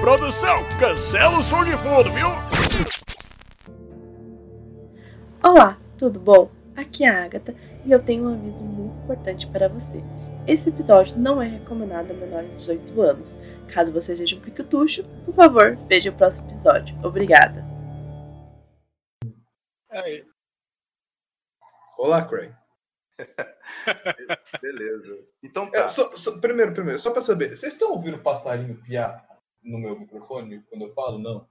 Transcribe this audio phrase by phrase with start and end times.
[0.00, 2.28] produção, cancela o som de fundo, viu?
[5.42, 6.50] Olá, tudo bom?
[6.76, 10.02] Aqui é a Agatha e eu tenho um aviso muito importante para você.
[10.46, 13.38] Esse episódio não é recomendado a menores de 18 anos.
[13.72, 16.96] Caso você seja um piquetucho, por favor, veja o próximo episódio.
[17.04, 17.64] Obrigada.
[19.90, 20.24] Aí.
[21.98, 22.52] Olá, Craig.
[24.62, 25.18] Beleza.
[25.42, 25.88] Então É, tá.
[25.88, 29.28] só- só- primeiro, primeiro, só pra saber, vocês estão ouvindo passarinho piar
[29.62, 31.18] no meu microfone quando eu falo?
[31.18, 31.48] Não.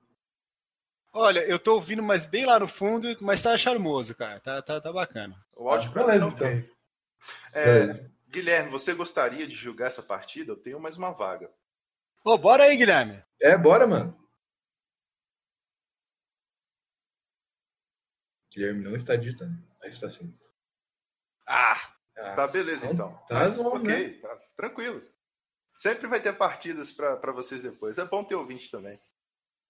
[1.12, 4.40] Olha, eu tô ouvindo, mas bem lá no fundo, mas tá charmoso, cara.
[4.40, 5.36] Tá, tá, tá bacana.
[5.56, 6.60] O áudio pra mim não tem.
[6.60, 7.62] então.
[7.62, 8.10] É.
[8.28, 10.52] Guilherme, você gostaria de julgar essa partida?
[10.52, 11.52] Eu tenho mais uma vaga.
[12.24, 13.24] Ô, bora aí, Guilherme.
[13.42, 14.16] É, bora, mano.
[18.54, 19.54] Guilherme não está digitando.
[19.82, 20.32] Aí está sim.
[21.48, 23.26] Ah, Ah, Tá, beleza então, então.
[23.28, 25.02] tá Mas, bom, ok, tá, tranquilo.
[25.80, 27.98] Sempre vai ter partidas pra pra vocês depois.
[27.98, 29.00] É bom ter ouvinte também.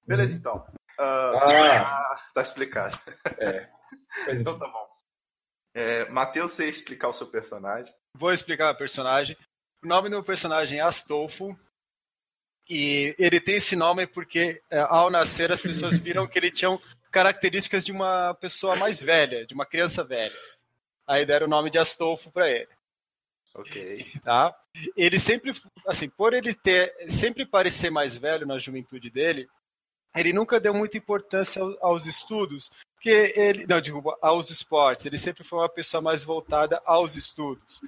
[0.07, 0.65] Beleza, então.
[0.97, 2.13] Ah, Ah.
[2.13, 2.97] ah, tá explicado.
[3.23, 4.87] mas Então tá bom.
[5.75, 7.93] É, Matheus, você ia explicar o seu personagem.
[8.15, 9.37] vou explicar o personagem.
[9.83, 11.55] O nome do meu personagem é Astolfo.
[12.67, 16.71] E ele tem esse nome porque, é, ao nascer, as pessoas viram que ele tinha
[17.11, 20.33] características de uma pessoa mais velha, de uma criança velha.
[21.07, 22.78] Aí deram o nome de Astolfo para ele.
[23.59, 24.05] Ok.
[24.23, 24.55] tá?
[24.95, 25.53] Ele sempre,
[25.87, 29.47] assim, por ele ter sempre parecer mais velho na juventude dele,
[30.15, 35.05] ele nunca deu muita importância ao- aos estudos, porque ele, não, digo, aos esportes.
[35.05, 37.79] Ele sempre foi uma pessoa mais voltada aos estudos.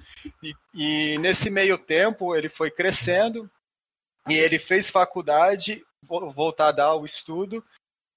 [0.42, 3.50] E, e nesse meio tempo ele foi crescendo
[4.28, 7.62] e ele fez faculdade vo- voltada ao estudo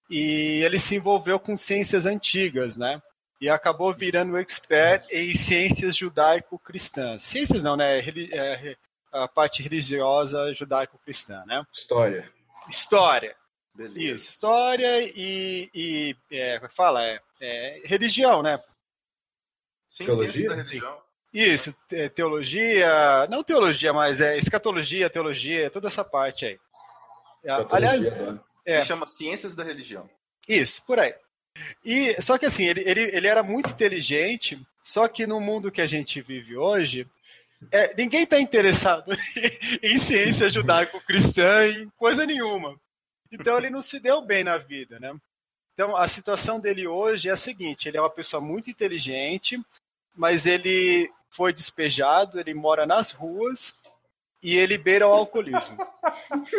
[0.10, 3.02] e ele se envolveu com ciências antigas, né?
[3.40, 7.24] E acabou virando expert em ciências judaico-cristãs.
[7.24, 8.00] Ciências não, né?
[8.32, 8.78] É,
[9.12, 11.66] a parte religiosa judaico-cristã, né?
[11.74, 12.32] História.
[12.70, 13.36] História.
[13.74, 14.16] Beleza.
[14.16, 17.06] Isso, história e, e é, como é que fala?
[17.06, 18.58] É, é, religião, né?
[19.90, 20.50] Sim, Teologia?
[20.50, 21.02] da religião.
[21.34, 26.60] Isso, te- teologia, não teologia, mas é escatologia, teologia, toda essa parte aí.
[27.72, 28.40] Aliás, né?
[28.66, 28.82] É.
[28.82, 30.10] Se chama Ciências da Religião.
[30.48, 31.14] Isso, por aí.
[31.84, 35.82] E só que assim, ele, ele, ele era muito inteligente, só que no mundo que
[35.82, 37.08] a gente vive hoje,
[37.72, 39.12] é, ninguém está interessado
[39.82, 42.80] em ciência judaico-cristã, em coisa nenhuma.
[43.32, 45.14] Então ele não se deu bem na vida, né?
[45.74, 49.60] Então a situação dele hoje é a seguinte: ele é uma pessoa muito inteligente,
[50.16, 53.76] mas ele foi despejado, ele mora nas ruas
[54.42, 55.76] e ele beira o alcoolismo.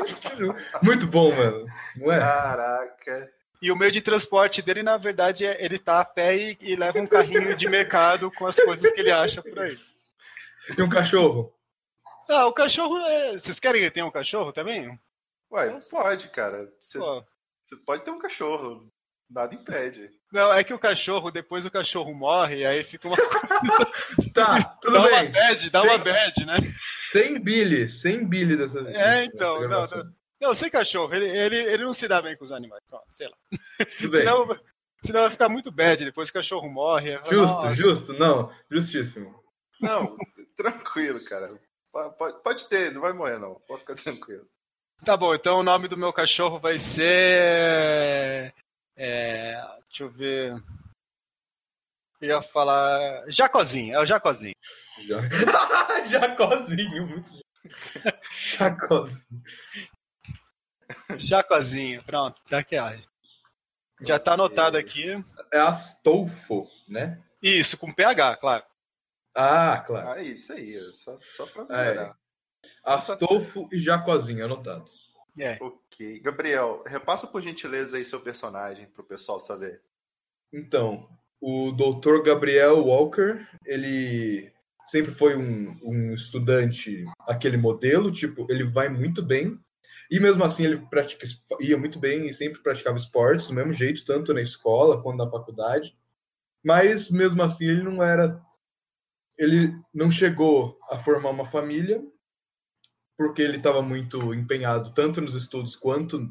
[0.83, 1.67] Muito bom, mano.
[1.95, 2.19] Não é?
[2.19, 3.33] Caraca.
[3.61, 6.77] E o meio de transporte dele, na verdade, é ele tá a pé e, e
[6.77, 9.79] leva um carrinho de mercado com as coisas que ele acha por aí.
[10.77, 11.53] E um cachorro?
[12.29, 13.33] Ah, o cachorro é.
[13.33, 14.99] Vocês querem que ele tenha um cachorro também?
[15.51, 16.69] Ué, pode, cara.
[16.79, 16.99] Você
[17.85, 18.91] pode ter um cachorro.
[19.29, 20.11] Nada impede.
[20.33, 23.17] Não, é que o cachorro, depois o cachorro morre, aí fica uma.
[24.33, 25.31] Tá, tudo dá uma bem.
[25.31, 26.05] bad, dá uma Sim.
[26.05, 26.57] bad, né?
[27.11, 28.95] Sem Billy, sem Billy dessa vez.
[28.95, 30.13] É, então, não, não.
[30.47, 32.83] Não, sem cachorro, ele, ele, ele não se dá bem com os animais.
[32.89, 33.37] Pronto, sei lá.
[33.99, 34.21] Tudo bem.
[34.21, 34.61] Senão,
[35.03, 37.13] senão vai ficar muito bad, depois o cachorro morre.
[37.29, 37.75] Justo, Nossa.
[37.75, 39.43] justo, não, justíssimo.
[39.81, 40.17] Não,
[40.57, 41.49] tranquilo, cara.
[41.93, 43.55] Po- Pode, pode ter, não vai morrer, não.
[43.67, 44.47] Pode ficar tranquilo.
[45.05, 48.55] Tá bom, então o nome do meu cachorro vai ser.
[48.97, 50.53] É, deixa eu ver.
[52.21, 53.25] Eu ia falar.
[53.29, 54.55] Jacozinho, é o Jacozinho.
[56.09, 57.31] Jacozinho, muito.
[58.39, 59.43] Jacozinho.
[61.19, 62.77] Jacozinho, pronto, tá aqui.
[62.79, 62.93] ó.
[64.03, 65.23] Já tá anotado aqui.
[65.53, 67.23] É Astolfo, né?
[67.43, 68.65] Isso, com PH, claro.
[69.35, 70.11] Ah, claro.
[70.11, 71.89] Ah, isso aí, só, só pra É.
[71.91, 72.17] melhorar.
[72.85, 74.85] Astolfo e Jacozinho, anotado.
[75.39, 75.59] É.
[75.61, 76.21] Ok.
[76.21, 79.83] Gabriel, repassa por gentileza aí seu personagem pro pessoal saber.
[80.53, 81.09] Então,
[81.41, 82.23] o Dr.
[82.25, 84.51] Gabriel Walker, ele
[84.87, 89.59] sempre foi um, um estudante aquele modelo, tipo, ele vai muito bem.
[90.11, 91.27] E mesmo assim ele pratica,
[91.61, 95.31] ia muito bem e sempre praticava esportes do mesmo jeito, tanto na escola quanto na
[95.31, 95.97] faculdade.
[96.65, 98.41] Mas mesmo assim ele não era
[99.39, 102.03] ele não chegou a formar uma família
[103.17, 106.31] porque ele estava muito empenhado tanto nos estudos quanto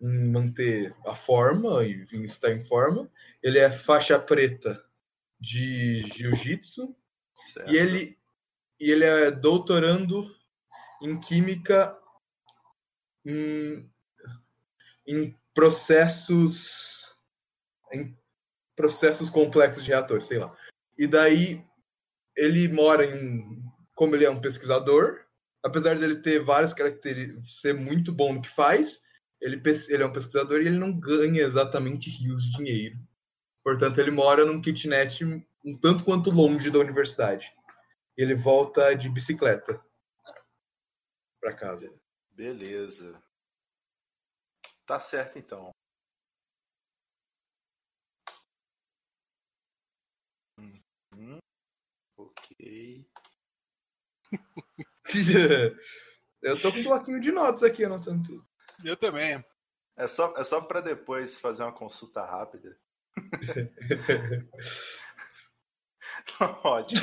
[0.00, 3.10] em manter a forma e em estar em forma.
[3.42, 4.82] Ele é faixa preta
[5.38, 6.94] de jiu-jitsu
[7.66, 8.18] e ele,
[8.78, 10.30] e ele é doutorando
[11.02, 11.96] em química
[13.24, 13.90] em,
[15.06, 17.08] em processos
[17.92, 18.16] em
[18.76, 20.56] processos complexos de reatores, sei lá.
[20.96, 21.64] E daí
[22.36, 23.62] ele mora em
[23.94, 25.20] como ele é um pesquisador,
[25.62, 29.02] apesar de ele ter várias características, ser muito bom no que faz,
[29.40, 32.98] ele, ele é um pesquisador e ele não ganha exatamente rios de dinheiro.
[33.62, 37.52] Portanto, ele mora num kitnet um tanto quanto longe da universidade.
[38.16, 39.78] Ele volta de bicicleta
[41.40, 41.92] para casa.
[42.40, 43.22] Beleza.
[44.86, 45.70] Tá certo então.
[50.58, 51.38] Uhum.
[52.16, 53.06] Ok.
[56.40, 58.48] Eu tô com um bloquinho de notas aqui anotando tudo.
[58.82, 59.44] Eu também.
[59.94, 62.80] É só, é só para depois fazer uma consulta rápida.
[66.64, 67.02] Ótimo.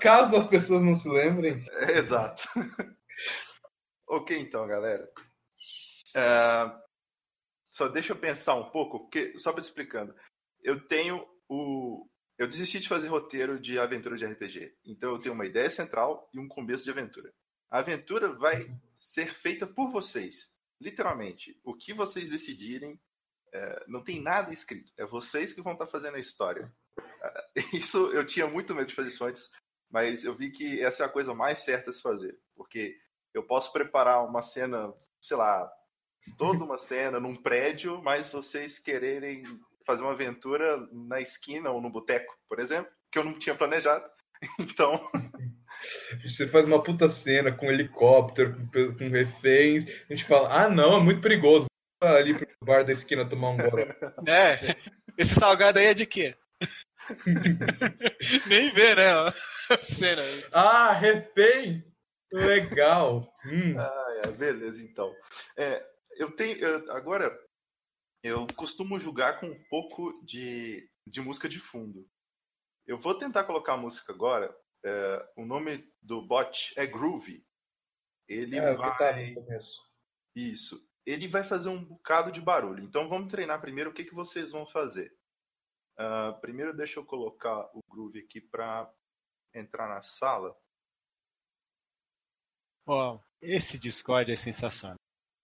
[0.00, 1.64] Caso as pessoas não se lembrem.
[1.70, 2.42] É, exato.
[4.08, 5.10] ok, então, galera.
[6.16, 6.82] Uh,
[7.72, 10.14] só deixa eu pensar um pouco, porque, só para explicando,
[10.62, 12.08] eu tenho o.
[12.38, 14.74] Eu desisti de fazer roteiro de aventura de RPG.
[14.84, 17.32] Então eu tenho uma ideia central e um começo de aventura.
[17.70, 20.52] A aventura vai ser feita por vocês.
[20.80, 21.58] Literalmente.
[21.62, 23.00] O que vocês decidirem
[23.52, 24.92] é, não tem nada escrito.
[24.96, 26.74] É vocês que vão estar tá fazendo a história.
[27.72, 29.50] Isso eu tinha muito medo de fazer isso antes,
[29.90, 32.38] mas eu vi que essa é a coisa mais certa a se fazer.
[32.56, 32.96] Porque
[33.34, 35.70] eu posso preparar uma cena, sei lá,
[36.36, 39.44] toda uma cena num prédio, mas vocês quererem
[39.86, 44.08] fazer uma aventura na esquina ou no boteco, por exemplo, que eu não tinha planejado.
[44.58, 45.08] Então.
[46.24, 50.68] Você faz uma puta cena com um helicóptero, com, com reféns, a gente fala, ah
[50.68, 51.66] não, é muito perigoso
[52.00, 53.86] ali pro bar da esquina tomar um goró.
[54.26, 54.76] É,
[55.16, 56.34] esse salgado aí é de quê?
[58.46, 59.12] Nem vê, né?
[59.70, 60.22] A cena.
[60.52, 61.84] Ah, refém!
[62.32, 63.32] Legal.
[63.44, 63.78] Hum.
[63.78, 65.14] Ah, é, beleza, então.
[65.56, 65.86] É,
[66.16, 66.56] eu tenho.
[66.58, 67.38] Eu, agora,
[68.22, 72.08] eu costumo julgar com um pouco de, de música de fundo.
[72.86, 74.54] Eu vou tentar colocar a música agora.
[74.84, 77.44] É, o nome do bot é Groovy.
[78.28, 79.34] Ele é, vai.
[79.34, 79.58] Tá
[80.34, 82.84] Isso ele vai fazer um bocado de barulho.
[82.84, 85.12] Então vamos treinar primeiro o que, que vocês vão fazer.
[85.98, 88.92] Uh, primeiro deixa eu colocar o Groove aqui para
[89.54, 90.56] entrar na sala.
[92.86, 94.96] Ó, oh, esse Discord é sensacional.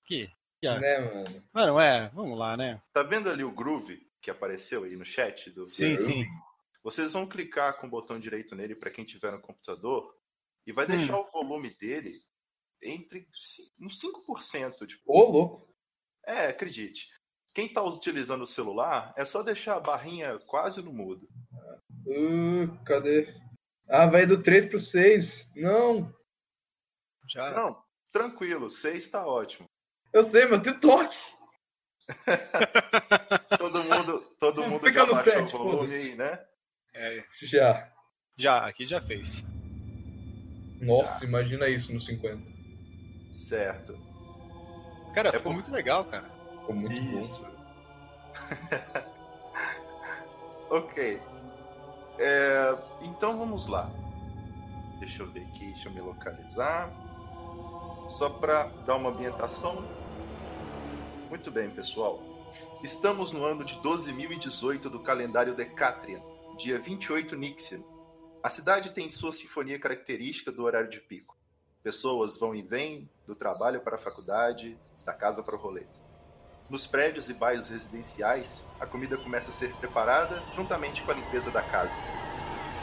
[0.04, 0.30] Que?
[0.60, 1.24] que né, mano?
[1.52, 2.82] Mano, é, vamos lá, né?
[2.92, 6.24] Tá vendo ali o Groove que apareceu aí no chat do Sim, sim.
[6.82, 10.14] Vocês vão clicar com o botão direito nele para quem tiver no computador
[10.66, 10.96] e vai hum.
[10.96, 12.22] deixar o volume dele
[12.82, 13.28] entre
[13.80, 14.86] uns 5%.
[14.86, 15.02] Tipo.
[15.06, 15.74] Ô, louco!
[16.26, 17.08] É, acredite.
[17.58, 21.28] Quem está utilizando o celular, é só deixar a barrinha quase no mudo.
[22.06, 23.34] Uh, cadê?
[23.88, 25.50] Ah, vai do 3 pro 6.
[25.56, 26.14] Não!
[27.28, 27.50] Já.
[27.50, 29.68] Não, tranquilo, 6 está ótimo.
[30.12, 31.18] Eu sei, mas tem toque.
[33.58, 36.40] todo mundo, todo mundo Fica já no baixou 7, o volume aí, né?
[36.94, 37.24] É.
[37.42, 37.92] Já.
[38.36, 39.44] Já, aqui já fez.
[40.80, 41.26] Nossa, já.
[41.26, 42.40] imagina isso no 50.
[43.36, 43.98] Certo.
[45.12, 46.37] Cara, é ficou muito legal, cara.
[46.68, 47.46] Ficou muito Isso.
[50.68, 51.18] ok.
[52.18, 53.90] É, então vamos lá.
[54.98, 56.92] Deixa eu ver aqui, deixa eu me localizar.
[58.10, 59.82] Só para dar uma ambientação.
[61.30, 62.22] Muito bem, pessoal.
[62.82, 66.20] Estamos no ano de 12.018 do calendário Decatrian,
[66.58, 67.82] dia 28 Nixian.
[68.42, 71.34] A cidade tem sua sinfonia característica do horário de pico.
[71.82, 75.86] Pessoas vão e vêm do trabalho para a faculdade, da casa para o rolê.
[76.70, 81.50] Nos prédios e bairros residenciais, a comida começa a ser preparada juntamente com a limpeza
[81.50, 81.96] da casa.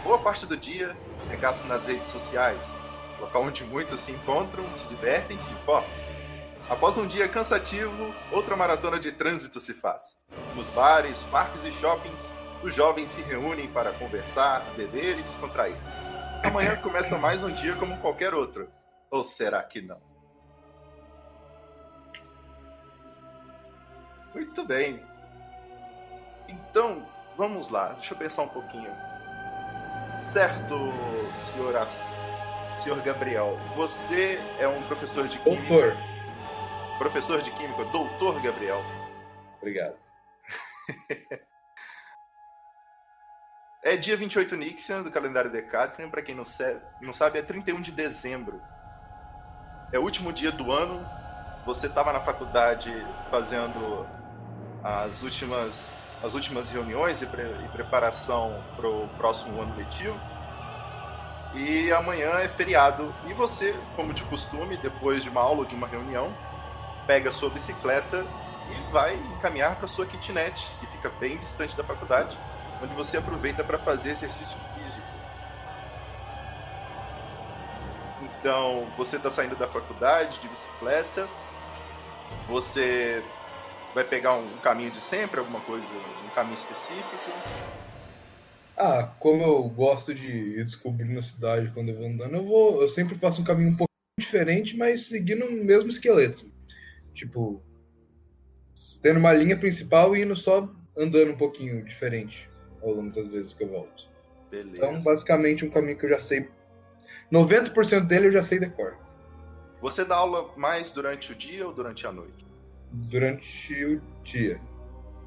[0.04, 0.98] Boa parte do dia
[1.32, 2.74] é gasto nas redes sociais,
[3.20, 5.88] local onde muitos se encontram, se divertem se informam.
[6.68, 10.18] Após um dia cansativo, outra maratona de trânsito se faz.
[10.56, 12.28] Nos bares, parques e shoppings,
[12.64, 15.76] os jovens se reúnem para conversar, beber e descontrair.
[16.44, 18.68] Amanhã começa mais um dia como qualquer outro.
[19.12, 20.15] Ou será que não?
[24.36, 25.02] Muito bem.
[26.48, 27.94] Então, vamos lá.
[27.94, 28.92] Deixa eu pensar um pouquinho.
[30.26, 30.76] Certo,
[31.54, 31.74] senhor,
[32.84, 33.58] senhor Gabriel.
[33.78, 35.68] Você é um professor de química.
[35.68, 35.98] Doutor.
[36.98, 38.84] Professor de química, doutor Gabriel.
[39.58, 39.96] Obrigado.
[43.82, 48.62] É dia 28 Nixian do calendário Decatrian, pra quem não sabe, é 31 de dezembro.
[49.94, 51.08] É o último dia do ano.
[51.66, 52.92] Você estava na faculdade
[53.30, 54.06] fazendo
[54.86, 60.16] as últimas, as últimas reuniões e, pre- e preparação para o próximo ano letivo.
[61.56, 63.12] E amanhã é feriado.
[63.26, 66.32] E você, como de costume, depois de uma aula ou de uma reunião,
[67.08, 68.24] pega sua bicicleta
[68.70, 72.38] e vai encaminhar para sua kitnet, que fica bem distante da faculdade
[72.84, 75.08] onde você aproveita para fazer exercício físico.
[78.22, 81.28] Então, você está saindo da faculdade de bicicleta,
[82.48, 83.24] você
[83.96, 85.86] vai pegar um caminho de sempre, alguma coisa,
[86.26, 87.32] um caminho específico.
[88.76, 92.82] Ah, como eu gosto de ir descobrindo a cidade quando eu vou andando, eu vou.
[92.82, 96.46] Eu sempre faço um caminho um pouco diferente, mas seguindo o mesmo esqueleto.
[97.14, 97.64] Tipo,
[99.02, 102.50] tendo uma linha principal e indo só andando um pouquinho diferente
[102.84, 104.10] ao longo das vezes que eu volto.
[104.52, 104.76] Beleza.
[104.76, 106.50] Então, basicamente, um caminho que eu já sei.
[107.32, 108.98] 90% dele eu já sei decor.
[109.82, 112.45] Você dá aula mais durante o dia ou durante a noite?
[112.96, 114.60] Durante o dia.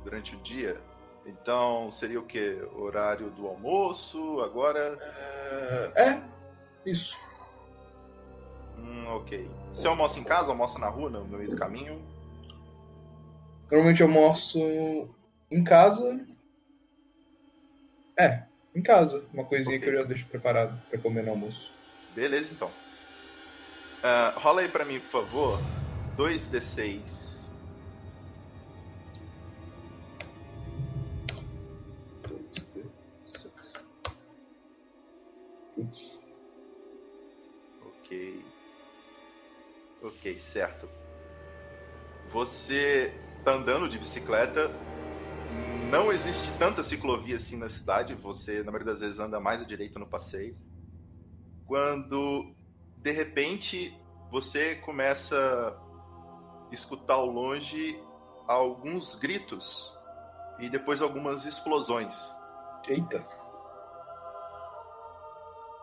[0.02, 0.80] Durante o dia.
[1.26, 2.58] Então, seria o quê?
[2.74, 4.40] Horário do almoço?
[4.40, 4.98] Agora?
[5.94, 6.22] É, é,
[6.86, 7.14] isso.
[8.78, 9.50] Hum, ok.
[9.74, 10.50] Você almoça em casa?
[10.50, 12.00] Almoça na rua, no meio do caminho?
[13.70, 15.08] Normalmente eu almoço
[15.50, 16.26] em casa.
[18.18, 18.44] É,
[18.74, 19.22] em casa.
[19.32, 19.86] Uma coisinha Ok.
[19.86, 21.70] que eu já deixo preparado pra comer no almoço.
[22.14, 22.70] Beleza, então.
[24.02, 25.60] Ah, rola aí pra mim, por favor.
[26.16, 27.37] 2d6.
[40.36, 40.88] Certo.
[42.32, 44.70] Você tá andando de bicicleta.
[45.90, 48.14] Não existe tanta ciclovia assim na cidade.
[48.14, 50.56] Você, na maioria das vezes, anda mais à direita no passeio.
[51.66, 52.52] Quando,
[52.96, 53.96] de repente,
[54.30, 58.02] você começa a escutar ao longe
[58.46, 59.94] alguns gritos
[60.58, 62.14] e depois algumas explosões.
[62.88, 63.24] Eita.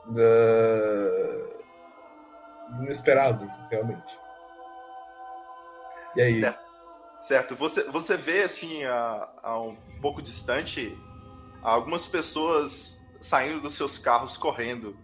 [0.07, 0.21] Da...
[2.81, 4.24] Inesperado, realmente.
[6.15, 6.39] E aí?
[6.39, 6.65] Certo.
[7.17, 7.55] Certo.
[7.55, 10.93] Você, você vê, assim, a, a um pouco distante,
[11.61, 14.95] algumas pessoas saindo dos seus carros correndo.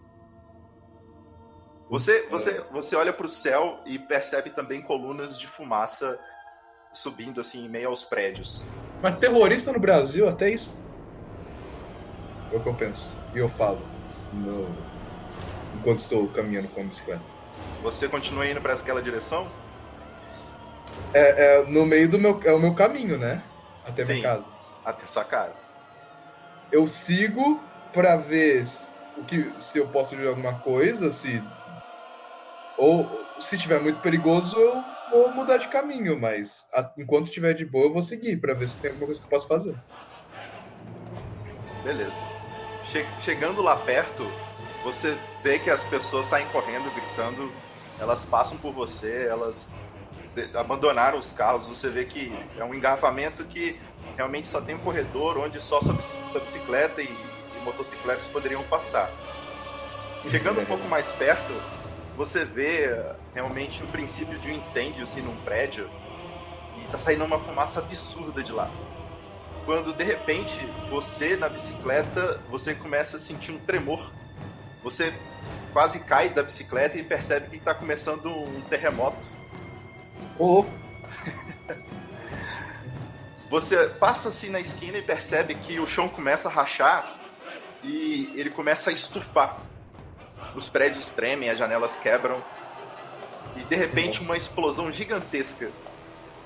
[1.90, 6.18] Você, você, você olha para o céu e percebe também colunas de fumaça
[6.92, 8.64] subindo, assim, em meio aos prédios.
[9.02, 10.74] Mas terrorista no Brasil, até isso.
[12.52, 13.12] É o que eu penso.
[13.34, 13.80] E eu falo.
[14.32, 14.68] No...
[15.78, 17.22] Enquanto estou caminhando com a bicicleta.
[17.82, 19.50] Você continua indo para aquela direção?
[21.14, 22.40] É, é no meio do meu.
[22.44, 23.42] É o meu caminho, né?
[23.84, 24.12] Até Sim.
[24.14, 24.44] minha casa.
[24.84, 25.54] Até sua casa.
[26.70, 27.60] Eu sigo
[27.92, 31.42] pra ver se- o que, se eu posso ver alguma coisa, se.
[32.78, 37.64] Ou se tiver muito perigoso, eu vou mudar de caminho, mas a- enquanto tiver de
[37.66, 39.74] boa, eu vou seguir pra ver se tem alguma coisa que eu posso fazer.
[41.84, 42.12] Beleza.
[42.86, 44.26] Che- chegando lá perto,
[44.82, 47.52] você vê que as pessoas saem correndo, gritando.
[48.00, 49.74] Elas passam por você, elas
[50.54, 51.66] abandonaram os carros.
[51.66, 53.78] Você vê que é um engarrafamento que
[54.16, 58.62] realmente só tem um corredor onde só sua, bici- sua bicicleta e, e motocicletas poderiam
[58.64, 59.10] passar.
[60.30, 61.52] Chegando um pouco mais perto,
[62.16, 65.90] você vê eh, realmente o princípio de um incêndio assim, num prédio
[66.78, 68.70] e tá saindo uma fumaça absurda de lá
[69.64, 70.58] quando de repente
[70.90, 74.10] você na bicicleta você começa a sentir um tremor.
[74.82, 75.12] Você
[75.72, 79.16] quase cai da bicicleta e percebe que está começando um terremoto.
[80.38, 80.70] Ô, louco.
[83.50, 87.16] Você passa assim na esquina e percebe que o chão começa a rachar
[87.84, 89.58] e ele começa a estufar.
[90.54, 92.42] Os prédios tremem, as janelas quebram
[93.56, 95.70] e de repente uma explosão gigantesca.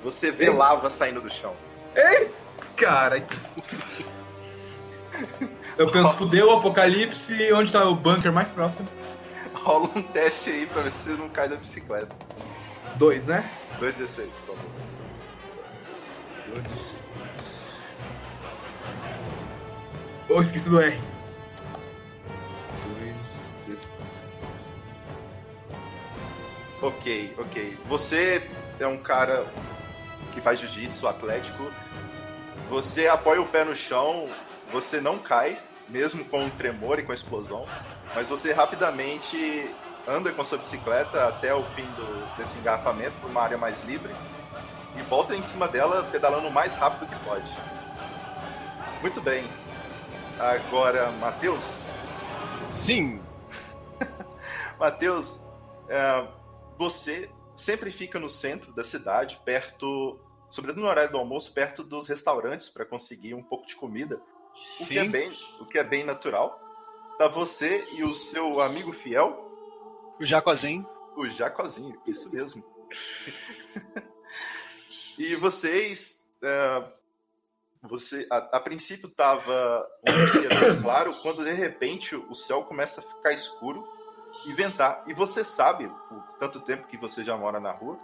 [0.03, 0.51] Você vê Ei.
[0.51, 1.55] lava saindo do chão.
[2.77, 3.25] Cara.
[5.79, 8.89] Eu penso, fudeu o apocalipse, onde tá o bunker mais próximo?
[9.55, 12.15] Rola um teste aí pra ver se você não cai da bicicleta.
[12.97, 13.49] Dois, né?
[13.81, 14.71] 2d6, por favor.
[16.49, 16.65] 2.
[20.29, 20.99] Oh, esqueci do R.
[23.69, 23.77] 2d6.
[26.83, 27.79] Ok, ok.
[27.87, 28.43] Você
[28.81, 29.47] é um cara
[30.33, 31.71] que faz jiu-jitsu, atlético.
[32.69, 34.29] Você apoia o pé no chão,
[34.73, 35.57] você não cai,
[35.89, 37.67] mesmo com o tremor e com a explosão,
[38.15, 39.71] mas você rapidamente
[40.07, 43.83] anda com a sua bicicleta até o fim do, desse engarrafamento para uma área mais
[43.83, 44.15] livre
[44.97, 47.51] e volta em cima dela pedalando o mais rápido que pode.
[49.01, 49.45] Muito bem.
[50.39, 51.65] Agora, Matheus.
[52.73, 53.21] Sim.
[54.79, 55.41] Matheus,
[55.89, 56.29] é,
[56.79, 60.21] você sempre fica no centro da cidade, perto,
[60.51, 64.21] sobretudo no horário do almoço, perto dos restaurantes para conseguir um pouco de comida.
[64.79, 64.89] O Sim.
[64.89, 66.53] que, é bem, o que é bem natural.
[67.19, 69.46] Tá você e o seu amigo fiel,
[70.19, 70.89] O Jacozinho.
[71.17, 72.65] o Jacozinho, isso mesmo.
[75.19, 76.27] e vocês.
[76.43, 76.93] é,
[77.83, 83.05] você, a, a princípio tava um dia claro, quando de repente o céu começa a
[83.05, 83.87] ficar escuro
[84.45, 85.05] e ventar.
[85.07, 87.99] E você sabe, por tanto tempo que você já mora na rua,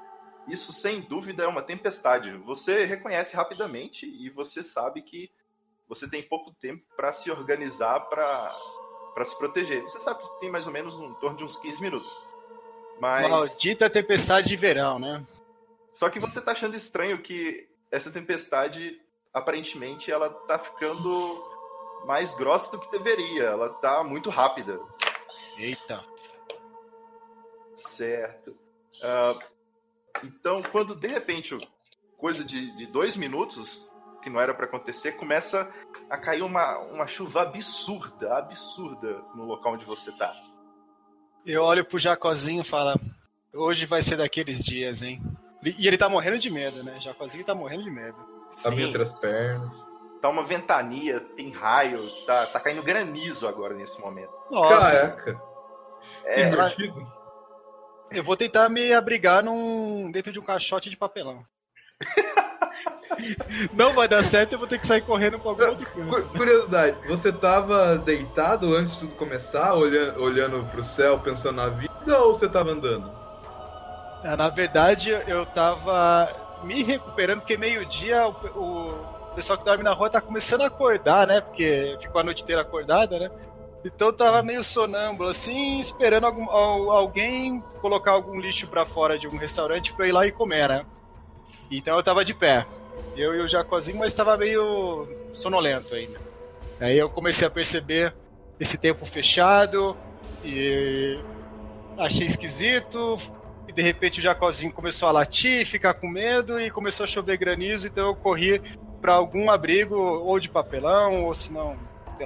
[0.47, 2.33] isso sem dúvida é uma tempestade.
[2.39, 5.31] Você reconhece rapidamente e você sabe que
[5.89, 8.55] você tem pouco tempo para se organizar para
[9.25, 9.83] se proteger.
[9.83, 12.21] Você sabe que tem mais ou menos em torno de uns 15 minutos.
[13.01, 13.29] Mas.
[13.29, 15.25] Maldita tempestade de verão, né?
[15.93, 19.01] Só que você tá achando estranho que essa tempestade,
[19.33, 21.45] aparentemente, ela tá ficando
[22.07, 23.45] mais grossa do que deveria.
[23.45, 24.81] Ela tá muito rápida.
[25.59, 26.03] Eita.
[27.77, 28.57] Certo.
[29.03, 29.39] Ah,
[30.25, 31.59] então, quando de repente,
[32.17, 33.91] coisa de, de dois minutos,
[34.23, 35.73] que não era para acontecer, começa
[36.13, 40.31] a cair uma, uma chuva absurda, absurda no local onde você tá.
[41.47, 43.01] Eu olho pro Jacozinho e falo,
[43.51, 45.23] hoje vai ser daqueles dias, hein?
[45.65, 47.01] E ele tá morrendo de medo, né?
[47.01, 48.19] Jacozinho tá morrendo de medo.
[48.63, 49.75] Tá Sim, entre as pernas.
[50.21, 54.35] tá uma ventania, tem raio, tá, tá caindo granizo agora nesse momento.
[54.51, 55.43] Nossa, Caraca.
[56.25, 57.11] É, divertido.
[58.11, 61.43] eu vou tentar me abrigar num, dentro de um caixote de papelão.
[63.73, 66.09] Não vai dar certo, eu vou ter que sair correndo pra algum outro canto.
[66.09, 71.69] Cu- Curiosidade, você tava deitado antes de tudo começar, olhando, olhando pro céu, pensando na
[71.69, 73.11] vida, ou você tava andando?
[74.25, 76.29] Ah, Na verdade, eu tava
[76.65, 81.27] me recuperando, porque meio-dia o, o pessoal que dorme na rua tá começando a acordar,
[81.27, 81.41] né?
[81.41, 83.31] Porque ficou a noite inteira acordada, né?
[83.85, 89.19] Então eu tava meio sonâmbulo, assim, esperando algum- al- alguém colocar algum lixo pra fora
[89.19, 90.87] de um restaurante pra eu ir lá e comer, né?
[91.69, 92.65] Então eu tava de pé.
[93.17, 96.19] Eu e o Jacozinho, mas tava meio sonolento ainda.
[96.81, 98.15] Aí eu comecei a perceber
[98.59, 99.97] esse tempo fechado
[100.45, 101.19] e
[101.99, 103.19] achei esquisito.
[103.69, 107.37] E de repente o Jacozinho começou a latir, ficar com medo e começou a chover
[107.37, 108.61] granizo, então eu corri
[109.01, 111.77] pra algum abrigo, ou de papelão, ou se não.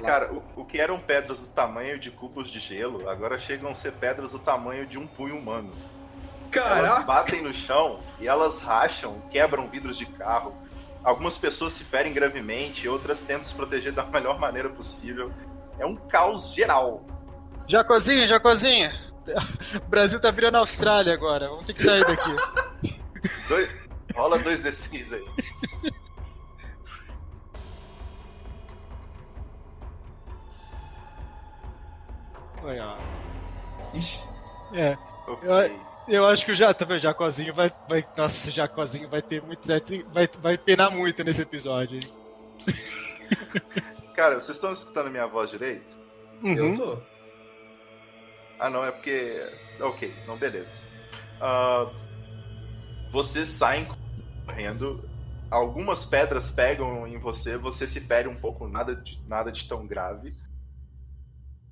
[0.01, 3.73] Cara, o, o que eram pedras do tamanho de cubos de gelo, agora chegam a
[3.73, 5.71] ser pedras do tamanho de um punho humano.
[6.53, 7.03] Elas Caraca!
[7.03, 10.53] batem no chão e elas racham, quebram vidros de carro.
[11.03, 15.31] Algumas pessoas se ferem gravemente, outras tentam se proteger da melhor maneira possível.
[15.79, 17.05] É um caos geral.
[17.67, 18.91] Jacozinho, Jacozinho!
[19.75, 22.35] O Brasil tá virando Austrália agora, vamos ter que sair daqui.
[23.47, 23.69] Dois-
[24.15, 25.25] rola dois D6 aí.
[32.63, 32.97] Olha, ó.
[33.97, 34.19] Ixi,
[34.73, 35.47] É, Ok.
[35.49, 35.55] eu
[36.27, 38.07] acho que o, ja, o Jacozinho vai, vai.
[38.15, 39.67] Nossa, o Jacozinho vai ter muito.
[40.11, 41.99] Vai, vai penar muito nesse episódio.
[44.15, 45.97] Cara, vocês estão escutando a minha voz direito?
[46.41, 46.55] Uhum.
[46.55, 46.97] eu tô.
[48.59, 49.45] Ah, não, é porque.
[49.79, 50.81] Ok, então beleza.
[51.41, 51.87] Ah,
[53.11, 53.87] vocês saem
[54.45, 55.03] correndo.
[55.49, 59.85] Algumas pedras pegam em você, você se fere um pouco, nada de, nada de tão
[59.85, 60.35] grave.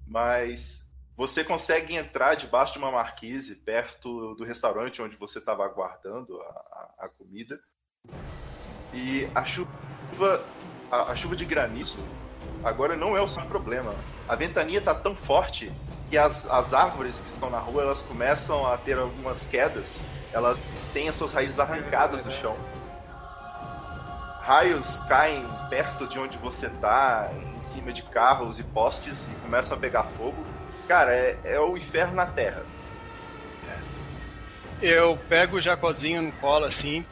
[0.08, 0.85] Mas
[1.15, 6.45] você consegue entrar debaixo de uma marquise perto do restaurante onde você estava aguardando a,
[6.99, 7.58] a- comida.
[8.93, 10.43] E a chuva,
[10.91, 11.99] a, a chuva de granizo
[12.63, 13.93] agora não é o seu problema.
[14.28, 15.71] A ventania tá tão forte
[16.10, 19.99] que as, as árvores que estão na rua elas começam a ter algumas quedas.
[20.34, 20.58] Elas
[20.93, 22.58] têm as suas raízes arrancadas do chão.
[24.41, 29.75] Raios caem perto de onde você tá, em cima de carros e postes e começam
[29.75, 30.38] a pegar fogo.
[30.88, 32.63] Cara, é, é o inferno na Terra.
[34.82, 37.04] Eu pego o Jacozinho no colo assim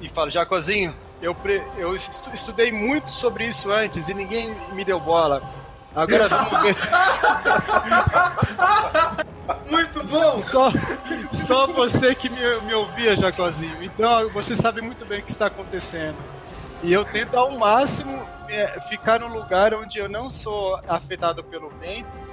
[0.00, 4.84] e falo: Jacozinho, eu, pre- eu estu- estudei muito sobre isso antes e ninguém me
[4.84, 5.40] deu bola.
[5.94, 6.76] Agora vamos ver.
[9.70, 10.38] Muito bom!
[10.38, 10.70] Só,
[11.32, 13.82] só você que me, me ouvia, Jacozinho.
[13.82, 16.16] Então você sabe muito bem o que está acontecendo.
[16.82, 21.70] E eu tento ao máximo é, ficar num lugar onde eu não sou afetado pelo
[21.70, 22.27] vento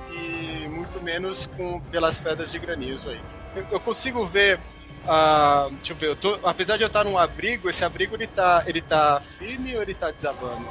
[1.05, 3.21] menos com, pelas pedras de granizo aí.
[3.55, 4.59] eu, eu consigo ver.
[5.05, 8.25] Uh, deixa eu ver, eu tô, apesar de eu estar num abrigo, esse abrigo ele
[8.25, 10.67] tá, ele tá firme ou ele tá desabando?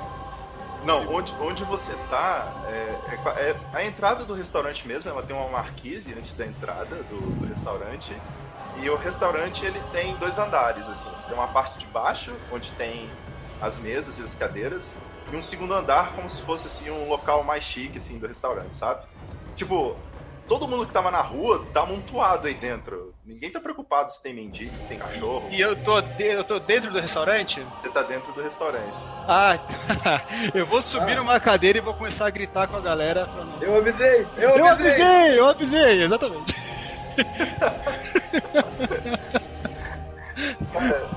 [0.85, 5.35] Não, onde, onde você tá, é, é, é, a entrada do restaurante mesmo, ela tem
[5.35, 8.15] uma marquise antes da entrada do, do, restaurante.
[8.83, 11.09] E o restaurante ele tem dois andares, assim.
[11.27, 13.09] Tem uma parte de baixo, onde tem
[13.63, 14.97] as mesas e as cadeiras,
[15.33, 18.75] e um segundo andar como se fosse assim um local mais chique assim do restaurante,
[18.75, 19.07] sabe?
[19.57, 19.97] Tipo,
[20.49, 23.15] todo mundo que tava na rua tá amontoado aí dentro.
[23.25, 25.49] Ninguém tá preocupado se tem mendigo, se tem cachorro.
[25.51, 27.67] E eu tô, de, eu tô dentro do restaurante?
[27.83, 28.99] Você tá dentro do restaurante.
[29.29, 29.59] Ah,
[30.55, 31.17] eu vou subir ah.
[31.17, 33.27] numa cadeira e vou começar a gritar com a galera.
[33.27, 34.27] Falando, eu avisei!
[34.37, 35.03] Eu, eu avisei!
[35.03, 35.39] avisei!
[35.39, 36.55] Eu avisei, exatamente.
[40.73, 41.09] Cara,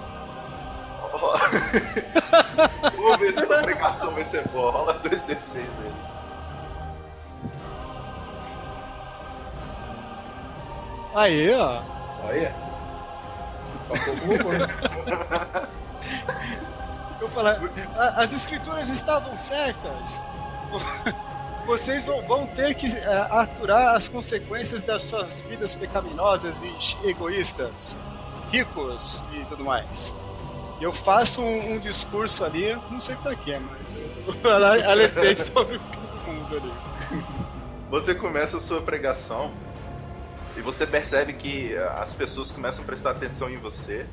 [2.96, 4.72] Vamos ver se a pregação vai ser boa.
[4.72, 6.07] Rola 2d6 aí.
[11.18, 11.82] Aí, ó.
[12.26, 12.56] Olha.
[17.20, 17.60] Eu falar,
[18.16, 20.22] as escrituras estavam certas.
[21.66, 27.98] Vocês vão, vão ter que uh, aturar as consequências das suas vidas pecaminosas e egoístas,
[28.52, 30.14] ricos e tudo mais.
[30.80, 34.52] Eu faço um, um discurso ali, não sei pra quê, mas eu
[34.88, 36.74] alertei sobre o mundo ali.
[37.90, 39.52] Você começa a sua pregação
[40.58, 44.06] e você percebe que as pessoas começam a prestar atenção em você.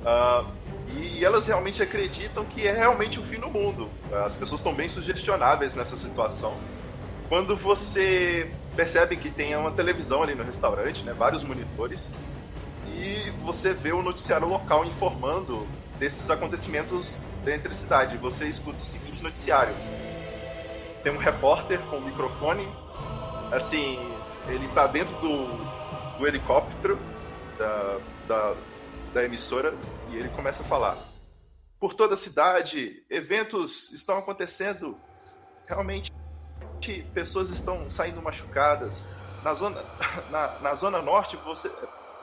[0.00, 0.50] Uh,
[0.96, 3.90] e elas realmente acreditam que é realmente o fim do mundo.
[4.26, 6.56] As pessoas estão bem sugestionáveis nessa situação.
[7.28, 12.10] Quando você percebe que tem uma televisão ali no restaurante, né, vários monitores,
[12.96, 15.66] e você vê o noticiário local informando
[15.98, 18.16] desses acontecimentos dentro da cidade.
[18.16, 19.74] Você escuta o seguinte noticiário:
[21.02, 22.66] tem um repórter com um microfone,
[23.52, 23.98] assim,
[24.48, 25.46] ele está dentro do,
[26.18, 26.98] do helicóptero
[27.58, 28.54] da, da,
[29.14, 29.74] da emissora
[30.10, 30.98] e ele começa a falar.
[31.78, 34.98] Por toda a cidade, eventos estão acontecendo.
[35.66, 36.12] Realmente,
[37.12, 39.08] pessoas estão saindo machucadas.
[39.44, 39.84] Na zona,
[40.30, 41.70] na, na zona norte, você,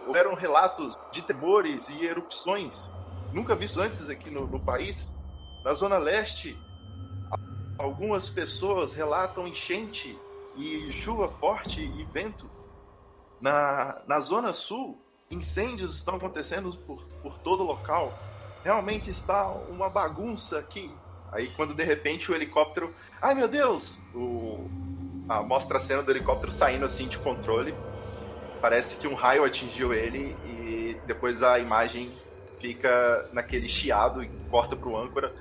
[0.06, 2.90] houveram relatos de temores e erupções
[3.36, 5.14] nunca vistos antes aqui no, no país.
[5.64, 6.58] Na Zona Leste,
[7.78, 10.18] algumas pessoas relatam enchente
[10.56, 12.50] e chuva forte e vento.
[13.40, 14.98] Na, na Zona Sul,
[15.30, 18.18] incêndios estão acontecendo por, por todo o local.
[18.64, 20.92] Realmente está uma bagunça aqui.
[21.32, 22.94] Aí, quando de repente o helicóptero.
[23.22, 24.00] Ai meu Deus!
[24.14, 24.70] O...
[25.28, 27.74] Ah, mostra a cena do helicóptero saindo assim de controle
[28.66, 32.12] parece que um raio atingiu ele e depois a imagem
[32.60, 35.32] fica naquele chiado e corta pro âncora.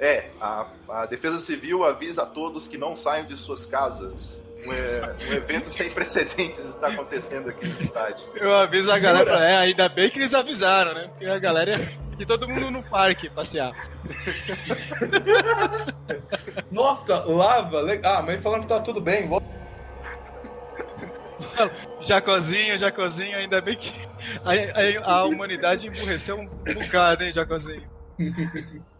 [0.00, 4.40] É, a, a Defesa Civil avisa a todos que não saiam de suas casas.
[4.64, 8.24] Um, um, evento sem precedentes está acontecendo aqui na cidade.
[8.34, 11.08] Eu aviso a galera, é, ainda bem que eles avisaram, né?
[11.08, 11.78] Porque a galera
[12.18, 13.72] e todo mundo no parque passear.
[16.70, 18.18] Nossa, lava, legal.
[18.18, 19.42] Ah, mas falando que tá tudo bem, vou
[22.00, 23.92] Jacozinho, Jacozinho, ainda bem que
[24.44, 27.88] a, a, a humanidade emburreceu um bocado, hein, Jacozinho?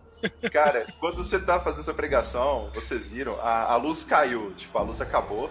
[0.52, 4.82] Cara, quando você tá fazendo essa pregação, vocês viram, a, a luz caiu, tipo, a
[4.82, 5.50] luz acabou.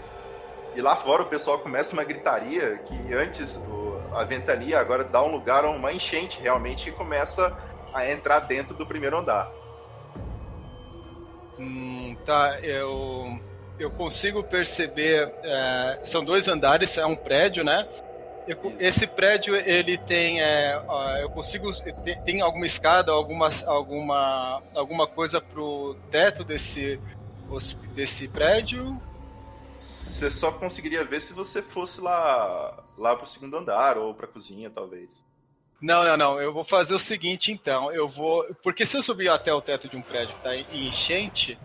[0.75, 5.23] E lá fora o pessoal começa uma gritaria que antes o, a ventania agora dá
[5.23, 7.58] um lugar a uma enchente realmente e começa
[7.93, 9.51] a entrar dentro do primeiro andar.
[11.58, 13.39] Hum, tá, eu
[13.79, 15.34] eu consigo perceber.
[15.41, 17.88] É, são dois andares, é um prédio, né?
[18.50, 20.82] Eu, esse prédio ele tem, é,
[21.22, 21.70] eu consigo
[22.26, 27.00] tem, alguma escada, alguma alguma alguma coisa pro teto desse
[27.94, 29.00] desse prédio?
[29.78, 34.72] Você só conseguiria ver se você fosse lá lá pro segundo andar ou pra cozinha,
[34.72, 35.24] talvez.
[35.80, 36.42] Não, não, não.
[36.42, 37.92] Eu vou fazer o seguinte, então.
[37.92, 38.44] Eu vou.
[38.64, 41.56] Porque se eu subir até o teto de um prédio que tá em enchente,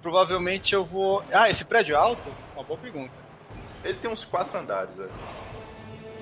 [0.00, 1.22] provavelmente eu vou.
[1.32, 2.34] Ah, esse prédio é alto?
[2.54, 3.12] Uma boa pergunta.
[3.84, 5.08] Ele tem uns quatro andares, é.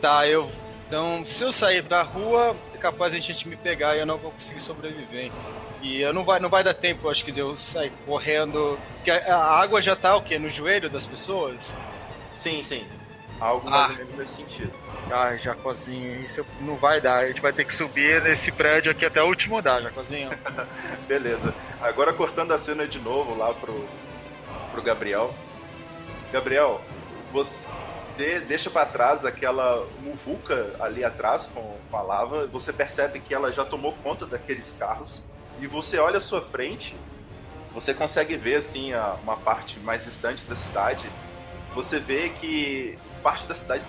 [0.01, 0.51] Tá, eu.
[0.87, 4.17] Então, se eu sair da rua, é capaz a gente me pegar e eu não
[4.17, 5.31] vou conseguir sobreviver.
[5.83, 8.79] E eu não vai, não vai dar tempo, acho que, de eu sair correndo.
[8.95, 10.39] Porque a, a água já tá o quê?
[10.39, 11.75] No joelho das pessoas?
[12.33, 12.87] Sim, sim.
[13.41, 13.93] Algo mais ah.
[13.93, 14.73] ou menos nesse sentido.
[15.11, 17.19] Ah, Jacozinho, isso não vai dar.
[17.19, 20.31] A gente vai ter que subir nesse prédio aqui até o último andar, Jacozinho.
[21.07, 21.55] Beleza.
[21.81, 23.87] Agora cortando a cena de novo lá pro,
[24.73, 25.33] pro Gabriel.
[26.33, 26.81] Gabriel,
[27.33, 27.67] você
[28.41, 32.47] deixa para trás aquela muvuca ali atrás com, com a lava.
[32.49, 35.23] Você percebe que ela já tomou conta daqueles carros.
[35.61, 36.97] E você olha à sua frente,
[37.73, 41.09] você consegue ver assim uma parte mais distante da cidade.
[41.75, 43.87] Você vê que parte da cidade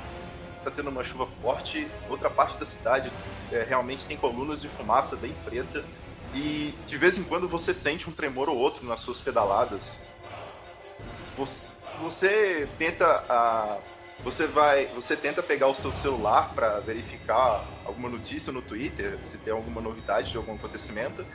[0.63, 3.11] tá tendo uma chuva forte, outra parte da cidade
[3.51, 5.83] é, realmente tem colunas de fumaça bem preta.
[6.33, 9.99] E de vez em quando você sente um tremor ou outro nas suas pedaladas.
[11.37, 11.69] Você,
[12.01, 13.77] você tenta a,
[14.23, 19.37] você vai, você tenta pegar o seu celular para verificar alguma notícia no Twitter, se
[19.37, 21.25] tem alguma novidade de algum acontecimento.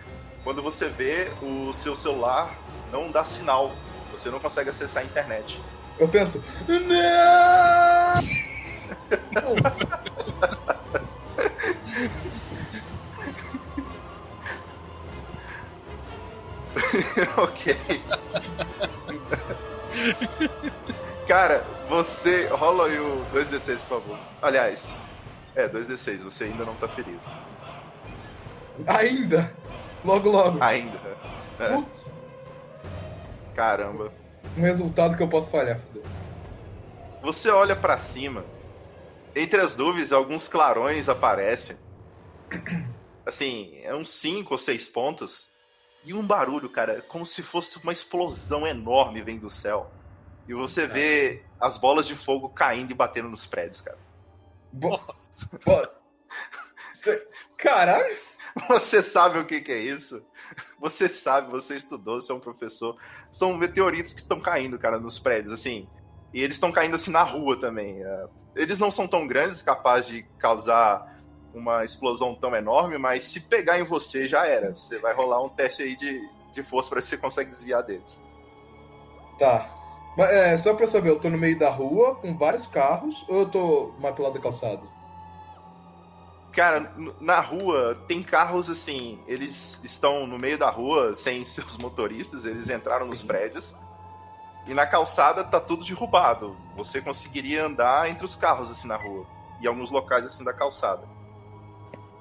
[0.43, 2.59] Quando você vê o seu celular
[2.93, 3.73] não dá sinal,
[4.13, 5.61] você não consegue acessar a internet.
[5.99, 6.95] Eu penso, não!
[17.43, 17.77] ok.
[21.27, 22.47] Cara, você.
[22.49, 24.19] Rola aí o 2d6, por favor.
[24.43, 24.95] Aliás,
[25.55, 27.21] é, 2d6, você ainda não tá ferido.
[28.87, 29.55] Ainda?
[30.05, 30.63] Logo, logo.
[30.63, 31.01] Ainda.
[31.59, 31.69] É.
[31.75, 32.13] Putz,
[33.55, 34.13] Caramba.
[34.57, 35.81] um resultado que eu posso falhar.
[37.23, 38.45] Você olha pra cima.
[39.35, 41.77] Entre as nuvens, alguns clarões aparecem.
[43.25, 45.49] Assim, é uns 5 ou 6 pontos.
[46.05, 49.91] E um barulho, cara, como se fosse uma explosão enorme vem do céu.
[50.49, 53.99] E você vê as bolas de fogo caindo e batendo nos prédios, cara.
[57.57, 58.17] Caralho!
[58.69, 60.25] Você sabe o que, que é isso?
[60.79, 62.97] Você sabe, você estudou, você é um professor.
[63.31, 65.89] São meteoritos que estão caindo, cara, nos prédios, assim.
[66.33, 68.03] E eles estão caindo assim na rua também.
[68.03, 68.27] é.
[68.55, 71.21] Eles não são tão grandes, capazes de causar
[71.53, 74.75] uma explosão tão enorme, mas se pegar em você já era.
[74.75, 76.21] Você vai rolar um teste aí de,
[76.53, 78.23] de força para ver se você consegue desviar deles.
[79.39, 79.84] Tá.
[80.17, 83.41] Mas é, só pra saber, eu tô no meio da rua com vários carros ou
[83.41, 84.83] eu tô mais pro lado da calçada?
[86.53, 92.45] Cara, na rua tem carros assim, eles estão no meio da rua sem seus motoristas,
[92.45, 93.77] eles entraram nos prédios.
[94.67, 96.57] E na calçada tá tudo derrubado.
[96.77, 99.27] Você conseguiria andar entre os carros assim na rua.
[99.61, 101.03] E alguns locais assim da calçada.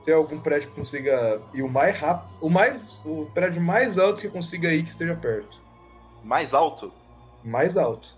[0.03, 2.33] Tem algum prédio que consiga ir o mais rápido?
[2.41, 2.99] O mais.
[3.05, 5.57] O prédio mais alto que consiga ir que esteja perto.
[6.21, 6.91] Mais alto?
[7.43, 8.15] Mais alto.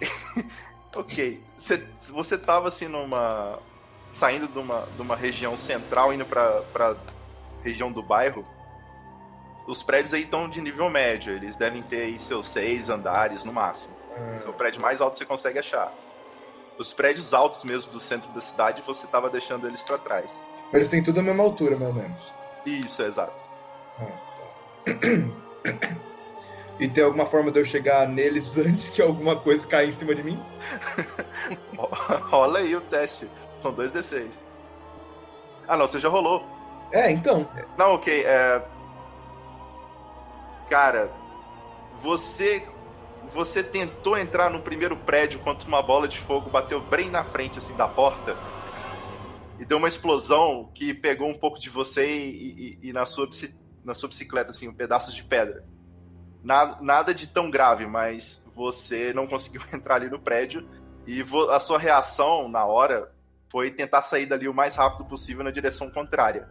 [0.96, 1.42] Ok.
[1.54, 3.58] Você, você tava assim numa.
[4.14, 6.96] saindo de uma, de uma região central, indo pra, pra
[7.62, 8.42] região do bairro.
[9.66, 13.52] Os prédios aí estão de nível médio, eles devem ter aí seus seis andares no
[13.52, 13.94] máximo.
[14.38, 15.92] Esse é o prédio mais alto que você consegue achar.
[16.78, 20.42] Os prédios altos mesmo do centro da cidade, você tava deixando eles pra trás.
[20.72, 22.32] Eles têm tudo a mesma altura, mais ou menos.
[22.64, 23.48] Isso, é exato.
[26.78, 30.14] E tem alguma forma de eu chegar neles antes que alguma coisa caia em cima
[30.14, 30.38] de mim?
[32.28, 33.28] Rola aí o teste.
[33.58, 34.30] São dois D6.
[35.66, 36.44] Ah, não, você já rolou.
[36.92, 37.48] É, então.
[37.76, 38.24] Não, ok.
[38.24, 38.62] É...
[40.68, 41.10] Cara,
[42.00, 42.66] você
[43.32, 47.58] você tentou entrar no primeiro prédio quando uma bola de fogo bateu bem na frente
[47.58, 48.36] assim da porta
[49.58, 53.28] e deu uma explosão que pegou um pouco de você e, e- e na sua
[53.84, 55.64] na sua bicicleta assim um pedaço de pedra.
[56.46, 60.66] Nada, nada de tão grave, mas você não conseguiu entrar ali no prédio
[61.06, 63.10] e a sua reação na hora
[63.48, 66.48] foi tentar sair dali o mais rápido possível na direção contrária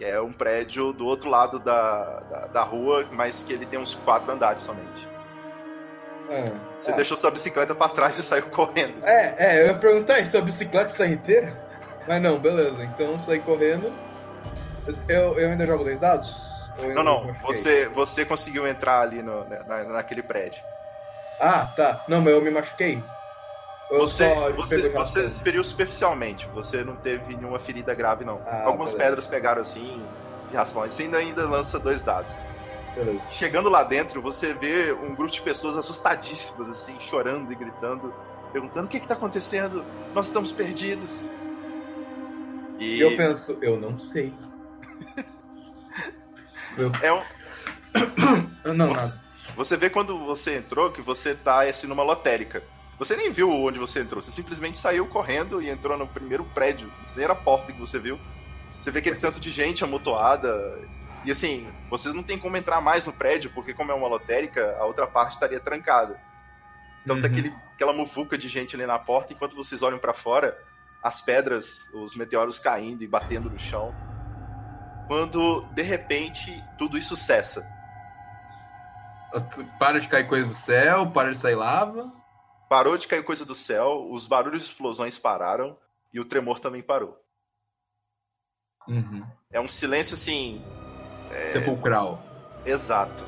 [0.00, 3.78] que é um prédio do outro lado da, da, da rua, mas que ele tem
[3.78, 5.06] uns quatro andares somente.
[6.30, 6.96] Ah, Você ah.
[6.96, 8.94] deixou sua bicicleta pra trás e saiu correndo.
[9.04, 11.54] É, é, eu ia perguntar se a bicicleta tá inteira.
[12.08, 12.82] Mas não, beleza.
[12.82, 13.92] Então saí correndo.
[15.06, 16.49] Eu, eu ainda jogo dois dados?
[16.82, 20.62] Ou eu Não, não, você, você conseguiu entrar ali no, na, naquele prédio.
[21.40, 22.04] Ah, tá.
[22.08, 23.02] Não, mas eu me machuquei.
[23.90, 28.40] Ou Você, você, você se feriu superficialmente, você não teve nenhuma ferida grave, não.
[28.46, 28.96] Ah, Algumas beleza.
[29.10, 30.00] pedras pegaram assim,
[30.50, 30.82] de raspão.
[30.84, 32.36] Você ainda, ainda lança dois dados.
[32.94, 33.20] Beleza.
[33.30, 38.14] Chegando lá dentro, você vê um grupo de pessoas assustadíssimas, assim, chorando e gritando,
[38.52, 39.84] perguntando o que que tá acontecendo?
[40.14, 41.28] Nós estamos perdidos.
[42.78, 44.32] E E eu penso, eu não sei.
[46.76, 46.92] eu...
[47.02, 47.22] é um,
[48.64, 49.08] Não, Nossa.
[49.08, 49.20] nada.
[49.56, 52.62] Você vê quando você entrou que você tá assim numa lotérica.
[52.98, 56.86] Você nem viu onde você entrou, você simplesmente saiu correndo e entrou no primeiro prédio,
[56.86, 58.18] na primeira porta que você viu.
[58.78, 60.78] Você vê aquele tanto de gente amontoada.
[61.24, 64.76] E assim, vocês não tem como entrar mais no prédio, porque como é uma lotérica,
[64.78, 66.20] a outra parte estaria trancada.
[67.02, 67.32] Então tá Uhum.
[67.32, 70.56] aquele, aquela muvuca de gente ali na porta, enquanto vocês olham pra fora,
[71.02, 73.94] as pedras, os meteoros caindo e batendo no chão.
[75.10, 77.68] Quando, de repente, tudo isso cessa.
[79.76, 82.12] Para de cair coisa do céu, para de sair lava.
[82.68, 85.76] Parou de cair coisa do céu, os barulhos de explosões pararam
[86.14, 87.20] e o tremor também parou.
[88.86, 89.26] Uhum.
[89.50, 90.64] É um silêncio assim,
[91.50, 92.22] Sepulcral.
[92.64, 93.24] exato.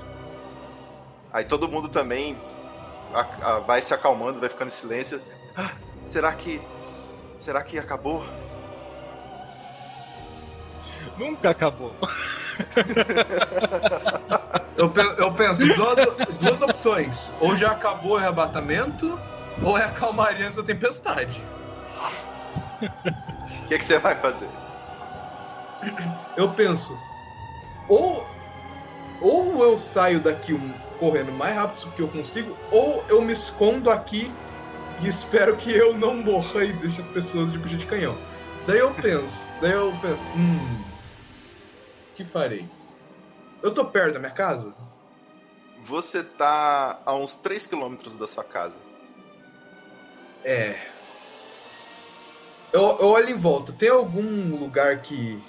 [1.32, 2.36] Aí todo mundo também
[3.66, 5.20] vai se acalmando, vai ficando em silêncio.
[5.56, 5.72] Ah,
[6.06, 6.62] Será que.
[7.40, 8.22] Será que acabou?
[11.16, 11.94] Nunca acabou.
[14.76, 17.30] Eu, pe- eu penso, duas, duas opções.
[17.40, 19.18] Ou já acabou o arrebatamento,
[19.62, 21.40] ou é a calmaria antes da tempestade.
[22.80, 24.48] O que, que você vai fazer?
[26.36, 26.98] Eu penso,
[27.88, 28.26] ou,
[29.20, 33.32] ou eu saio daqui um- correndo o mais rápido que eu consigo, ou eu me
[33.32, 34.34] escondo aqui
[35.00, 38.16] e espero que eu não morra e deixe as pessoas de bucha de canhão.
[38.66, 40.82] Daí eu penso, daí eu penso, hum,
[42.24, 42.68] que farei?
[43.62, 44.74] Eu tô perto da minha casa?
[45.84, 48.76] Você tá a uns 3 quilômetros da sua casa.
[50.44, 50.78] É.
[52.72, 53.72] Eu, eu olho em volta.
[53.72, 55.42] Tem algum lugar que.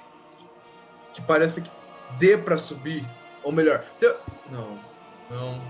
[1.13, 1.71] que parece que
[2.17, 3.05] dê pra subir?
[3.43, 4.15] Ou melhor, tem-
[4.49, 4.79] não.
[5.29, 5.61] Não.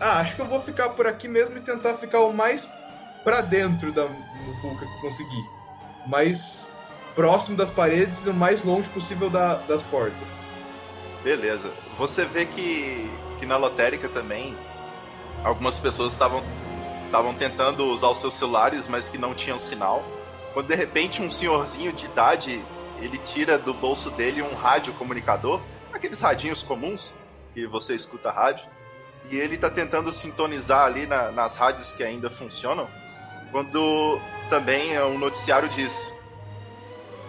[0.00, 2.66] Ah, acho que eu vou ficar por aqui mesmo e tentar ficar o mais
[3.22, 5.44] pra dentro da muvuca que conseguir.
[6.06, 6.72] Mais
[7.14, 10.28] próximo das paredes e o mais longe possível da- das portas.
[11.22, 11.70] Beleza.
[11.98, 14.56] Você vê que, que na lotérica também
[15.44, 16.42] algumas pessoas estavam
[17.06, 20.04] estavam tentando usar os seus celulares, mas que não tinham sinal.
[20.54, 22.64] Quando de repente um senhorzinho de idade
[23.00, 25.60] ele tira do bolso dele um rádio comunicador,
[25.92, 27.12] aqueles radinhos comuns
[27.52, 28.64] que você escuta rádio,
[29.28, 32.88] e ele tá tentando sintonizar ali na- nas rádios que ainda funcionam.
[33.50, 36.12] Quando também um noticiário diz: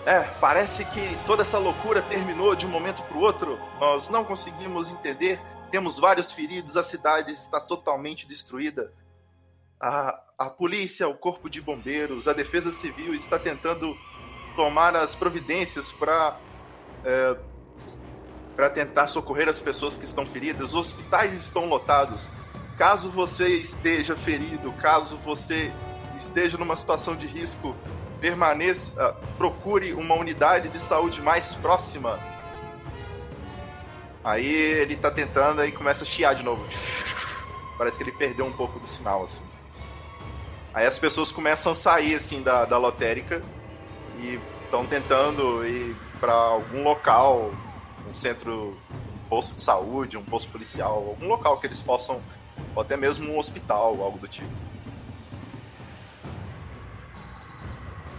[0.06, 3.60] é, parece que toda essa loucura terminou de um momento para o outro.
[3.80, 5.40] Nós não conseguimos entender.
[5.70, 8.92] Temos vários feridos, a cidade está totalmente destruída.
[9.80, 13.96] A, a polícia, o corpo de bombeiros, a defesa civil está tentando
[14.56, 16.38] tomar as providências para
[17.06, 17.38] é,
[18.56, 20.70] para tentar socorrer as pessoas que estão feridas.
[20.70, 22.30] Os hospitais estão lotados.
[22.78, 25.72] Caso você esteja ferido, caso você
[26.18, 27.76] esteja numa situação de risco,
[28.22, 32.20] permaneça, ah, procure uma unidade de saúde mais próxima.
[34.24, 36.64] Aí ele tá tentando e começa a chiar de novo.
[37.80, 39.42] Parece que ele perdeu um pouco do sinal, assim.
[40.72, 43.44] Aí as pessoas começam a sair, assim, da, da lotérica
[44.20, 47.52] e estão tentando ir para algum local,
[48.08, 52.22] um centro, um posto de saúde, um posto policial, algum local que eles possam,
[52.76, 54.71] ou até mesmo um hospital, algo do tipo.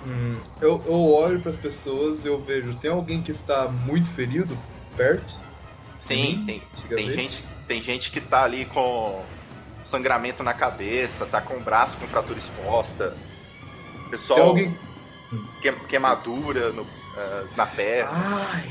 [0.04, 4.10] Hum, eu, eu olho para as pessoas e eu vejo, tem alguém que está muito
[4.10, 4.56] ferido
[4.96, 5.32] perto?
[6.00, 6.62] Sim, Hum, tem,
[6.96, 9.24] tem gente, tem gente que tá ali com
[9.84, 13.16] sangramento na cabeça, tá com o braço com fratura exposta.
[14.10, 14.78] Pessoal, Tem alguém.
[15.60, 16.86] que- queimadura no-
[17.16, 18.10] eh, na perna.
[18.12, 18.68] Ai!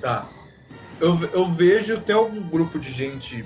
[0.00, 0.30] Tá.
[1.00, 3.44] Eu, eu vejo, tem algum grupo de gente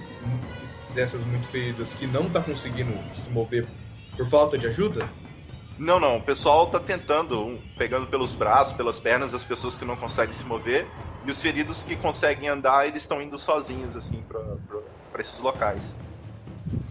[0.95, 3.69] dessas muito feridas que não tá conseguindo se mover
[4.17, 5.09] por falta de ajuda?
[5.83, 9.97] Não, não, o pessoal tá tentando, pegando pelos braços, pelas pernas das pessoas que não
[9.97, 10.87] conseguem se mover,
[11.27, 14.23] e os feridos que conseguem andar, eles estão indo sozinhos, assim,
[15.11, 15.97] pra esses locais.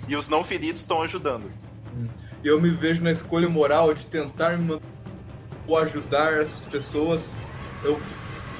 [0.10, 1.49] E os não feridos estão ajudando.
[2.43, 4.77] E eu me vejo na escolha moral de tentar me
[5.65, 7.38] ou ajudar essas pessoas.
[7.86, 7.97] Eu,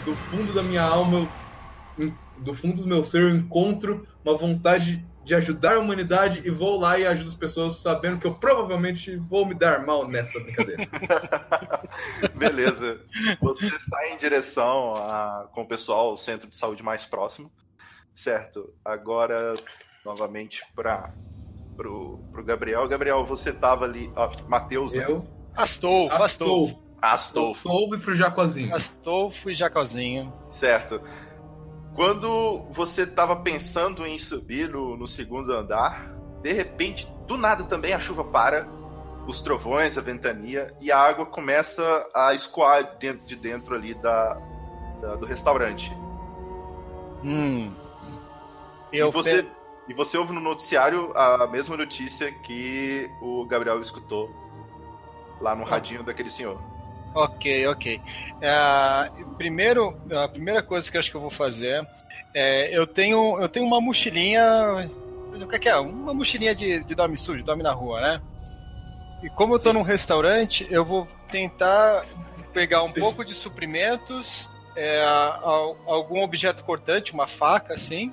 [0.06, 1.28] do fundo da minha alma,
[1.98, 6.50] eu, do fundo do meu ser, eu encontro uma vontade de ajudar a humanidade e
[6.50, 10.38] vou lá e ajudo as pessoas sabendo que eu provavelmente vou me dar mal nessa
[10.42, 10.86] brincadeira.
[12.36, 13.00] Beleza.
[13.42, 17.50] Você sai em direção a, com o pessoal ao centro de saúde mais próximo.
[18.14, 18.74] Certo.
[18.84, 19.56] Agora,
[20.04, 21.14] novamente, para
[21.78, 22.86] pro, pro Gabriel.
[22.90, 24.12] Gabriel, você tava ali.
[24.18, 25.06] Ó, Matheus, né?
[25.08, 26.82] Eu Astolfo, Astolfo.
[27.02, 27.70] Astolfo.
[27.70, 28.76] Astolfo pro Jacozinho.
[28.76, 30.34] Astolfo e Jacozinho.
[30.46, 31.02] Certo.
[31.96, 36.10] Quando você tava pensando em subir no, no segundo andar,
[36.42, 38.68] de repente, do nada também a chuva para,
[39.28, 44.34] os trovões, a ventania, e a água começa a escoar dentro de dentro ali da,
[45.02, 45.92] da- do restaurante.
[47.24, 47.72] Hum.
[48.92, 49.50] E Eu você, pe-
[49.90, 54.30] e você ouve no noticiário a mesma notícia que o Gabriel escutou
[55.40, 56.60] lá no radinho daquele senhor.
[57.14, 58.02] Ok, ok.
[58.44, 61.86] Ah, primeiro, a primeira coisa que eu acho que eu vou fazer
[62.34, 64.90] é eu tenho eu tenho uma mochilinha,
[65.34, 65.76] o que que é?
[65.78, 68.22] Uma mochilinha de, de dorme sujo, dorme na rua, né?
[69.24, 69.74] E como eu tô Sim.
[69.74, 72.06] num restaurante, eu vou tentar
[72.54, 78.12] pegar um pouco de suprimentos, é, al- algum objeto cortante, uma faca, assim.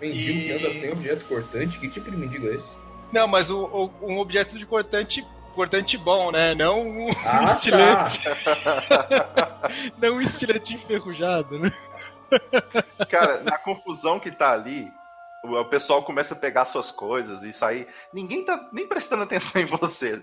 [0.00, 1.78] Mendigo que E- anda sem objeto cortante?
[1.78, 2.76] Que tipo de mendigo é esse?
[3.12, 5.24] Não, mas o, o- um objeto de cortante
[5.56, 6.54] cortante bom, né?
[6.54, 8.20] Não um Ah, estilete,
[9.98, 11.72] não um estilete enferrujado, né?
[13.08, 14.88] Cara, na confusão que tá ali,
[15.42, 17.88] o pessoal começa a pegar suas coisas e sair.
[18.12, 20.22] Ninguém tá nem prestando atenção em você.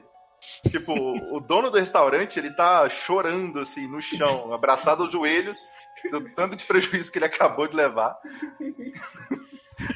[0.70, 0.94] Tipo,
[1.36, 5.58] o dono do restaurante, ele tá chorando assim no chão, abraçado aos joelhos,
[6.12, 8.18] do tanto de prejuízo que ele acabou de levar.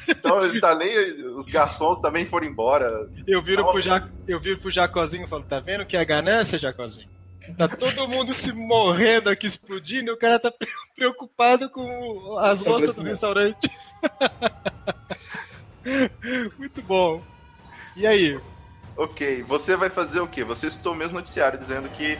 [0.08, 0.96] Então ele tá nem.
[1.36, 3.08] Os garçons também foram embora.
[3.26, 6.58] Eu viro, pro, ja, eu viro pro Jacozinho e falo: tá vendo que é ganância,
[6.58, 7.08] Jacozinho?
[7.56, 10.52] Tá todo mundo se morrendo aqui, explodindo, e o cara tá
[10.94, 13.70] preocupado com as moças do restaurante.
[16.58, 17.22] Muito bom.
[17.96, 18.38] E aí?
[18.96, 20.44] Ok, você vai fazer o quê?
[20.44, 22.18] Você citou mesmo noticiário dizendo que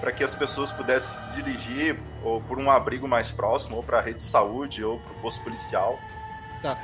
[0.00, 3.98] para que as pessoas pudessem se dirigir ou por um abrigo mais próximo, ou para
[3.98, 5.96] a rede de saúde, ou para o posto policial.
[6.60, 6.76] Tá.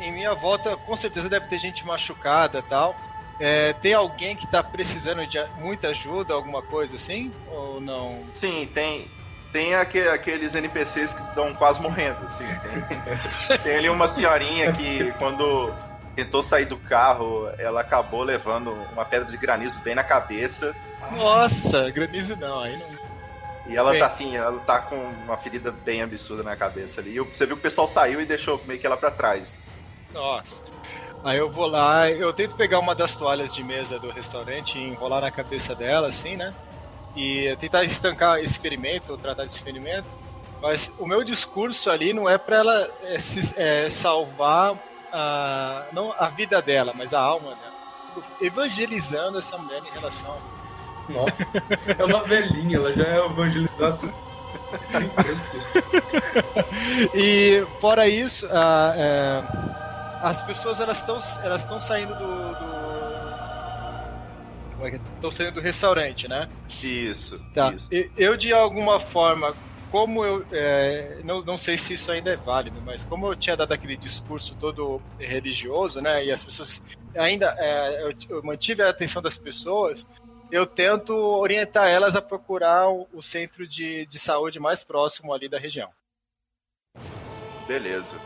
[0.00, 2.96] Em minha volta, com certeza deve ter gente machucada tal.
[3.40, 7.32] É, tem alguém que está precisando de muita ajuda, alguma coisa assim?
[7.50, 8.08] Ou não?
[8.10, 9.10] Sim, tem.
[9.52, 12.26] Tem aqueles NPCs que estão quase morrendo.
[12.26, 15.72] Assim, tem, tem ali uma senhorinha que, quando
[16.16, 20.74] tentou sair do carro, ela acabou levando uma pedra de granizo bem na cabeça.
[21.12, 22.93] Nossa, granizo não, aí não.
[23.66, 24.00] E ela bem.
[24.00, 27.16] tá assim, ela tá com uma ferida bem absurda na cabeça ali.
[27.16, 29.62] E você viu que o pessoal saiu e deixou meio que ela para trás.
[30.12, 30.62] Nossa.
[31.24, 34.82] Aí eu vou lá, eu tento pegar uma das toalhas de mesa do restaurante e
[34.82, 36.52] enrolar na cabeça dela, assim, né?
[37.16, 40.06] E tentar estancar esse ferimento, ou tratar desse ferimento.
[40.60, 44.78] Mas o meu discurso ali não é para ela é, se, é, salvar
[45.10, 47.74] a, não a vida dela, mas a alma dela.
[48.40, 50.36] Evangelizando essa mulher em relação.
[51.08, 51.44] Nossa,
[51.98, 54.14] é uma velhinha, ela já é evangelizada.
[57.14, 59.42] e fora isso, a, é,
[60.22, 62.74] as pessoas elas estão elas estão saindo do, do...
[65.14, 66.48] Estão é saindo do restaurante, né?
[66.82, 67.40] Isso.
[67.54, 67.72] Tá.
[67.72, 67.88] Isso.
[68.16, 69.54] Eu, de alguma forma,
[69.94, 70.44] como eu.
[70.50, 73.96] É, não, não sei se isso ainda é válido, mas como eu tinha dado aquele
[73.96, 76.24] discurso todo religioso, né?
[76.24, 76.82] E as pessoas.
[77.16, 77.54] Ainda.
[77.58, 80.04] É, eu, eu, mantive a atenção das pessoas.
[80.54, 85.58] Eu tento orientar elas a procurar o, centro de, de saúde mais próximo ali da
[85.58, 85.90] região.
[87.66, 88.16] Beleza.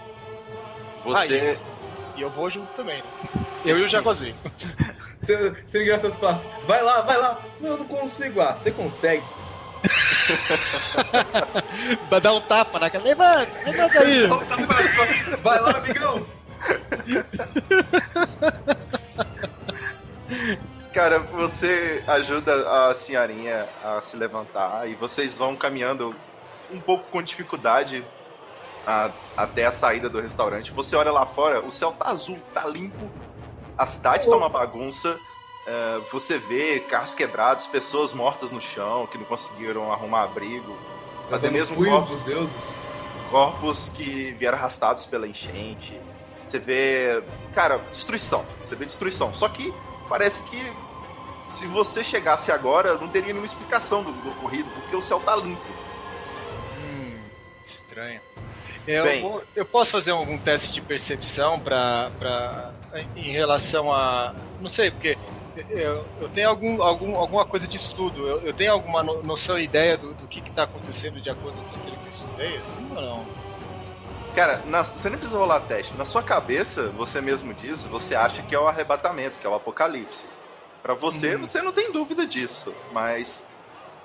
[1.04, 1.56] Você.
[1.58, 3.08] Ah, e eu vou junto também, né?
[3.64, 4.36] Eu e o Jacozinho.
[5.22, 6.50] Você, você engraçado fácil.
[6.66, 7.42] Vai lá, vai lá.
[7.60, 8.40] Não, eu não consigo.
[8.40, 9.22] Ah, você consegue.
[12.08, 13.04] Vai dar um tapa na cara.
[13.04, 14.26] Levanta, levanta aí.
[15.42, 16.26] Vai lá, amigão.
[20.98, 26.12] Cara, você ajuda a senhorinha a se levantar e vocês vão caminhando
[26.72, 28.04] um pouco com dificuldade
[28.84, 30.72] a, até a saída do restaurante.
[30.72, 33.08] Você olha lá fora, o céu tá azul, tá limpo,
[33.78, 34.30] a cidade oh.
[34.32, 35.16] tá uma bagunça.
[35.68, 40.76] Uh, você vê carros quebrados, pessoas mortas no chão que não conseguiram arrumar abrigo.
[41.30, 42.74] Tá até mesmo corpos, deuses.
[43.30, 45.96] corpos que vieram arrastados pela enchente.
[46.44, 47.22] Você vê,
[47.54, 48.44] cara, destruição.
[48.66, 49.32] Você vê destruição.
[49.32, 49.72] Só que
[50.08, 50.87] parece que
[51.52, 55.34] se você chegasse agora, não teria nenhuma explicação do, do ocorrido, porque o céu tá
[55.36, 55.60] limpo.
[56.78, 57.18] Hum,
[57.66, 58.20] estranho.
[58.86, 62.72] Eu, Bem, eu posso fazer algum teste de percepção para
[63.14, 64.34] em relação a.
[64.62, 65.18] Não sei, porque
[65.68, 68.26] eu, eu tenho algum, algum, alguma coisa de estudo.
[68.26, 71.76] Eu, eu tenho alguma noção e ideia do, do que está acontecendo de acordo com
[71.76, 73.26] aquilo que eu estudei, assim ou não?
[74.34, 75.94] Cara, na, você nem precisa rolar teste.
[75.96, 79.54] Na sua cabeça, você mesmo diz, você acha que é o arrebatamento, que é o
[79.54, 80.24] apocalipse.
[80.82, 81.40] Para você, hum.
[81.40, 82.74] você não tem dúvida disso.
[82.92, 83.44] Mas.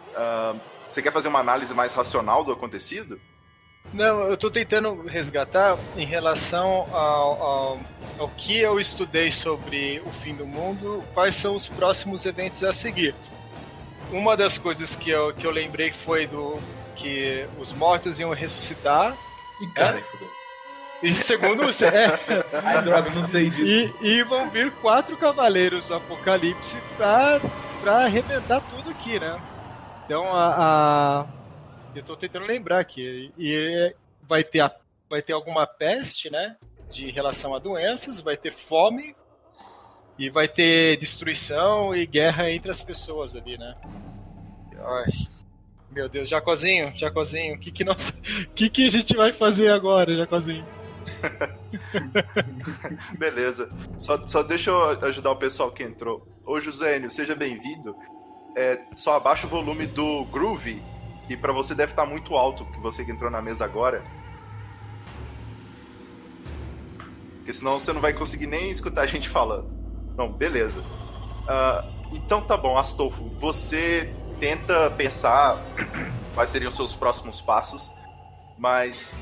[0.09, 3.19] Uh, você quer fazer uma análise mais racional do acontecido?
[3.91, 7.79] Não, eu estou tentando resgatar em relação ao, ao,
[8.19, 12.71] ao, que eu estudei sobre o fim do mundo, quais são os próximos eventos a
[12.71, 13.13] seguir.
[14.11, 16.59] Uma das coisas que eu, que eu lembrei foi do
[16.95, 19.15] que os mortos iam ressuscitar.
[19.59, 20.03] E cara, é?
[21.03, 23.93] E segundo é, Ai, droga, não sei disso.
[24.01, 27.41] E, e vão vir quatro cavaleiros do Apocalipse pra,
[27.81, 29.37] pra arrebentar tudo aqui, né?
[30.05, 31.25] Então a, a
[31.93, 33.31] eu tô tentando lembrar aqui.
[33.37, 33.93] E
[34.27, 34.71] vai ter, a,
[35.09, 36.55] vai ter alguma peste, né?
[36.89, 39.15] De relação a doenças, vai ter fome
[40.17, 43.73] e vai ter destruição e guerra entre as pessoas ali, né?
[44.79, 45.11] Ai,
[45.91, 48.11] meu Deus, Jacozinho, Jacozinho, o que que, nós,
[48.55, 50.65] que que a gente vai fazer agora, Jacozinho?
[53.17, 53.69] Beleza.
[53.97, 56.27] Só, só deixa eu ajudar o pessoal que entrou.
[56.45, 57.95] Ô, Josênio, seja bem-vindo.
[58.55, 60.81] É, só abaixa o volume do Groove
[61.29, 64.03] e para você deve estar tá muito alto, que você que entrou na mesa agora.
[67.37, 69.69] Porque senão você não vai conseguir nem escutar a gente falando.
[70.15, 70.81] Não, beleza.
[70.81, 75.57] Uh, então tá bom, Astolfo, você tenta pensar
[76.35, 77.91] quais seriam os seus próximos passos,
[78.57, 79.15] mas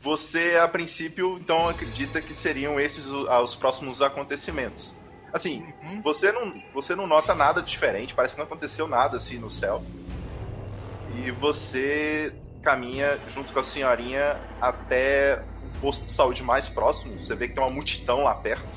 [0.00, 4.94] você, a princípio, então acredita que seriam esses os, os próximos acontecimentos.
[5.32, 6.00] Assim, Uhum.
[6.02, 9.82] você, não, você não nota nada diferente, parece que não aconteceu nada assim no céu.
[11.16, 12.32] E você
[12.62, 15.42] caminha junto com a senhorinha até
[15.76, 17.20] o posto de saúde mais próximo.
[17.20, 18.68] Você vê que tem uma multidão lá perto.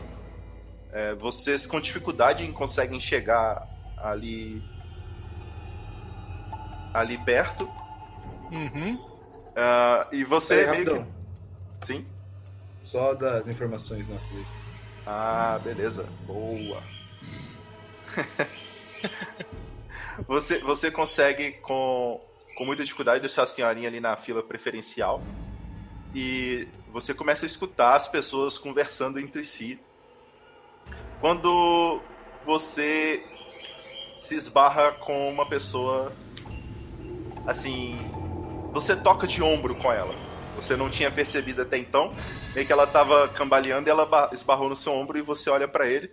[0.91, 3.67] É, vocês com dificuldade conseguem chegar
[3.97, 4.61] ali
[6.93, 7.69] ali perto.
[8.53, 9.11] Uhum.
[9.55, 11.07] Ah, e você Peraí, meio
[11.81, 11.85] que...
[11.85, 12.05] Sim?
[12.81, 14.45] Só das informações nossas aí.
[15.05, 16.05] Ah, beleza.
[16.25, 16.81] Boa.
[20.27, 22.21] você, você consegue, com,
[22.57, 25.21] com muita dificuldade, deixar a senhorinha ali na fila preferencial.
[26.13, 29.79] E você começa a escutar as pessoas conversando entre si.
[31.19, 32.01] Quando
[32.45, 33.23] você
[34.17, 36.11] se esbarra com uma pessoa
[37.45, 37.97] assim.
[38.72, 40.13] Você toca de ombro com ela.
[40.55, 42.13] Você não tinha percebido até então.
[42.53, 45.67] Meio que ela tava cambaleando e ela ba- esbarrou no seu ombro e você olha
[45.67, 46.11] pra ele.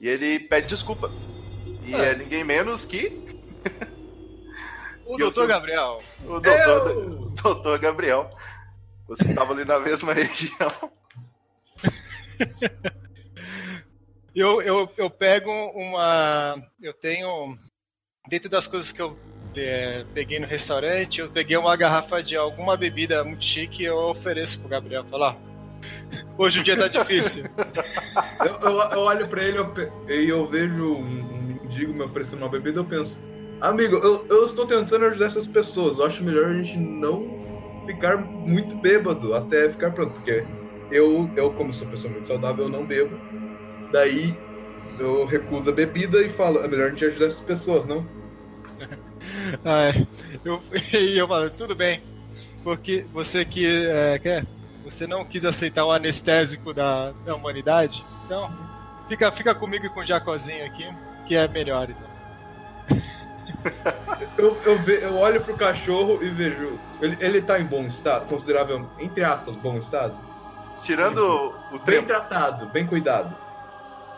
[0.00, 1.10] E ele pede desculpa.
[1.84, 1.98] E Ah.
[2.06, 3.06] é ninguém menos que
[5.04, 6.02] O eu doutor sou- Gabriel.
[6.24, 8.30] o doutor, doutor Gabriel.
[9.08, 10.72] Você tava ali na mesma região.
[14.34, 16.62] Eu, eu, eu pego uma.
[16.80, 17.58] Eu tenho.
[18.28, 19.31] Dentro das coisas que eu é,
[20.14, 24.58] peguei no restaurante, eu peguei uma garrafa de alguma bebida muito chique e eu ofereço
[24.58, 25.04] pro Gabriel.
[25.04, 25.36] Falar,
[26.38, 27.44] hoje o dia tá difícil.
[28.42, 29.72] Eu, eu, eu olho pra ele eu
[30.08, 31.42] e eu vejo um,
[31.72, 33.16] mendigo me oferecendo uma bebida eu penso,
[33.60, 35.98] amigo, eu, eu estou tentando ajudar essas pessoas.
[35.98, 37.42] Eu acho melhor a gente não
[37.86, 40.44] ficar muito bêbado até ficar pronto, porque
[40.90, 43.16] eu, eu como sou pessoa muito saudável, eu não bebo.
[43.90, 44.36] Daí
[44.98, 48.06] eu recuso a bebida e falo, é melhor a gente ajudar essas pessoas, não?
[49.64, 50.06] Ai,
[50.44, 50.60] eu,
[50.92, 52.02] e eu falo, tudo bem,
[52.64, 54.44] porque você que é, quer,
[54.84, 58.50] você não quis aceitar o anestésico da, da humanidade, então
[59.08, 60.86] fica, fica comigo e com o Jacozinho aqui,
[61.26, 61.88] que é melhor.
[61.90, 62.12] Então.
[64.38, 66.78] Eu, eu, ve- eu olho pro cachorro e vejo.
[67.00, 70.14] Ele, ele tá em bom estado, considerável, entre aspas, bom estado.
[70.80, 71.18] Tirando
[71.70, 72.08] o Bem tempo.
[72.08, 73.36] tratado, bem cuidado.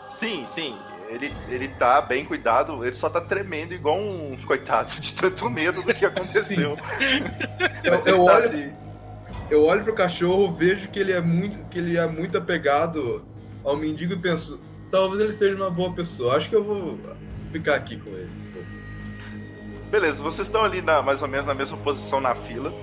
[0.05, 0.77] Sim, sim.
[1.09, 5.81] Ele, ele tá bem cuidado, ele só tá tremendo igual um coitado de tanto medo
[5.83, 6.77] do que aconteceu.
[7.83, 8.73] Eu, Mas ele eu tá olho, assim.
[9.51, 13.23] eu olho pro cachorro, vejo que ele é muito, que ele é muito apegado
[13.63, 16.35] ao mendigo e penso, talvez ele seja uma boa pessoa.
[16.35, 16.99] Acho que eu vou
[17.51, 18.29] ficar aqui com ele.
[19.91, 22.73] Beleza, vocês estão ali na- mais ou menos na mesma posição na fila.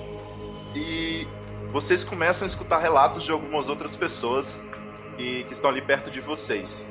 [0.74, 1.26] E
[1.72, 4.58] vocês começam a escutar relatos de algumas outras pessoas
[5.16, 6.86] que, que estão ali perto de vocês.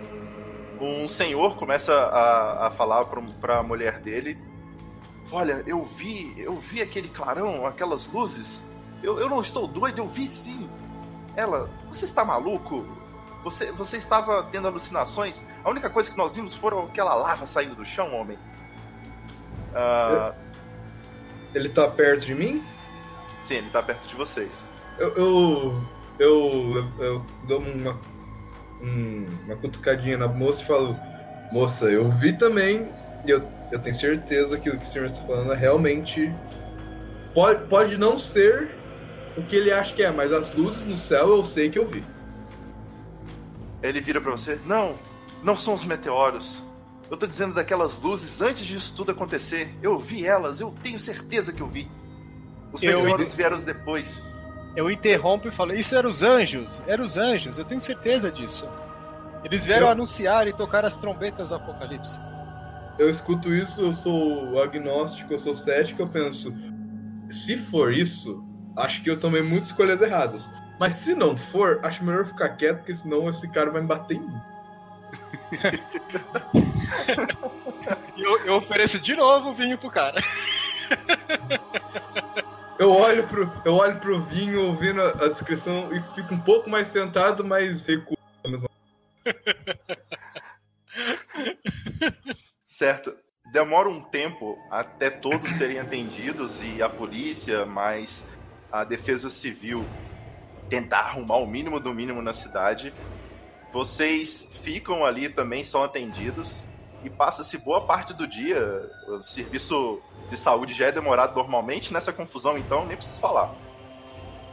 [0.82, 4.38] Um senhor começa a, a falar para a mulher dele:
[5.32, 8.64] Olha, eu vi, eu vi aquele clarão, aquelas luzes.
[9.04, 10.68] Eu, eu não estou doido, eu vi sim.
[11.36, 12.86] Ela, você está maluco?
[13.44, 15.46] Você, você estava tendo alucinações?
[15.64, 18.38] A única coisa que nós vimos foram aquela lava saindo do chão, homem.
[19.74, 20.34] Ah,
[21.54, 22.64] Ele tá perto de mim?
[23.42, 24.64] sim, ele tá perto de vocês.
[25.00, 25.84] Eu, eu,
[26.20, 28.00] eu, eu dou uma,
[28.82, 30.98] um- uma cutucadinha na moça e falo,
[31.52, 32.88] moça, eu vi também,
[33.26, 36.34] e eu, eu tenho certeza que o que o senhor está falando é realmente.
[37.34, 38.70] Pode, pode não ser
[39.38, 41.88] o que ele acha que é, mas as luzes no céu eu sei que eu
[41.88, 42.04] vi.
[43.82, 44.96] Ele vira pra você: Não,
[45.44, 46.66] não são os meteoros.
[47.10, 49.74] Eu tô dizendo daquelas luzes antes disso tudo acontecer.
[49.82, 51.90] Eu vi elas, eu tenho certeza que eu vi.
[52.72, 54.24] Os Eu- meteoros vieram depois.
[54.76, 58.68] Eu interrompo e falo, isso eram os anjos, eram os anjos, eu tenho certeza disso.
[59.44, 62.20] Eles vieram Eu- anunciar e tocar as trombetas do apocalipse.
[62.98, 66.54] Eu escuto isso, eu sou agnóstico, eu sou cético, eu penso,
[67.30, 68.44] se for isso,
[68.78, 70.50] acho que eu tomei muitas escolhas erradas.
[70.80, 74.18] Mas se não for, acho melhor ficar quieto, porque senão esse cara vai me bater
[74.18, 74.42] em mim.
[78.16, 80.22] Eu, eu ofereço de novo o vinho pro cara.
[82.82, 86.68] Eu olho pro, eu olho pro vinho ouvindo a, a descrição e fico um pouco
[86.68, 88.18] mais sentado, mas recuo.
[92.66, 93.16] Certo.
[93.52, 98.28] Demora um tempo até todos serem atendidos e a polícia, mais
[98.72, 99.86] a defesa civil
[100.68, 102.92] tentar arrumar o mínimo do mínimo na cidade.
[103.72, 106.68] Vocês ficam ali também, são atendidos
[107.04, 108.90] e passa-se boa parte do dia.
[109.08, 113.54] O serviço de saúde já é demorado normalmente, nessa confusão então nem preciso falar.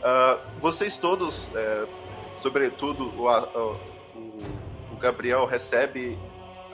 [0.02, 1.86] Ah, vocês todos, é,
[2.36, 4.38] sobretudo o, o-
[4.92, 6.18] o Gabriel recebe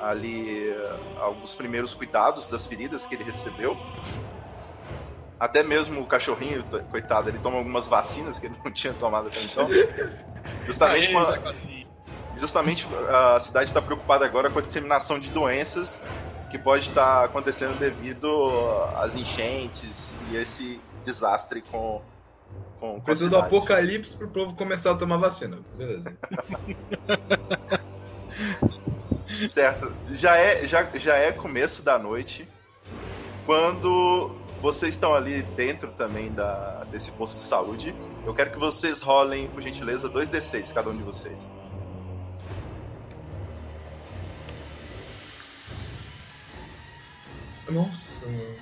[0.00, 3.76] ali eh, alguns primeiros cuidados das feridas que ele recebeu.
[5.38, 9.42] Até mesmo o cachorrinho, coitado, ele toma algumas vacinas que ele não tinha tomado até
[9.42, 9.68] então.
[10.66, 11.86] Justamente, Jacozinho.
[12.38, 16.02] justamente a cidade está preocupada agora com a disseminação de doenças
[16.54, 18.28] que pode estar acontecendo devido
[18.96, 22.00] às enchentes e esse desastre com,
[22.78, 25.58] com, com a Precisa do apocalipse pro povo começar a tomar vacina.
[25.76, 26.16] Beleza.
[29.48, 29.92] Certo.
[30.12, 32.48] Já é, já, já é começo da noite.
[33.46, 34.30] Quando
[34.62, 37.92] vocês estão ali dentro também da, desse posto de saúde,
[38.24, 41.50] eu quero que vocês rolem, por gentileza, 2d6, cada um de vocês.
[47.68, 48.56] Nossa, mano.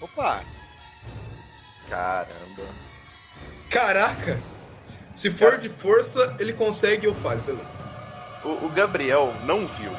[0.00, 0.42] Opa!
[1.88, 2.62] Caramba.
[3.70, 4.40] Caraca!
[5.14, 7.66] Se for de força, ele consegue e eu falho, beleza.
[8.44, 9.92] O, o Gabriel não viu,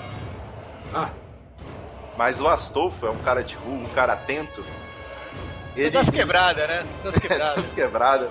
[0.94, 1.10] Ah,
[2.18, 4.64] mas o Astolfo é um cara de rua, um cara atento.
[5.76, 6.86] Ele Das quebradas, né?
[7.04, 7.56] Das quebradas.
[7.56, 8.30] das quebradas.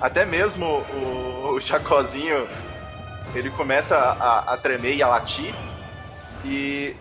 [0.00, 2.46] Até mesmo o, o Chacozinho,
[3.34, 5.54] ele começa a, a tremer e a latir.
[6.44, 6.94] E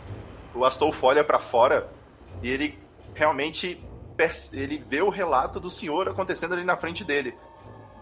[0.53, 1.89] o Astolfo olha pra fora
[2.41, 2.77] e ele
[3.13, 3.79] realmente
[4.53, 7.35] ele vê o relato do senhor acontecendo ali na frente dele.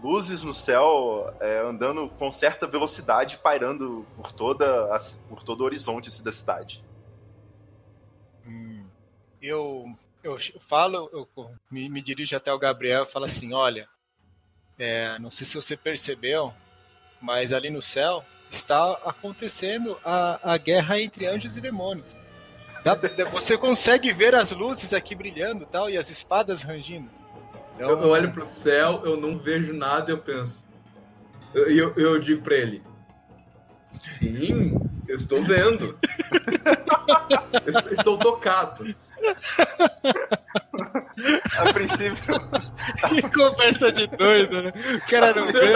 [0.02, 4.98] Luzes no céu, é, andando com certa velocidade, pairando por, toda a-
[5.28, 6.84] por todo o horizonte assim, da cidade.
[8.46, 8.84] Hum,
[9.40, 9.86] eu,
[10.22, 10.36] eu
[10.68, 11.28] falo, eu
[11.70, 13.88] me, me dirijo até o Gabriel e falo assim, olha,
[14.78, 16.52] é, não sei se você percebeu,
[17.20, 22.16] mas ali no céu está acontecendo a, a guerra entre anjos e demônios.
[22.84, 22.98] Dá-
[23.30, 27.08] você consegue ver as luzes aqui brilhando tal, e as espadas rangindo.
[27.76, 30.64] Então, eu, eu olho pro céu, eu não vejo nada eu penso.
[31.54, 32.82] E eu, eu, eu digo pra ele:
[34.18, 34.74] Sim,
[35.08, 35.98] eu estou vendo.
[37.64, 38.94] Eu estou- tocado.
[41.58, 42.34] A princípio,
[43.08, 44.72] Que conversa de doido, né?
[44.96, 45.74] O cara não vê.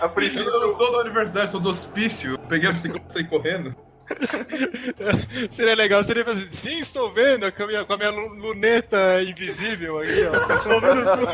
[0.00, 2.32] a princípio Eu não sou da universidade, sou do hospício.
[2.32, 3.76] Eu peguei a bicicleta e saí correndo.
[5.50, 6.50] Seria legal, seria fazer.
[6.50, 10.54] Sim, estou vendo com a minha, com a minha lu- luneta invisível aqui, ó.
[10.54, 11.26] Estou vendo tudo.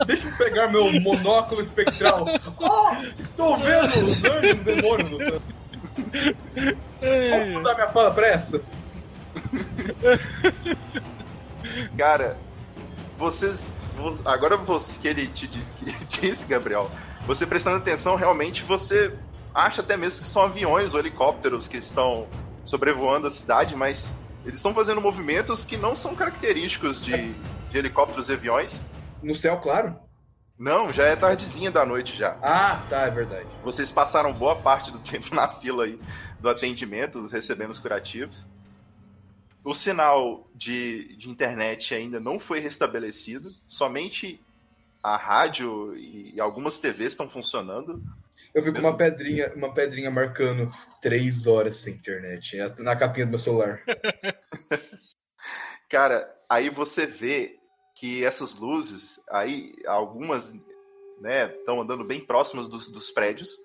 [0.06, 2.26] Deixa eu pegar meu monóculo espectral.
[2.62, 5.32] Oh, estou vendo os anjos os demônios.
[7.00, 8.60] Posso mudar minha fala pra essa?
[11.96, 12.36] Cara,
[13.18, 13.68] vocês.
[13.96, 15.60] vo- Agora você, que ele te que
[16.20, 16.90] disse, Gabriel,
[17.26, 19.12] você prestando atenção, realmente você
[19.54, 22.26] acha até mesmo que são aviões ou helicópteros que estão
[22.64, 28.28] sobrevoando a cidade, mas eles estão fazendo movimentos que não são característicos de, de helicópteros
[28.28, 28.84] e aviões.
[29.22, 29.96] No céu, claro.
[30.58, 32.38] Não, já é tardezinha da noite já.
[32.42, 33.48] Ah, tá, é verdade.
[33.64, 35.98] Vocês passaram boa parte do tempo na fila aí
[36.38, 38.46] do atendimento, recebendo os curativos.
[39.64, 44.40] O sinal de, de internet ainda não foi restabelecido, somente
[45.02, 48.02] a rádio e algumas TVs estão funcionando.
[48.52, 50.70] Eu vi com uma pedrinha, uma pedrinha marcando
[51.00, 53.82] três horas sem internet é na capinha do meu celular.
[55.88, 57.58] Cara, aí você vê
[57.94, 60.52] que essas luzes, aí algumas
[61.20, 63.56] né, estão andando bem próximas dos, dos prédios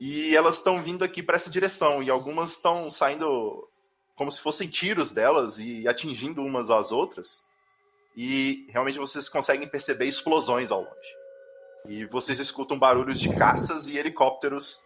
[0.00, 3.68] e elas estão vindo aqui para essa direção e algumas estão saindo
[4.14, 7.44] como se fossem tiros delas e atingindo umas às outras
[8.16, 11.23] e realmente vocês conseguem perceber explosões ao longe
[11.88, 14.82] e vocês escutam barulhos de caças e helicópteros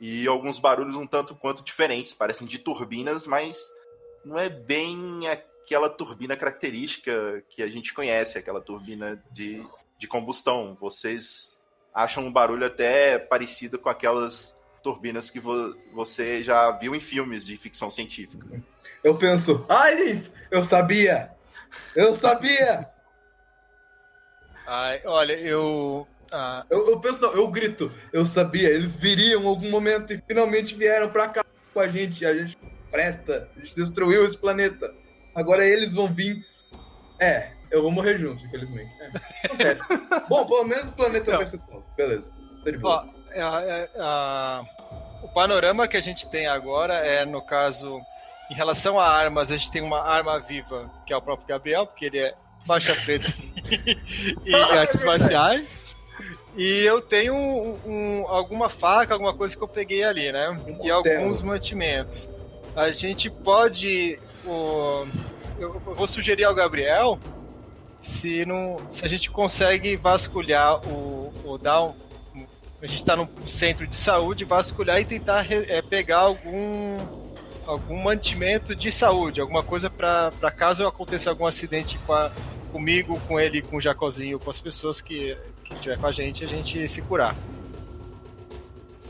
[0.00, 3.70] e alguns barulhos um tanto quanto diferentes, parecem de turbinas, mas
[4.24, 9.64] não é bem aquela turbina característica que a gente conhece, aquela turbina de,
[9.98, 10.76] de combustão.
[10.80, 11.60] Vocês
[11.94, 17.44] acham um barulho até parecido com aquelas turbinas que vo- você já viu em filmes
[17.44, 18.44] de ficção científica.
[19.04, 21.30] Eu penso, Alice, eu sabia!
[21.94, 22.90] Eu sabia!
[24.66, 26.06] Ai, olha, eu.
[26.32, 30.20] Ah, Eu, eu penso, não, eu grito, eu sabia, eles viriam em algum momento e
[30.26, 32.24] finalmente vieram pra cá com a gente.
[32.26, 32.56] A gente
[32.90, 34.92] presta, a gente destruiu esse planeta.
[35.34, 36.44] Agora eles vão vir.
[37.20, 38.90] É, eu vou morrer junto, infelizmente.
[39.00, 39.82] É, acontece.
[40.28, 41.84] Bom, pelo menos o planeta vai ser salvo.
[41.96, 42.30] Beleza,
[42.64, 43.06] tá de boa.
[43.06, 44.62] ó, é, é, a-
[45.22, 48.00] o panorama que a gente tem agora é, no caso,
[48.50, 51.86] em relação a armas, a gente tem uma arma viva, que é o próprio Gabriel,
[51.86, 52.34] porque ele é
[52.66, 53.32] faixa preta
[54.44, 55.64] e artes marciais.
[56.56, 60.54] E eu tenho um- um- alguma faca, alguma coisa que eu peguei ali, né?
[60.82, 62.28] E alguns mantimentos.
[62.76, 64.18] A gente pode.
[64.46, 65.06] o-
[65.58, 67.18] eu vou sugerir ao Gabriel
[68.02, 72.44] se, não, se a gente consegue vasculhar o, o um,
[72.82, 76.96] a gente está num centro de saúde, vasculhar e tentar é, pegar algum
[77.64, 82.32] algum mantimento de saúde, alguma coisa para caso aconteça algum acidente com a,
[82.72, 85.36] comigo, com ele, com o Jacozinho, com as pessoas que,
[85.74, 87.34] que tiver com a gente, a gente se curar.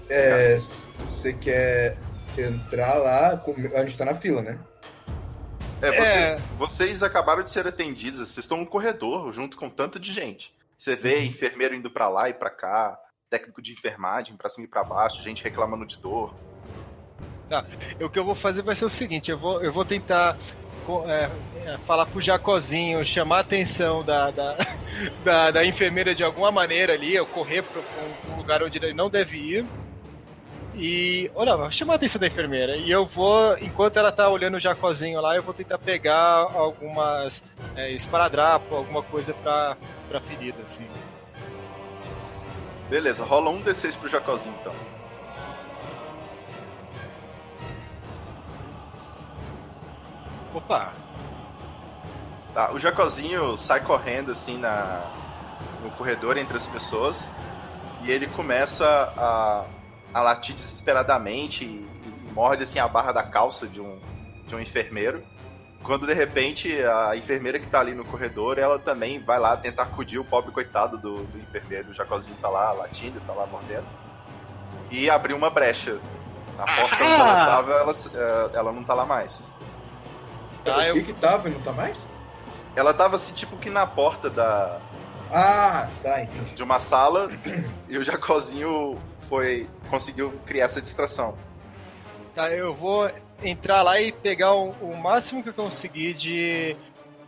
[0.08, 0.58] É,
[1.06, 1.96] você quer
[2.36, 4.58] entrar lá, com- a gente tá na fila, né?
[5.80, 6.38] É, você- É.
[6.58, 10.54] vocês acabaram de ser atendidos, vocês estão no corredor junto com tanto de gente.
[10.76, 11.22] Você vê Uhum.
[11.24, 12.98] enfermeiro indo pra lá e pra cá,
[13.30, 16.34] técnico de enfermagem pra cima e pra baixo, gente reclamando de dor.
[18.00, 20.36] O que eu vou fazer vai ser o seguinte: eu vou, eu vou tentar
[21.08, 21.30] é,
[21.64, 24.56] é, falar pro Jacozinho, chamar a atenção da, da,
[25.24, 27.80] da, da enfermeira de alguma maneira ali, eu correr para
[28.32, 29.66] um lugar onde ele não deve ir.
[30.74, 32.76] E, olha, chamar a atenção da enfermeira.
[32.76, 37.42] E eu vou, enquanto ela tá olhando o Jacozinho lá, eu vou tentar pegar algumas
[37.76, 39.76] é, esparadrapo, alguma coisa pra,
[40.08, 40.86] pra ferida, assim.
[42.88, 44.74] Beleza, rola um D6 pro Jacozinho então.
[50.54, 50.92] Opa!
[52.54, 55.10] Tá, o Jacozinho sai correndo assim na,
[55.82, 57.30] no corredor entre as pessoas
[58.02, 58.86] e ele começa
[59.16, 59.64] a,
[60.12, 63.98] a latir desesperadamente e, e morde assim a barra da calça de um,
[64.46, 65.22] de um enfermeiro.
[65.82, 69.84] Quando de repente a enfermeira que tá ali no corredor, ela também vai lá tentar
[69.84, 71.90] acudir o pobre coitado do, do enfermeiro.
[71.90, 73.86] O Jacozinho tá lá latindo, tá lá mordendo.
[74.90, 75.98] E abriu uma brecha.
[76.58, 79.51] A porta onde ela tava, ela, eh, ela não tá lá mais.
[80.64, 82.06] Tá, o eu, que que tava e não tá mais?
[82.76, 84.80] Ela tava assim, tipo que na porta da,
[85.30, 86.54] Ah, tá, entendi.
[86.54, 87.30] de uma sala
[87.88, 88.98] e o Jacozinho
[89.28, 91.36] foi conseguiu criar essa distração.
[92.34, 93.10] Tá, eu vou
[93.42, 96.74] entrar lá e pegar o, o máximo que eu conseguir de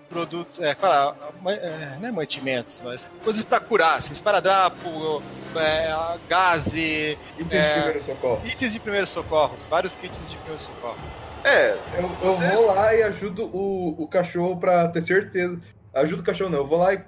[0.08, 5.22] produto, é, claro, ma- é, não é mantimentos, mas coisas pra curar, assim, esparadrapo,
[5.56, 5.92] é,
[6.28, 7.74] gaze, Itens É.
[7.74, 8.46] de primeiro socorro.
[8.46, 10.96] itens de primeiros socorros, vários kits de primeiro socorro.
[11.44, 15.60] É, Eu, eu Você- vou lá e ajudo o, o cachorro pra ter certeza.
[15.92, 17.04] Ajudo o cachorro não, eu vou lá e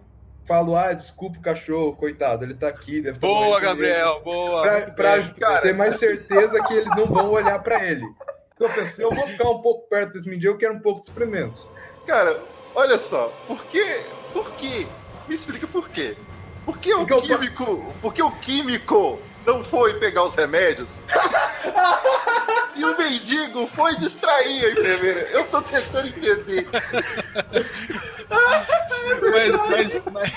[0.47, 4.63] falo, ah, desculpa o cachorro, coitado, ele tá aqui, deve estar Boa, Gabriel, boa.
[4.63, 5.23] Pra, pra.
[5.35, 5.63] Cara.
[5.63, 8.05] ter mais certeza que eles não vão olhar pra ele.
[8.61, 11.07] Eu penso, eu vou ficar um pouco perto desse mendigo, eu quero um pouco de
[11.09, 11.69] experimentos.
[12.07, 12.41] cara,
[12.75, 14.03] olha só, por que.
[14.33, 14.87] Por que?
[15.27, 16.17] Me explica por quê.
[16.65, 17.95] Por que o Porque eu químico.
[18.01, 21.01] Por que o químico não foi pegar os remédios?
[22.75, 25.21] e o mendigo foi distrair a enfermeira.
[25.31, 26.67] Eu tô tentando entender.
[29.31, 30.33] Mas, mas- mas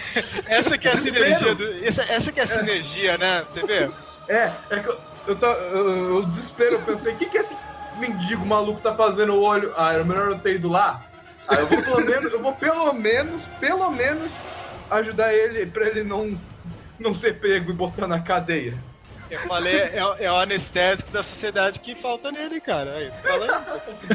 [0.47, 3.45] essa que é a sinergia do, essa, essa que é a sinergia, né?
[3.49, 3.89] Você vê?
[4.27, 4.97] É, é que eu,
[5.27, 7.55] eu, tá- eu, eu desespero, eu pensei, o que, que esse
[7.97, 9.73] mendigo maluco tá fazendo o olho?
[9.75, 11.01] Ah, era melhor eu ter ido lá.
[11.47, 14.31] Aí eu vou pelo menos, eu vou pelo menos, pelo menos
[14.91, 16.39] ajudar ele pra ele não,
[16.99, 18.75] não ser pego e botar na cadeia.
[19.29, 22.91] Eu falei, é, é o anestésico da sociedade que falta nele, cara.
[22.95, 23.11] Aí.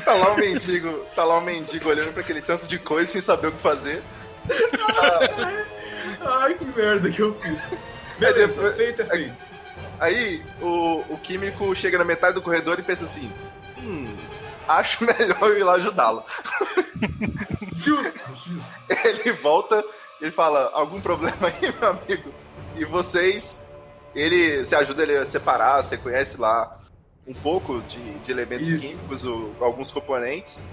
[0.05, 1.07] Tá lá o mendigo.
[1.15, 4.03] Tá lá o mendigo olhando pra aquele tanto de coisa sem saber o que fazer.
[6.21, 7.63] Ai, que merda que eu fiz.
[7.73, 7.79] Aí
[8.19, 9.55] Beleza, depois- feito é feito.
[10.01, 13.31] Aí o, o químico chega na metade do corredor e pensa assim:
[13.79, 14.15] Hum,
[14.69, 16.25] acho melhor eu ir lá ajudá-lo.
[17.79, 18.65] Justo, justo.
[19.05, 19.85] Ele volta,
[20.21, 22.35] ele fala: Algum problema aí, meu amigo?
[22.77, 23.64] E vocês,
[24.15, 26.81] ele se ajuda ele a separar, você conhece lá
[27.27, 28.79] um pouco de, de elementos Isso.
[28.79, 30.67] químicos, o- alguns componentes.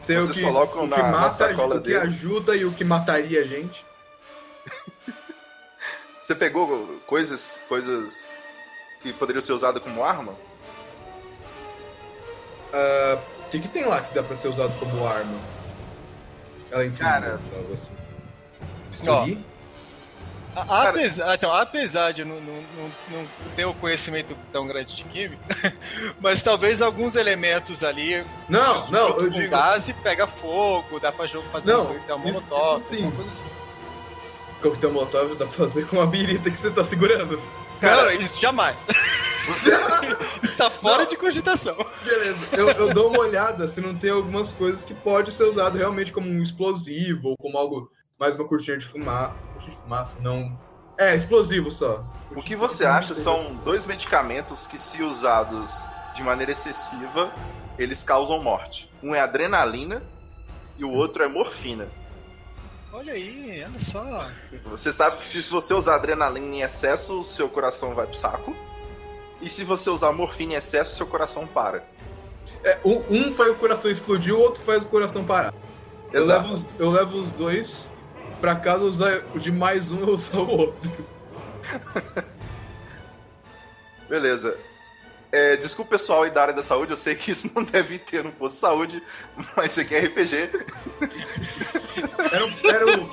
[0.00, 2.00] Sei Vocês que, colocam o que na- na mata, sacola o que dele.
[2.00, 3.84] ajuda e o que mataria a gente.
[6.24, 8.26] Você pegou coisas, coisas
[9.02, 10.34] que poderiam ser usadas como arma?
[12.72, 15.38] O que, que tem lá que dá pra ser usado como arma?
[16.70, 17.40] Além de Cara.
[17.56, 17.92] algo assim.
[18.90, 19.38] Bisturi?
[20.54, 22.62] Cara- Apesar, então, apesar de eu não, não,
[23.10, 23.24] não,
[23.54, 25.72] ter o conhecimento tão grande de química,
[26.20, 28.24] mas talvez alguns elementos ali.
[28.48, 29.50] Não, junto não, eu digo.
[29.50, 33.12] gás pega fogo, dá pra jogo fazer Não, um coquetel molotov, sim.
[33.30, 33.44] assim.
[34.62, 37.40] Coquetel Molotov dá pra fazer com a birita que você tá segurando.
[37.80, 38.76] Não, isso jamais.
[39.46, 39.70] Você,
[40.42, 41.08] Está fora Não.
[41.08, 41.76] de cogitação.
[42.04, 45.78] Beleza, eu, eu dou uma olhada se não tem algumas coisas que pode ser usado
[45.78, 47.88] realmente como um explosivo ou como algo
[48.18, 49.34] mais uma cortina de fumaça.
[49.52, 50.58] Cortina de fumaça, não.
[50.98, 52.04] É, explosivo só.
[52.34, 55.72] o que você acha são dois medicamentos que, se usados
[56.14, 57.32] de maneira excessiva,
[57.78, 58.90] eles causam morte.
[59.00, 60.02] Um é adrenalina
[60.76, 61.88] e o outro é morfina.
[62.92, 64.28] Olha aí, olha só.
[64.64, 68.56] Você sabe que se você usar adrenalina em excesso, o seu coração vai pro saco.
[69.40, 71.84] E se você usar morfina em excesso, seu coração para.
[72.64, 75.54] É, um, um faz o coração explodir, o outro faz o coração parar.
[76.12, 76.48] Eu Exato.
[76.48, 77.87] levo, os, eu levo os dois
[78.40, 80.90] pra casa usar o de mais um eu usar o outro.
[84.08, 84.56] Beleza.
[85.30, 88.24] É, desculpa pessoal aí da área da saúde, eu sei que isso não deve ter
[88.24, 89.02] no posto de saúde,
[89.54, 90.50] mas isso aqui é RPG.
[92.32, 93.08] Era um, era, um,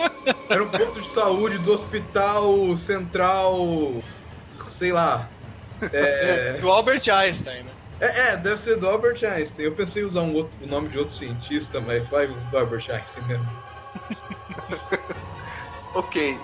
[0.49, 4.01] era um posto de saúde do hospital central.
[4.69, 5.29] Sei lá.
[5.91, 7.71] É, Do Albert Einstein, né?
[7.99, 9.65] é, é, deve ser do Albert Einstein.
[9.65, 12.89] Eu pensei em usar um outro, o nome de outro cientista, mas vai do Albert
[12.89, 13.64] Einstein mesmo.
[15.93, 16.37] Ok,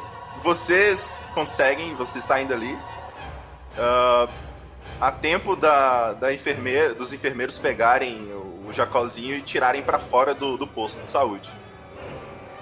[0.43, 2.78] vocês conseguem, vocês saindo dali.
[3.78, 4.28] ah,
[4.99, 10.34] a tempo da, da enfermeira, dos enfermeiros pegarem o, o jacozinho e tirarem pra fora
[10.34, 11.49] do, do posto de saúde.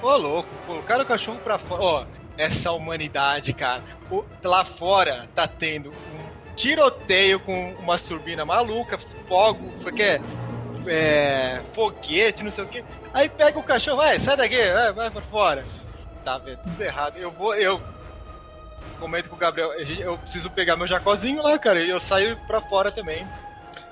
[0.01, 1.81] Ô, louco, colocaram o cachorro pra fora.
[1.83, 2.05] Ó,
[2.37, 3.83] essa humanidade, cara.
[4.09, 10.21] O- lá fora tá tendo um tiroteio com uma turbina maluca, fogo, foi que é,
[10.87, 12.83] é, foguete, não sei o que.
[13.13, 15.65] Aí pega o cachorro, vai, sai daqui, vai, vai pra fora.
[16.23, 16.59] Tá vendo?
[16.63, 17.17] Tudo errado.
[17.17, 17.81] Eu vou, eu
[18.99, 22.61] comento com o Gabriel, eu preciso pegar meu jacozinho lá, cara, e eu saio pra
[22.61, 23.25] fora também.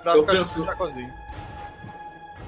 [0.04, 1.14] Pra Eu ficar junto penso- com o jacozinho.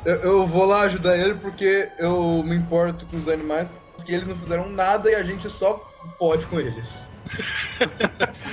[0.05, 3.67] Eu, eu vou lá ajudar ele porque eu me importo com os animais,
[4.05, 5.73] que eles não fizeram nada e a gente só
[6.17, 6.85] pode com eles.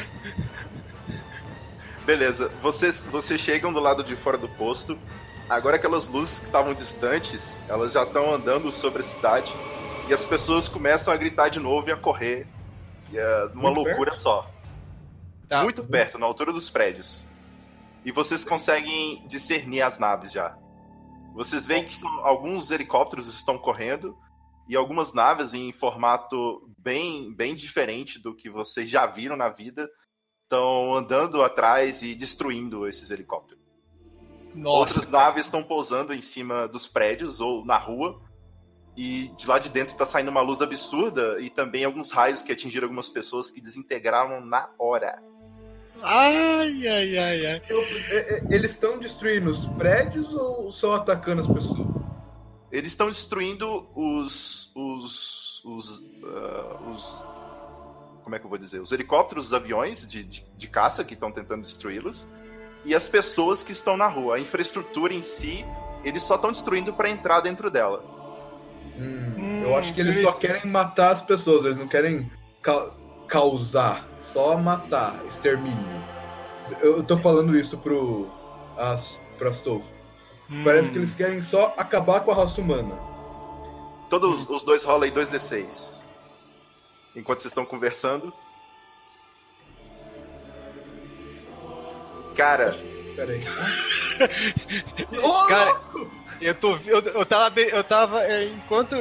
[2.04, 4.98] Beleza, vocês, vocês chegam do lado de fora do posto.
[5.48, 9.52] Agora aquelas luzes que estavam distantes, elas já estão andando sobre a cidade.
[10.08, 12.46] E as pessoas começam a gritar de novo e a correr.
[13.12, 14.50] E é uma Muito loucura só.
[15.48, 15.62] Tá.
[15.62, 17.28] Muito perto, na altura dos prédios.
[18.04, 20.56] E vocês conseguem discernir as naves já.
[21.34, 24.16] Vocês veem que são, alguns helicópteros estão correndo
[24.68, 29.88] e algumas naves em formato bem, bem diferente do que vocês já viram na vida
[30.46, 33.55] estão andando atrás e destruindo esses helicópteros.
[34.56, 38.20] Nossa, Outras naves estão pousando em cima dos prédios ou na rua.
[38.96, 42.50] E de lá de dentro está saindo uma luz absurda e também alguns raios que
[42.50, 45.22] atingiram algumas pessoas que desintegraram na hora.
[46.02, 47.62] Ai, ai, ai, ai.
[47.68, 51.86] Eu- é- é- eles estão destruindo os prédios ou só atacando as pessoas?
[52.72, 54.70] Eles estão destruindo os.
[54.74, 55.62] os.
[55.64, 56.02] os.
[56.24, 57.24] ah, os-
[58.24, 58.80] como é que eu vou dizer?
[58.80, 62.26] Os helicópteros, os aviões de, de, de caça que estão tentando destruí-los.
[62.86, 64.36] E as pessoas que estão na rua.
[64.36, 65.66] A infraestrutura em si,
[66.04, 68.02] eles só estão destruindo para entrar dentro dela.
[68.98, 72.30] Hum, Hum, eu acho que eles só querem matar as pessoas, eles não querem
[72.62, 72.90] ca-
[73.28, 75.84] causar, só matar, extermínio.
[76.80, 78.28] Eu, eu tô falando isso pro.
[78.78, 79.88] As, pro Astolfo.
[80.64, 80.92] Parece Hum.
[80.92, 82.96] que eles querem só acabar com a raça humana.
[84.08, 86.02] Todos os dois rolam aí 2d6.
[87.16, 88.32] Enquanto vocês estão conversando.
[92.36, 92.76] Cara,
[93.16, 93.40] Pera aí.
[95.48, 95.80] Cara,
[96.38, 96.76] eu tô.
[96.86, 97.60] Eu, eu tava.
[97.60, 98.22] Eu tava.
[98.24, 98.96] é, Enquanto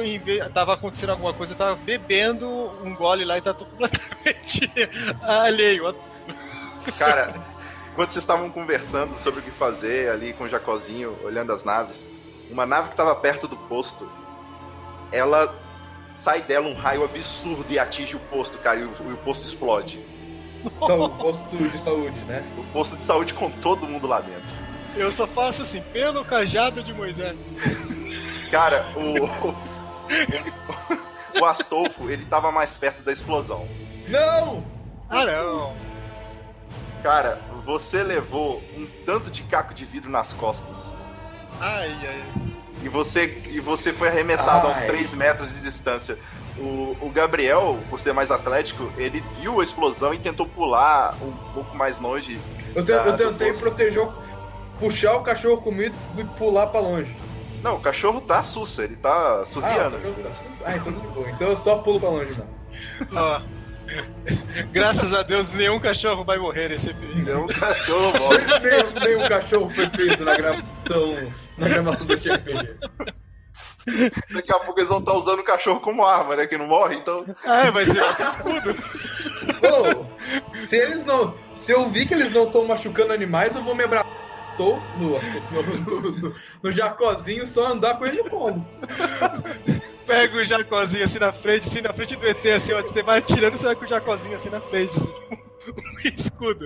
[0.54, 2.48] tava acontecendo alguma coisa, eu tava bebendo
[2.82, 4.70] um gole lá e tava completamente
[5.20, 5.94] alheio.
[6.98, 7.34] Cara,
[7.92, 12.08] enquanto vocês estavam conversando sobre o que fazer ali com o Jacozinho, olhando as naves,
[12.50, 14.10] uma nave que estava perto do posto,
[15.12, 15.54] ela
[16.16, 19.44] sai dela um raio absurdo e atinge o posto, cara, e o, e o posto
[19.44, 20.02] explode.
[20.78, 22.44] Só o posto de saúde, né?
[22.58, 24.42] O posto de saúde com todo mundo lá dentro.
[24.96, 27.36] Eu só faço assim, pelo cajado de Moisés.
[28.50, 29.26] Cara, o.
[31.40, 33.68] o Astolfo, ele tava mais perto da explosão.
[34.08, 34.64] Não!
[35.10, 35.74] Ah, não.
[37.02, 40.96] Cara, você levou um tanto de caco de vidro nas costas.
[41.60, 42.42] Ai, ai, ai.
[42.82, 44.86] E você, e você foi arremessado a uns Ai.
[44.86, 46.18] 3 metros de distância.
[46.58, 51.30] O, o Gabriel, por ser mais atlético, ele viu a explosão e tentou pular um
[51.52, 52.38] pouco mais longe.
[52.74, 54.12] Eu, te- Ah, eu tentei proteger o.
[54.80, 57.14] puxar o cachorro comigo e pular pra longe.
[57.62, 59.96] Não, o cachorro tá sussa, ele tá Ah, o suviando.
[59.96, 60.30] cachorro tá...
[60.64, 61.28] ah, então tudo bom.
[61.28, 62.50] Então eu só pulo pra longe, mano.
[63.14, 63.40] Ó.
[64.72, 67.32] Graças a Deus, nenhum cachorro vai morrer nesse episódio.
[67.32, 68.38] É um cachorro morre.
[68.60, 72.68] nenhum, nenhum cachorro foi feito na gravação, na gravação deste RPG.
[74.32, 76.46] Daqui a pouco eles vão estar usando o cachorro como arma, né?
[76.46, 77.24] Que não morre, então.
[77.44, 78.76] Ah, vai ser nosso escudo.
[80.66, 81.34] Se eles não.
[81.54, 84.16] Se eu vi que eles não estão machucando animais, eu vou me abraçar
[84.58, 88.66] no, no, no, no, no jacozinho, só andar com ele no colo.
[90.06, 93.18] Pega o jacozinho assim na frente, assim na frente do ET, assim, ó, você vai
[93.18, 95.12] atirando, você vai com o jacozinho assim na frente, assim,
[95.70, 96.64] um escudo.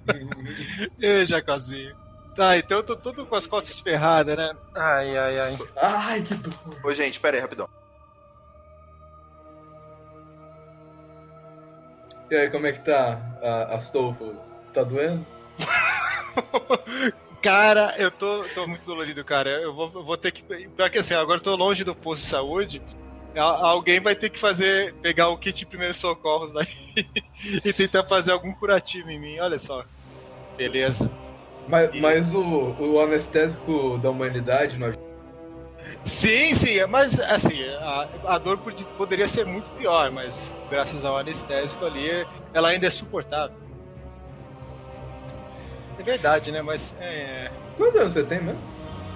[1.00, 1.94] Ê, jacozinho.
[2.40, 4.56] Tá, então eu tô todo com as costas ferradas, né?
[4.74, 5.58] Ai, ai, ai.
[5.76, 6.54] Ai, que dor.
[6.82, 7.68] Ô, gente, pera aí, rapidão.
[12.30, 14.34] E aí, como é que tá a, Astolfo?
[14.72, 15.26] Tá doendo?
[17.42, 19.50] Cara, eu tô, tô muito dolorido, cara.
[19.50, 20.42] Eu vou, eu vou ter que.
[20.42, 22.80] Pior que assim, agora eu tô longe do posto de saúde.
[23.36, 24.94] Al- Alguém vai ter que fazer.
[25.02, 26.62] pegar o kit de primeiros socorros lá
[27.62, 29.38] e tentar fazer algum curativo em mim.
[29.40, 29.84] Olha só.
[30.56, 31.10] Beleza.
[31.70, 35.00] Mas, mas o, o anestésico da humanidade não ajuda.
[36.04, 41.16] Sim, sim, mas assim, a, a dor pod- poderia ser muito pior, mas graças ao
[41.18, 43.56] anestésico ali, ela ainda é suportável.
[45.98, 46.62] É verdade, né?
[46.62, 47.50] Mas é.
[47.76, 48.60] Quantos anos você tem mesmo?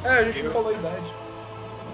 [0.04, 1.14] É, a gente não falou a idade.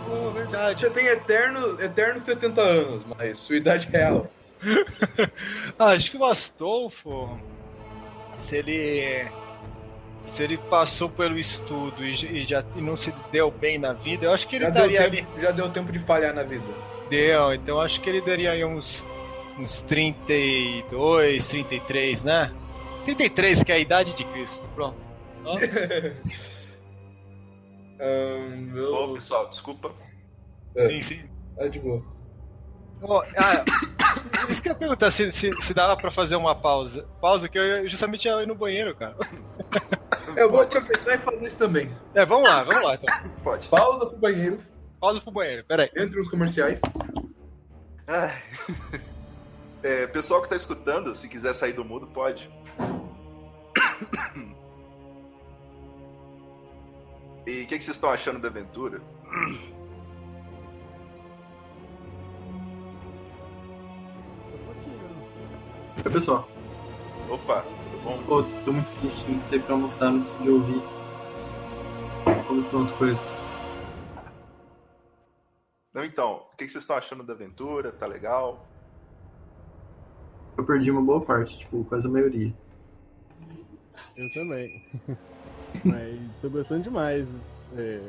[0.07, 0.81] Pô, verdade.
[0.81, 4.27] Você tem eternos eterno 70 anos, mas sua idade real.
[5.79, 7.39] Ah, acho que o Astolfo,
[8.37, 9.27] se ele.
[10.31, 14.27] Se ele passou pelo estudo e, e já e não se deu bem na vida,
[14.27, 15.17] eu acho que ele Já deu, daria ali.
[15.19, 16.65] tempo, já deu tempo de falhar na vida.
[17.11, 19.05] Deu, então eu acho que ele daria aí uns,
[19.59, 22.53] uns 32, 33, né?
[23.05, 24.65] 33, que é a idade de Cristo.
[24.75, 24.97] Pronto.
[25.45, 25.57] Ó,
[28.75, 29.93] eu- Ô, pessoal, desculpa.
[30.77, 30.87] É.
[30.87, 31.21] sim, sim.
[31.59, 32.03] É de boa.
[33.03, 33.65] Ó, ah,
[34.49, 37.07] isso que eu ia perguntar, se, se, se dava pra fazer uma pausa.
[37.21, 39.17] Pausa que eu justamente ia ir no banheiro, cara.
[40.37, 41.95] Eu vou aproveitar e fazer isso também.
[42.15, 43.31] É, vamos lá, vamos lá então.
[43.43, 43.69] Pode.
[43.69, 44.59] Pausa pro banheiro,
[45.01, 45.91] Pausa pro banheiro, peraí.
[45.97, 46.81] entre os comerciais.
[48.07, 48.43] Ai.
[49.83, 52.51] É, pessoal que tá escutando, se quiser sair do mudo, pode.
[57.47, 59.01] E o que, que vocês estão achando da aventura?
[66.05, 66.49] Oi, pessoal.
[67.29, 67.65] Opa,
[68.03, 68.23] bom?
[68.25, 70.83] Pô, tô muito triste, não sei pra almoçar, não consegui ouvir.
[72.47, 73.23] Como estão as coisas?
[75.93, 77.91] Não, então, o que, vocês estão achando da aventura?
[77.93, 78.59] Tá legal?
[80.57, 82.55] Eu perdi uma boa parte, tipo, quase a maioria.
[84.17, 84.85] Eu também.
[85.85, 87.29] Mas tô gostando demais.
[87.77, 88.01] É...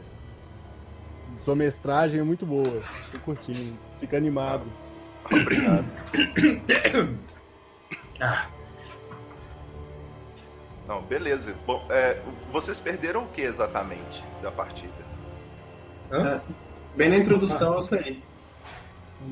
[1.46, 2.84] Sua mestragem é muito boa.
[3.12, 3.78] Tô curtindo.
[4.00, 4.66] Fica animado.
[5.26, 5.86] Obrigado.
[10.92, 11.56] Não, beleza.
[11.66, 12.22] Bom, é,
[12.52, 14.92] vocês perderam o que exatamente da partida?
[16.98, 18.22] Bem na introdução eu saí.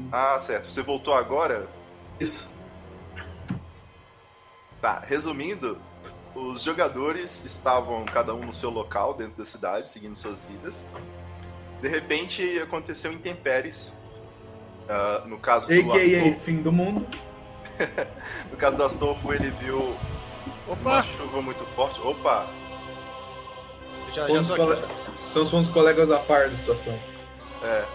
[0.09, 0.71] Ah, certo.
[0.71, 1.67] Você voltou agora?
[2.17, 2.49] Isso.
[4.79, 5.77] Tá, resumindo,
[6.33, 10.81] os jogadores estavam cada um no seu local dentro da cidade, seguindo suas vidas.
[11.81, 13.97] De repente aconteceu intempéries.
[14.87, 16.19] Ah, no caso do A.K.A.
[16.19, 17.05] Astolfo, fim do mundo.
[18.49, 19.93] no caso do Astolfo, ele viu
[20.69, 21.03] uma Opa!
[21.03, 21.99] chuva muito forte.
[22.01, 22.47] Opa!
[24.13, 25.61] Já, já Fomos tô cole...
[25.63, 26.93] os colegas a par da situação.
[27.63, 27.85] É,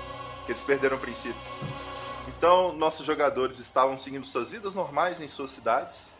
[0.45, 1.41] que eles perderam o princípio.
[2.29, 6.13] Então, nossos jogadores estavam seguindo suas vidas normais em suas cidades.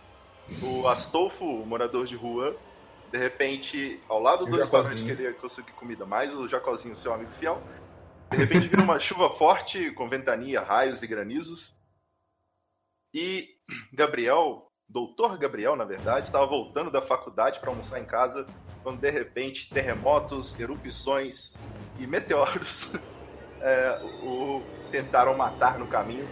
[0.63, 2.57] O Astolfo, o morador de rua,
[3.11, 7.15] de repente, ao lado do restaurante que ele ia conseguir comida, mais o Jacozinho, seu
[7.15, 7.63] amigo fiel,
[8.31, 11.75] de repente vira uma chuva forte, com ventania, raios e granizos.
[13.13, 13.49] E
[13.93, 18.47] Gabriel, doutor Gabriel, na verdade, estava voltando da faculdade para almoçar em casa,
[18.83, 21.55] quando de repente terremotos, erupções
[21.99, 22.93] e meteoros
[23.61, 26.27] é, o tentaram matar no caminho.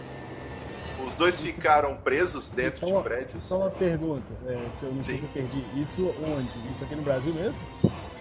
[1.05, 3.43] Os dois ficaram presos dentro só de uma, prédios.
[3.43, 4.23] Só uma pergunta.
[4.47, 5.65] É, que eu não sei se eu perdi.
[5.75, 6.71] Isso onde?
[6.71, 7.55] Isso aqui no Brasil mesmo?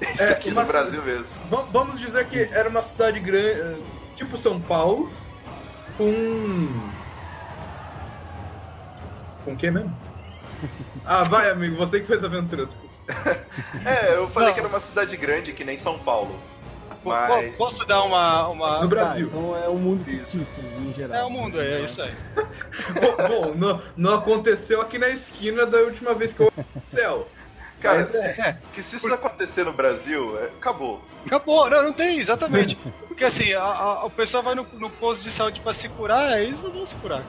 [0.01, 1.41] Isso É, aqui no Brasil mesmo.
[1.49, 3.77] Va- Vamos dizer que era uma cidade grande, eh,
[4.17, 5.13] tipo São Paulo,
[5.97, 6.67] com.
[9.45, 9.95] Com o que mesmo?
[11.05, 12.67] Ah, vai, amigo, você que fez a aventura.
[12.67, 12.93] desculpa.
[13.85, 14.55] É, eu falei Não.
[14.55, 16.39] que era uma cidade grande, que nem São Paulo.
[17.05, 17.51] Mas.
[17.53, 18.49] po- Posso dar uma.
[18.49, 18.81] uma...
[18.81, 19.29] No Brasil.
[19.29, 20.39] Tá, então é o mundo Isso.
[20.39, 21.17] fictício em geral.
[21.17, 22.15] É o mundo, é isso aí.
[23.01, 26.53] Bom, bom, não, não aconteceu aqui na esquina da última vez que eu
[26.91, 27.29] céu.
[27.81, 28.29] Cara, Mas é.
[28.41, 31.03] É, que se isso acontecer no Brasil, é, acabou.
[31.27, 31.69] acabou.
[31.69, 32.77] Não, não tem, exatamente.
[33.09, 36.41] Porque assim, a- a- o pessoal vai no, no posto de saúde pra se curar,
[36.41, 37.23] eles não vão se curar.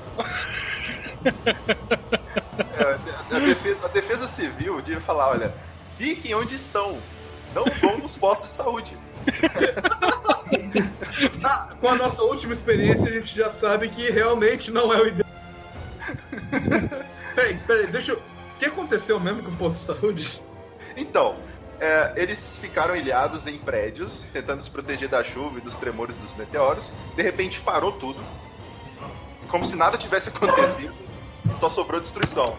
[2.78, 5.54] É, a, defesa, a defesa civil devia falar: olha,
[5.98, 6.98] fiquem onde estão.
[7.54, 8.98] Não vão nos postos de saúde.
[11.44, 15.08] Ah, com a nossa última experiência, a gente já sabe que realmente não é o
[15.08, 15.30] ideal.
[17.36, 18.18] peraí, peraí, deixa eu.
[18.18, 20.42] O que aconteceu mesmo com o posto de saúde?
[20.96, 21.38] Então,
[21.80, 26.34] é, eles ficaram ilhados em prédios, tentando se proteger da chuva e dos tremores dos
[26.36, 26.94] meteoros.
[27.16, 28.24] De repente parou tudo,
[29.50, 30.94] como se nada tivesse acontecido,
[31.58, 32.56] só sobrou destruição.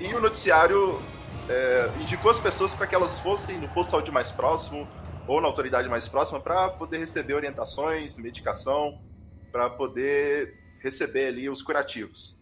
[0.00, 1.00] E o noticiário
[1.48, 4.88] é, indicou as pessoas para que elas fossem no posto de saúde mais próximo
[5.26, 9.00] ou na autoridade mais próxima para poder receber orientações, medicação,
[9.50, 12.36] para poder receber ali os curativos.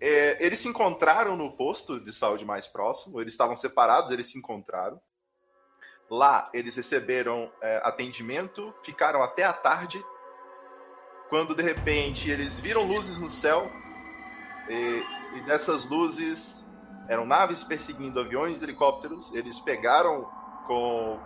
[0.00, 4.38] É, eles se encontraram no posto de saúde mais próximo, eles estavam separados, eles se
[4.38, 5.00] encontraram.
[6.10, 10.02] Lá, eles receberam é, atendimento, ficaram até a tarde,
[11.28, 13.70] quando de repente eles viram luzes no céu,
[14.68, 15.04] e,
[15.36, 16.68] e dessas luzes
[17.08, 20.28] eram naves perseguindo aviões, helicópteros, eles pegaram
[20.66, 21.18] com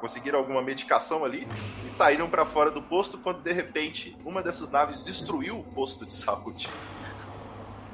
[0.00, 1.46] conseguiram alguma medicação ali
[1.84, 6.06] e saíram para fora do posto quando de repente uma dessas naves destruiu o posto
[6.06, 6.68] de saúde.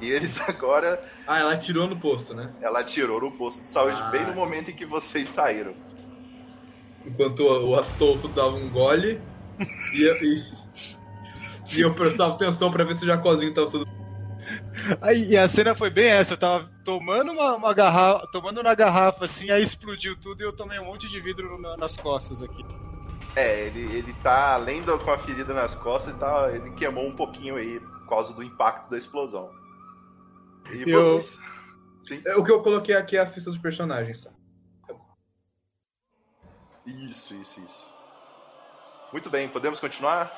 [0.01, 1.03] E eles agora.
[1.25, 2.51] Ah, ela atirou no posto, né?
[2.61, 4.09] Ela atirou no posto de saúde Ah.
[4.09, 5.73] bem no momento em que vocês saíram.
[7.05, 9.21] Enquanto o Astolfo dava um gole
[9.93, 13.94] e, e, e eu prestava atenção pra ver se o Jacozinho tava tudo.
[15.01, 18.73] Aí, e a cena foi bem essa, eu tava tomando uma, uma garrafa, tomando na
[18.75, 22.41] garrafa assim, aí explodiu tudo e eu tomei um monte de vidro na- nas costas
[22.41, 22.63] aqui.
[23.35, 27.05] É, ele, ele tá, além do, com a ferida nas costas, ele, tá, ele queimou
[27.07, 29.49] um pouquinho aí por causa do impacto da explosão.
[30.71, 31.39] E Eu- vocês.
[32.03, 32.21] Sim.
[32.25, 34.31] É, O que eu coloquei aqui é a ficha dos personagens, tá?
[36.85, 37.93] Isso, isso, isso.
[39.11, 40.31] Muito bem, podemos continuar?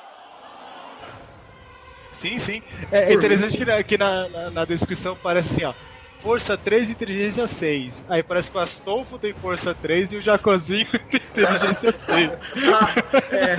[2.18, 2.62] Sim, sim.
[2.90, 5.72] É, é interessante que, na, que na, na- na descrição parece assim, ó.
[6.20, 8.04] Força 3 e inteligência 6.
[8.08, 12.30] Aí parece que o Astolfo tem força 3 e o Jacozinho tem inteligência 6.
[12.74, 12.94] Ah,
[13.32, 13.56] é.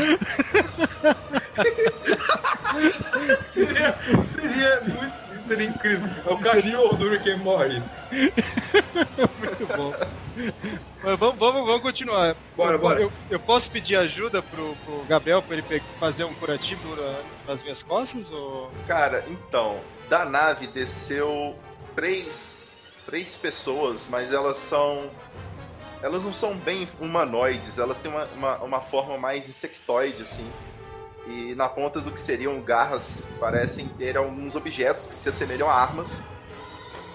[3.53, 3.95] seria,
[4.35, 5.18] seria muito.
[5.49, 6.07] Seria incrível.
[6.25, 7.81] É o cachorro do Rick and Morty.
[9.39, 9.93] Muito bom.
[11.03, 12.35] Mas vamos, vamos, vamos continuar.
[12.55, 13.01] Bora, eu, bora.
[13.01, 17.19] Eu, eu posso pedir ajuda pro, pro Gabriel pra ele fazer um curativo na-
[17.51, 18.29] nas minhas costas?
[18.31, 18.71] Ou...
[18.87, 21.55] Cara, então, da nave desceu
[21.95, 22.55] três,
[23.05, 25.09] três pessoas, mas elas são.
[26.01, 30.49] Elas não são bem humanoides, elas têm uma, uma, uma forma mais insectoide, assim.
[31.29, 35.73] E na ponta do que seriam garras, parecem ter alguns objetos que se assemelham a
[35.73, 36.19] armas.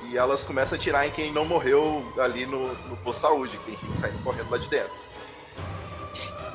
[0.08, 3.60] E elas começam a atirar em quem não morreu ali no, no posto de saúde,
[3.64, 5.02] quem sai correndo lá de dentro.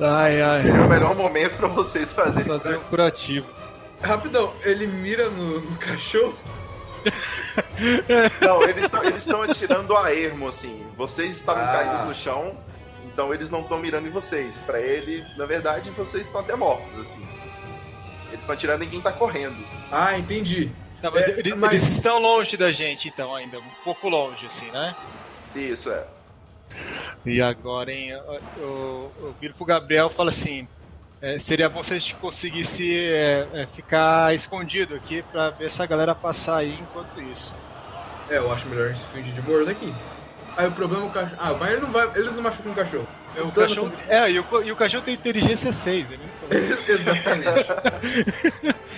[0.00, 0.62] Ai, ai.
[0.62, 2.44] Seria o melhor momento pra vocês fazerem.
[2.46, 3.46] Fazer um curativo.
[4.00, 6.34] Rapidão, ele mira no, no cachorro.
[8.40, 10.82] Não, eles estão atirando a ermo, assim.
[10.96, 11.66] Vocês estavam Ah.
[11.72, 12.56] caídos no chão,
[13.04, 14.56] então eles não estão mirando em vocês.
[14.64, 17.22] Pra ele, na verdade, vocês estão até mortos, assim.
[18.30, 19.56] Eles estão atirando em quem tá correndo.
[19.90, 20.70] Ah, entendi.
[21.02, 23.58] Não, mas, É, eles, mas- eles estão longe da gente, então, ainda.
[23.58, 24.94] Um pouco longe, assim, né?
[25.54, 26.04] Isso, é.
[27.26, 28.10] E agora, hein?
[28.10, 30.68] Eu, eu, eu viro pro Gabriel e falo assim:
[31.20, 35.84] é, seria bom se a gente conseguisse é, é, ficar escondido aqui pra ver essa
[35.86, 37.52] galera passar aí enquanto isso.
[38.30, 39.92] É, eu acho melhor a gente se fingir de morto aqui.
[40.56, 41.36] Aí o problema é o cachorro.
[41.38, 42.08] Ah, mas ele não vai.
[42.14, 43.08] Eles não machucam o cachorro.
[43.36, 46.64] O plano cachorro, é, e o, e o cachorro tem inteligência 6, ele, não falou.
[46.88, 47.70] Exatamente.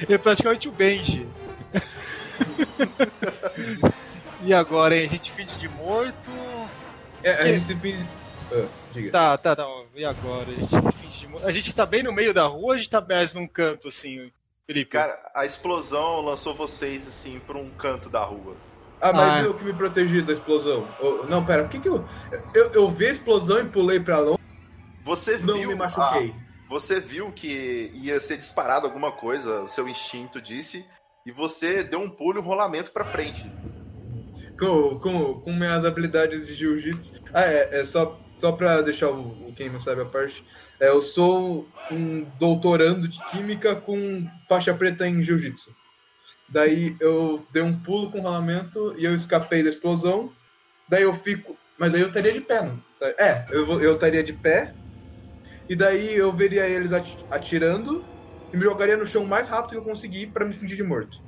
[0.08, 1.26] é praticamente o Benji.
[4.42, 5.04] e agora, hein?
[5.04, 6.30] A gente finge de morto.
[7.22, 8.02] É, a gente se finge.
[8.52, 9.10] Ah, diga.
[9.10, 9.66] Tá, tá, tá.
[9.94, 10.50] E agora?
[10.50, 11.46] A gente se finge de morto.
[11.46, 13.88] A gente tá bem no meio da rua ou a gente tá mais num canto,
[13.88, 14.30] assim,
[14.66, 14.90] Felipe?
[14.90, 18.56] Cara, a explosão lançou vocês, assim, pra um canto da rua.
[19.02, 19.42] Ah, mas Ah.
[19.42, 20.86] eu que me protegi da explosão.
[21.00, 22.04] Oh, não, pera, por que que eu,
[22.54, 22.70] eu.
[22.72, 24.38] Eu vi a explosão e pulei pra longe
[25.04, 25.68] Você não viu.
[25.70, 26.32] me machuquei.
[26.36, 30.86] ah, você viu que ia ser disparado alguma coisa, o seu instinto disse,
[31.26, 33.44] e você deu um pulo e um rolamento pra frente.
[34.58, 37.12] Com, com, com minhas habilidades de jiu-jitsu.
[37.34, 40.44] Ah, é, é só, só pra deixar o, o- quem não sabe a parte.
[40.80, 45.74] É, eu sou um doutorando de química com faixa preta em jiu-jitsu.
[46.52, 50.30] Daí eu dei um pulo com rolamento e eu escapei da explosão.
[50.88, 51.56] Daí eu fico.
[51.78, 52.78] Mas daí eu estaria de pé, não?
[53.18, 54.74] É, eu, eu estaria de pé.
[55.68, 58.04] E daí eu veria eles ati- atirando
[58.52, 60.82] e me jogaria no chão o mais rápido que eu conseguir pra me fingir de
[60.82, 61.18] morto.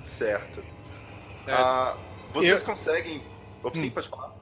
[0.00, 0.62] Certo.
[1.44, 1.50] Certo.
[1.60, 1.96] Ah,
[2.32, 3.22] vocês Eu- conseguem.
[3.74, 3.90] Sim, Hum.
[3.90, 4.32] pode falar.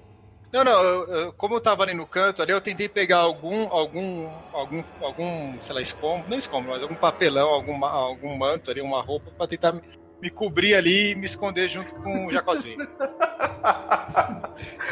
[0.53, 3.69] Não, não, eu- eu- como eu tava ali no canto ali, eu tentei pegar algum,
[3.73, 8.81] algum, algum, algum, sei lá, escombro, não escombro, mas algum papelão, algum, algum manto ali,
[8.83, 9.75] uma roupa, pra tentar
[10.23, 12.79] me, cobrir ali e me esconder junto com o Jacozinho.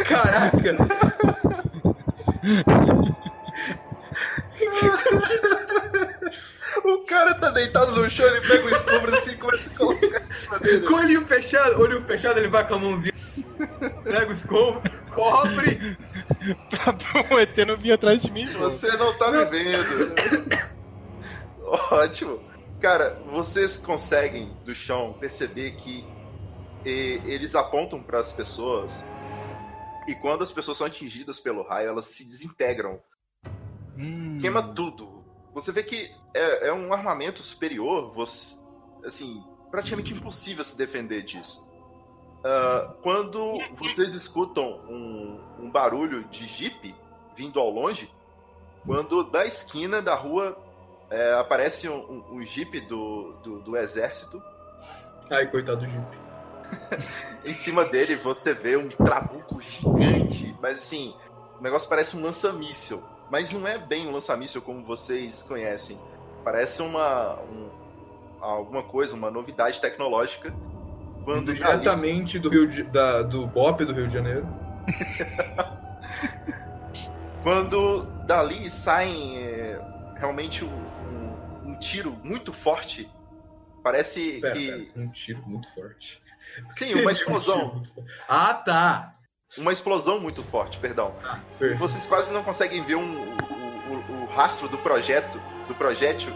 [0.05, 0.77] Caraca!
[6.85, 10.23] O cara tá deitado no chão, ele pega o escombro assim e começa a colocar.
[10.87, 13.13] Com o olhinho fechado, olho fechado, ele vai com a mãozinha.
[14.03, 15.97] Pega o escombro, cobre.
[16.71, 18.59] pra o ET não vir atrás de mim, pô.
[18.61, 20.15] Você não tá me vendo.
[21.91, 22.50] Ótimo.
[22.81, 26.05] Cara, vocês conseguem do chão perceber que
[26.85, 29.05] eh, eles apontam para as pessoas
[30.09, 32.99] e quando as pessoas são atingidas pelo raio, elas se desintegram.
[33.97, 34.39] Hum.
[34.41, 35.23] Queima tudo.
[35.53, 38.57] Você vê que é, é um armamento superior, você,
[39.05, 41.69] assim, praticamente impossível se defender disso.
[42.43, 46.95] Ah, quando vocês escutam um, um barulho de jipe
[47.37, 48.11] vindo ao longe,
[48.87, 50.57] quando da esquina da rua
[51.11, 54.43] é, aparece um, um, um jipe do, do, do exército,
[55.31, 56.19] Ai, coitado do Jeep.
[57.45, 61.15] em cima dele você vê um trabuco gigante, mas assim,
[61.59, 63.03] o negócio parece um lança-míssel.
[63.31, 65.97] Mas não é bem um lança-míssel como vocês conhecem.
[66.43, 67.39] Parece uma.
[67.43, 67.71] um-
[68.41, 70.53] alguma coisa, uma novidade tecnológica.
[71.25, 74.49] Quando dali- diretamente do Rio de, da, do BOP do Rio de Janeiro.
[77.45, 79.81] quando dali saem é,
[80.17, 80.85] realmente um
[81.81, 83.11] tiro muito forte.
[83.83, 84.71] Parece Pera, que.
[84.71, 86.23] pera, um tiro muito forte.
[86.73, 87.75] Sim, uma Um explosão.
[87.75, 87.93] muito.
[88.29, 89.15] Ah, tá!
[89.59, 91.13] Uma explosão muito forte, perdão.
[91.59, 91.81] Perfeito.
[91.81, 96.33] Vocês quase não conseguem ver um- o, o- o rastro do projeto, do projétil,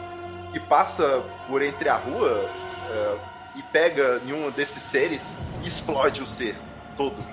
[0.52, 2.50] que passa por entre a rua
[2.90, 3.18] é,
[3.56, 6.56] e pega em um desses seres e explode o ser
[6.96, 7.24] todo.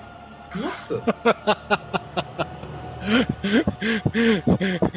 [0.54, 1.02] Nossa!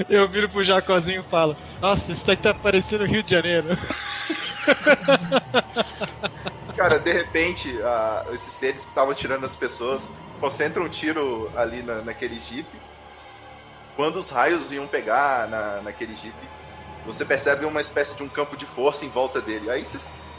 [0.09, 3.67] Eu viro pro Jacozinho e falo: Nossa, isso daqui tá parecendo Rio de Janeiro.
[6.75, 10.09] Cara, de repente, ah, esses seres que estavam tirando as pessoas
[10.39, 12.67] concentram um tiro ali na, naquele jeep.
[13.95, 16.35] Quando os raios iam pegar na, naquele jeep,
[17.05, 19.69] você percebe uma espécie de um campo de força em volta dele.
[19.69, 19.83] Aí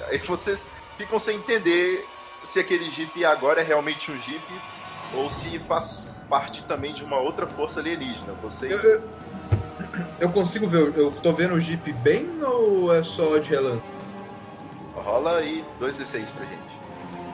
[0.08, 0.66] aí vocês
[0.98, 2.06] ficam sem entender
[2.44, 4.44] se aquele jeep agora é realmente um jeep
[5.14, 8.32] ou se faz parte também de uma outra força alienígena.
[8.42, 8.82] Vocês.
[8.84, 9.02] Eu, eu-
[10.20, 13.82] eu consigo ver, eu tô vendo o Jeep bem ou é só de relance?
[14.94, 16.76] Rola aí 2d6 pra gente.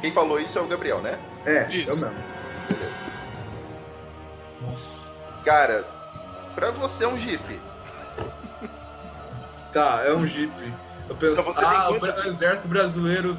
[0.01, 1.19] Quem falou isso é o Gabriel, né?
[1.47, 1.91] É, Isso.
[1.91, 2.15] eu mesmo.
[4.61, 5.13] Nossa.
[5.45, 5.85] Cara,
[6.55, 7.61] pra você é um jeep.
[9.73, 10.53] Tá, é um Jeep.
[11.09, 13.39] Eu penso, Então você tem ah, o de- exército brasileiro.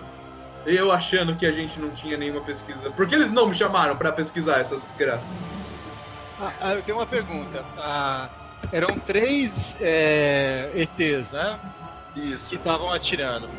[0.65, 2.89] Eu achando que a gente não tinha nenhuma pesquisa.
[2.91, 5.25] Por que eles não me chamaram pra pesquisar essas graças?
[6.41, 7.63] Ah, ah, eu tenho uma pergunta.
[7.77, 8.29] Ah,
[8.71, 11.59] eram três é, ETs, né?
[12.15, 12.49] Isso.
[12.49, 13.49] Que estavam atirando.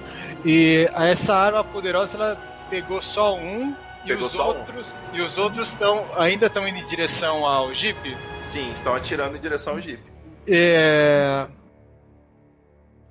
[0.45, 2.39] E essa arma poderosa ela
[2.71, 3.75] pegou só um
[4.05, 4.59] e Pegou os só um.
[4.59, 8.17] outros e os outros estão ainda estão indo em direção ao Jeep.
[8.51, 10.01] Sim, estão atirando em direção ao Jeep.
[10.47, 11.47] É,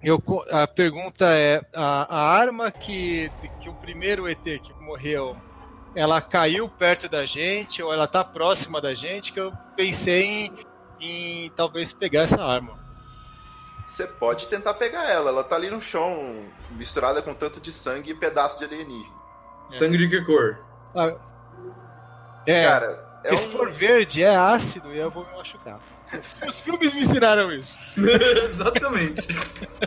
[0.04, 0.22] eu,
[0.52, 3.32] a pergunta é: a, a arma que,
[3.62, 5.36] que o primeiro ET que morreu,
[5.96, 9.32] ela caiu perto da gente ou ela tá próxima da gente?
[9.32, 10.66] Que eu pensei em,
[11.00, 12.82] em talvez pegar essa arma.
[13.86, 18.12] Você pode tentar pegar ela, ela tá ali no chão, misturada com tanto de sangue
[18.12, 19.14] e pedaço de alienígena.
[19.70, 20.58] Sangue de que cor?
[20.96, 21.16] Ah,
[22.46, 23.52] é, Cara, é se um.
[23.52, 25.80] for verde é ácido e eu vou me machucar.
[26.48, 27.78] Os filmes me ensinaram isso.
[27.98, 29.28] Exatamente.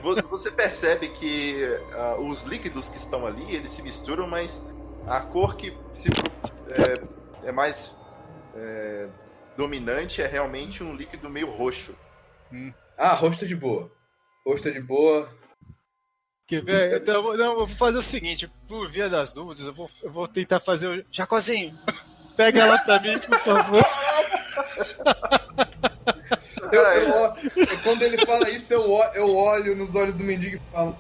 [0.03, 1.62] vo- Você percebe que
[1.93, 4.65] ah, os líquidos que estão ali, eles se misturam, mas
[5.07, 6.09] a cor que se,
[6.70, 7.97] é, é mais
[8.55, 9.09] é,
[9.57, 11.94] dominante é realmente um líquido meio roxo.
[12.97, 13.90] Ah, rosto tá de boa.
[14.47, 15.28] Rosto tá de boa.
[16.48, 17.03] Quer ver?
[17.03, 19.90] Então, eu vou- não, eu vou fazer o seguinte, por via das dúvidas, eu vou,
[20.03, 21.05] eu vou tentar fazer o.
[21.11, 21.77] Jacozinho,
[22.36, 23.85] pega ela pra mim, por favor.
[26.72, 28.82] Eu, eu, eu- quando ele fala isso, eu,
[29.14, 30.97] eu olho nos olhos do mendigo e falo: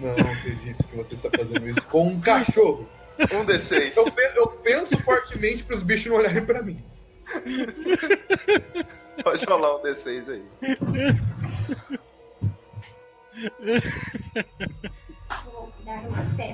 [0.00, 2.88] Não acredito que você está fazendo isso com um cachorro.
[3.32, 3.96] Um D6.
[3.96, 4.06] Eu,
[4.36, 6.82] eu penso fortemente para os bichos não olharem para mim.
[9.22, 10.42] Pode rolar um D6 aí.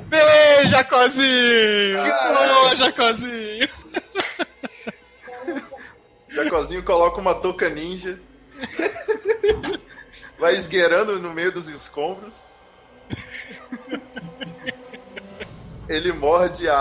[0.08, 1.98] Vem, Jacozinho!
[1.98, 3.68] Boa, Jacozinho!
[6.28, 8.18] Jacozinho coloca uma touca ninja.
[10.38, 12.36] Vai esgueirando no meio dos escombros.
[15.88, 16.74] Ele morde a,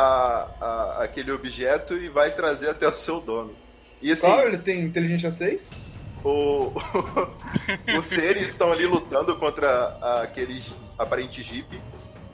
[0.59, 3.55] a- aquele objeto e vai trazer até o seu dono.
[4.01, 4.39] E assim, Qual?
[4.47, 5.67] Ele tem inteligência 6?
[6.23, 6.73] o,
[7.97, 10.61] os seres estão ali lutando contra aquele
[10.99, 11.79] aparente jeep.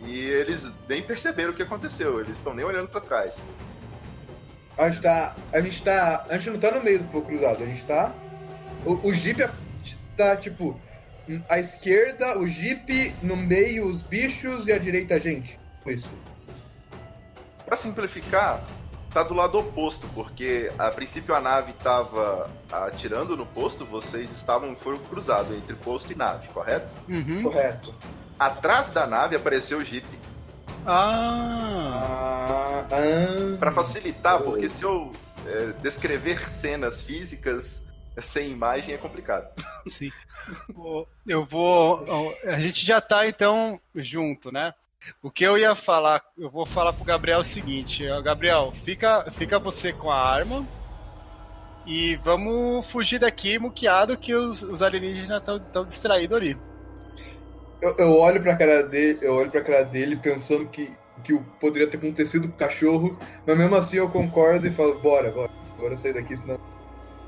[0.05, 3.37] E eles nem perceberam o que aconteceu, eles estão nem olhando pra trás.
[4.77, 5.35] A gente tá.
[5.53, 6.25] A gente tá.
[6.29, 8.11] A gente não tá no meio do fogo cruzado, a gente tá.
[8.85, 9.47] O, o Jeep
[10.17, 10.79] tá tipo.
[11.47, 15.57] À esquerda, o Jeep, no meio os bichos e à direita a gente.
[15.85, 16.09] Isso.
[17.65, 18.61] Pra simplificar,
[19.13, 24.75] tá do lado oposto, porque a princípio a nave tava atirando no posto, vocês estavam
[24.75, 26.93] fogo cruzado entre posto e nave, correto?
[27.07, 27.43] Uhum.
[27.43, 27.95] Correto.
[28.37, 30.05] Atrás da nave apareceu o Jeep.
[30.85, 32.01] Ah!
[32.03, 32.87] Ah.
[32.91, 33.57] ah.
[33.57, 35.09] Pra facilitar, porque se eu
[35.45, 37.82] é, descrever cenas físicas
[38.21, 39.47] sem imagem é complicado.
[39.87, 40.11] Sim.
[41.25, 42.05] Eu vou.
[42.45, 44.73] A gente já tá então junto, né?
[45.21, 49.29] O que eu ia falar, eu vou falar pro Gabriel o seguinte: ó, Gabriel, fica,
[49.31, 50.65] fica você com a arma
[51.85, 56.57] e vamos fugir daqui, muqueado, que os, os alienígenas estão distraídos ali.
[57.81, 60.91] Eu, eu olho pra cara dele, eu olho pra cara dele pensando que,
[61.23, 65.29] que poderia ter acontecido com o cachorro, mas mesmo assim eu concordo e falo, bora,
[65.31, 66.72] bora, bora sair daqui, senão.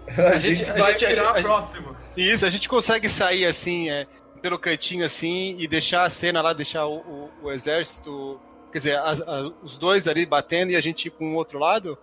[0.08, 1.96] A, gente- gente, a vai gente- a virar gente- a próxima.
[2.16, 4.06] Isso, a gente consegue sair assim, é,
[4.42, 8.40] pelo cantinho assim, e deixar a cena lá, deixar o, o- o exército.
[8.72, 11.58] Quer dizer, as- a- os dois ali batendo e a gente ir para um outro
[11.60, 11.98] lado?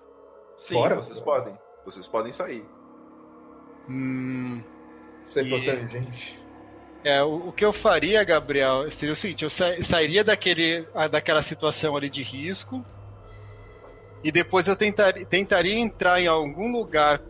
[0.57, 0.97] Sim, Bora.
[0.97, 1.57] vocês podem.
[1.85, 2.65] Vocês podem sair.
[3.89, 4.63] Hum,
[5.27, 6.41] Você é E- importante, gente.
[7.05, 11.09] é, o, o que eu faria, Gabriel, seria o seguinte: eu sa- sairia daquele, a-
[11.09, 12.85] daquela situação ali de risco.
[14.23, 17.21] E depois eu tentaria, tentaria entrar em algum lugar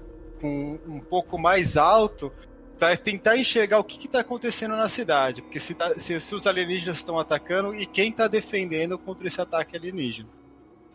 [0.42, 2.30] com um pouco mais alto
[2.78, 5.40] para tentar enxergar o que está acontecendo na cidade.
[5.40, 9.40] Porque se, tá- se- se os alienígenas estão atacando e quem está defendendo contra esse
[9.40, 10.28] ataque alienígena.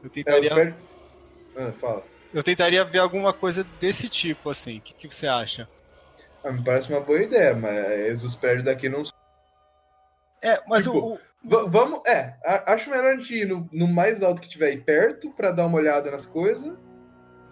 [0.04, 0.76] Eu É, tentaria, per...
[1.56, 2.04] ah, fala.
[2.34, 4.78] eu tentaria ver alguma coisa desse tipo, assim.
[4.80, 5.68] O que, que você acha?
[6.44, 9.04] Ah, me parece uma boa ideia, mas os prédios daqui não
[10.42, 12.36] É, mas Tipo, o, o- vamos, é,
[12.68, 15.66] acho melhor a gente ir no, no mais alto que tiver aí perto pra dar
[15.66, 16.74] uma olhada nas coisas.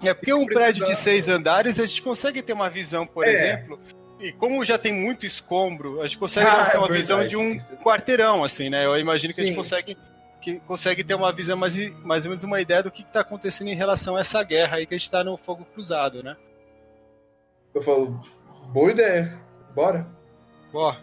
[0.04, 3.26] É porque um precisar- prédio de seis andares a gente consegue ter uma visão, por
[3.26, 3.32] É.
[3.32, 3.80] exemplo.
[4.20, 6.94] E como já tem muito escombro, a gente consegue Ah, ter é uma verdade.
[7.02, 8.86] visão de um quarteirão, assim, né?
[8.86, 9.58] Eu imagino que a gente Sim.
[9.58, 9.98] consegue,
[10.42, 13.68] que consegue ter uma visão mais, mais ou menos uma ideia do que está acontecendo
[13.68, 16.36] em relação a essa guerra aí que a gente está no fogo cruzado, né?
[17.74, 18.22] Eu falo,
[18.72, 19.38] boa ideia,
[19.76, 20.08] bora.
[20.74, 20.96] Ó,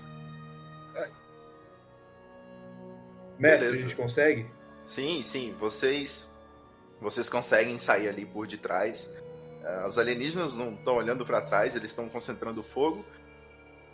[3.39, 3.75] Mestre, Beleza.
[3.75, 4.47] a gente consegue?
[4.87, 6.31] Sim, sim, vocês
[7.03, 9.15] vocês conseguem sair ali por de trás.
[9.65, 13.05] Ah, os alienígenas não estão olhando para trás, eles estão concentrando fogo.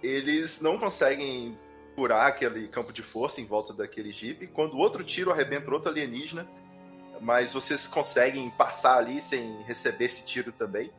[0.02, 1.59] Eles não conseguem
[1.97, 4.47] furar aquele campo de força em volta daquele jeep.
[4.48, 6.47] Quando o outro tiro arrebenta outro alienígena,
[7.20, 10.93] mas vocês conseguem passar ali sem receber esse tiro também.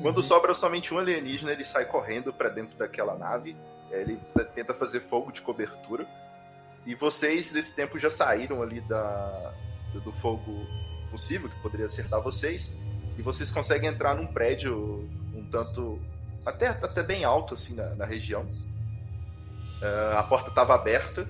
[0.00, 3.56] Quando sobra somente um alienígena, ele sai correndo para dentro daquela nave.
[3.90, 6.06] Ele t- tenta fazer fogo de cobertura.
[6.84, 9.54] E vocês, nesse tempo, já saíram ali da,
[9.94, 10.66] do fogo
[11.16, 12.76] possível, que poderia acertar vocês.
[13.18, 15.98] E vocês conseguem entrar num prédio um tanto.
[16.44, 18.46] até, até bem alto, assim, na, na região.
[19.82, 21.26] Ah, a porta estava aberta.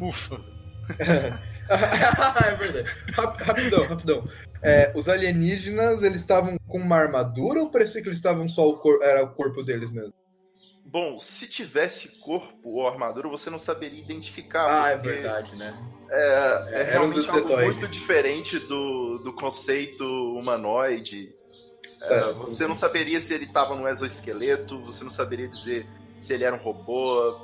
[0.00, 0.40] ufa.
[0.98, 2.90] é verdade.
[3.12, 4.28] Rap- Rapidão, rapidão.
[4.60, 8.76] É, os alienígenas, eles estavam com uma armadura ou parecia que eles estavam só o
[8.78, 10.12] corpo, era o corpo deles mesmo?
[10.84, 14.84] Bom, se tivesse corpo ou armadura, você não saberia identificar.
[14.84, 15.76] Ah, é porque verdade, né?
[16.14, 20.04] É, é É, um realmente dos algo muito diferente do, do conceito
[20.38, 21.32] humanoide.
[22.00, 25.86] É, É, você não saberia se ele estava no exoesqueleto, você não saberia dizer
[26.20, 27.36] se ele era um robô.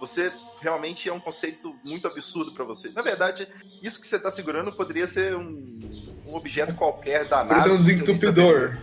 [0.00, 2.90] Você realmente é um conceito muito absurdo para você.
[2.90, 3.46] Na verdade,
[3.82, 5.78] isso que você está segurando poderia ser um,
[6.26, 7.48] um objeto qualquer da nave.
[7.48, 8.76] Parecia um desentupidor.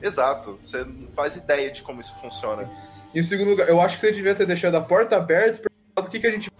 [0.00, 0.58] Exato.
[0.62, 2.70] Você não faz ideia de como isso funciona.
[3.14, 6.10] Em segundo lugar, eu acho que você devia ter deixado a porta aberta perguntado o
[6.10, 6.50] que, que a gente.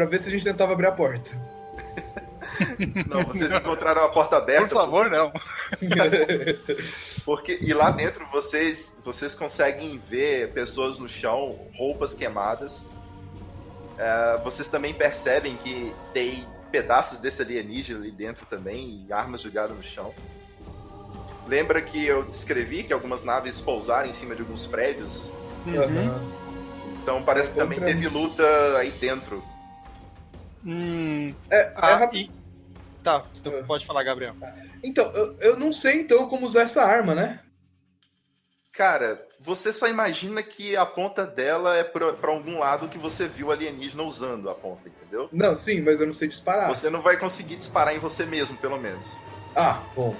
[0.00, 1.30] Pra ver se a gente tentava abrir a porta.
[3.06, 4.68] Não, vocês encontraram a porta aberta.
[4.68, 5.32] Por favor, não.
[7.24, 12.86] Porque e lá dentro vocês vocês conseguem ver pessoas no chão, roupas queimadas.
[13.96, 19.74] É, vocês também percebem que tem pedaços desse alienígena ali dentro também e armas jogadas
[19.74, 20.12] no chão.
[21.46, 25.30] Lembra que eu descrevi que algumas naves pousaram em cima de alguns prédios?
[25.66, 26.20] Aham.
[27.02, 28.44] Então parece que também teve luta
[28.76, 29.42] aí dentro.
[30.64, 32.16] Hum, É, é ah, rápido.
[32.20, 32.30] e...
[33.02, 33.64] Tá, então Ah.
[33.64, 34.34] pode falar, Gabriel.
[34.82, 37.40] Então, eu, eu não sei então como usar essa arma, né?
[38.72, 43.26] Cara, você só imagina que a ponta dela é pra, pra algum lado que você
[43.26, 45.28] viu alienígena usando a ponta, entendeu?
[45.32, 46.68] Não, sim, mas eu não sei disparar.
[46.68, 49.16] Você não vai conseguir disparar em você mesmo, pelo menos.
[49.56, 50.14] Ah, bom.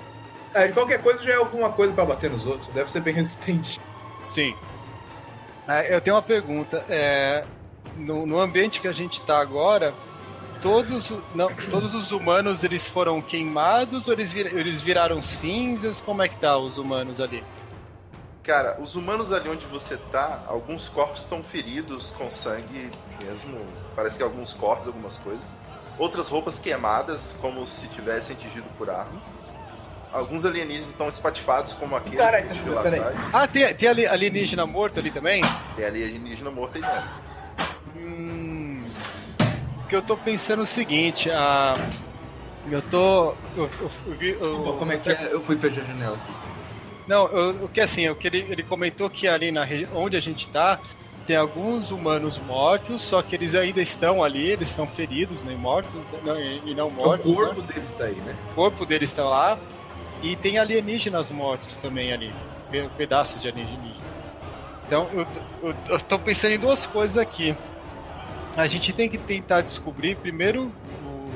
[0.52, 2.66] É, de qualquer coisa já é alguma coisa pra bater nos outros.
[2.74, 3.80] Deve ser bem resistente.
[4.30, 4.54] Sim.
[5.68, 6.84] É, eu tenho uma pergunta.
[6.88, 7.44] É,
[7.96, 9.94] no, no ambiente que a gente está agora,
[10.60, 16.00] todos, não, todos os humanos eles foram queimados ou eles, vir- eles viraram cinzas?
[16.00, 17.42] Como é que tá os humanos ali?
[18.42, 22.90] Cara, os humanos ali onde você tá, alguns corpos estão feridos com sangue
[23.22, 23.60] mesmo.
[23.94, 25.44] Parece que alguns cortes, algumas coisas.
[25.98, 29.20] Outras roupas queimadas, como se tivessem atingido por arma.
[30.12, 33.16] Alguns alienígenas estão espatifados, como aqueles Caralho, que viu lá atrás.
[33.32, 35.42] Ah, tem, tem ali- alienígena morto ali também?
[35.76, 37.08] Tem alienígena morto aí dentro.
[37.96, 38.59] Hum,
[39.90, 41.74] porque eu tô pensando o seguinte, a,
[42.70, 43.34] eu tô.
[43.56, 45.28] Eu, eu- eu eu- Pô, como é que é?
[45.32, 46.32] Eu fui fechar a janela aqui.
[47.08, 50.20] Não, eu- o que assim, o que ele, ele comentou que ali na onde a
[50.20, 50.78] gente tá,
[51.26, 55.92] tem alguns humanos mortos, só que eles ainda estão ali, eles estão feridos, nem mortos,
[55.92, 57.34] né, não, e, não O mortos.
[57.34, 57.66] corpo né?
[57.74, 58.36] deles tá aí, né?
[58.52, 59.58] O corpo deles está lá.
[60.22, 62.32] E tem alienígenas mortos também ali,
[62.70, 63.96] pe- pedaços de alienígena.
[64.86, 65.26] Então eu,
[65.64, 67.56] eu, eu tô pensando em duas coisas aqui.
[68.56, 70.72] A gente tem que tentar descobrir primeiro
[71.04, 71.30] o,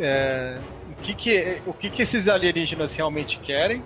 [0.00, 0.58] é,
[0.90, 3.82] o, que, que, o que, que esses alienígenas realmente querem.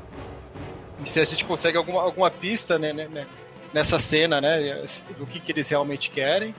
[1.04, 3.26] E se a gente consegue alguma, alguma pista né, né, né,
[3.72, 4.84] nessa cena, né?
[5.18, 6.54] Do que, que eles realmente querem.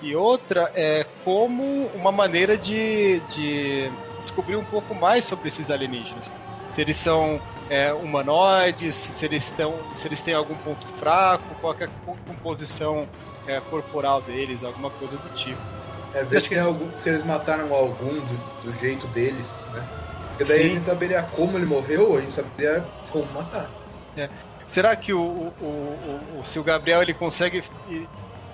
[0.00, 6.30] E outra é como uma maneira de, de descobrir um pouco mais sobre esses alienígenas.
[6.66, 11.76] Se eles são é, humanoides, se eles, estão, se eles têm algum ponto fraco, qual
[11.78, 11.88] é a
[12.26, 13.06] composição
[13.46, 15.60] é, corporal deles, alguma coisa do tipo.
[16.14, 16.58] É, ver se, que...
[16.58, 19.86] algum, se eles mataram algum do, do, jeito deles, né?
[20.28, 20.70] Porque daí Sim.
[20.70, 23.70] a gente saberia como ele morreu, a gente saberia como matar.
[24.16, 24.28] É.
[24.66, 27.64] Será que o, o, o, o, se o Gabriel ele consegue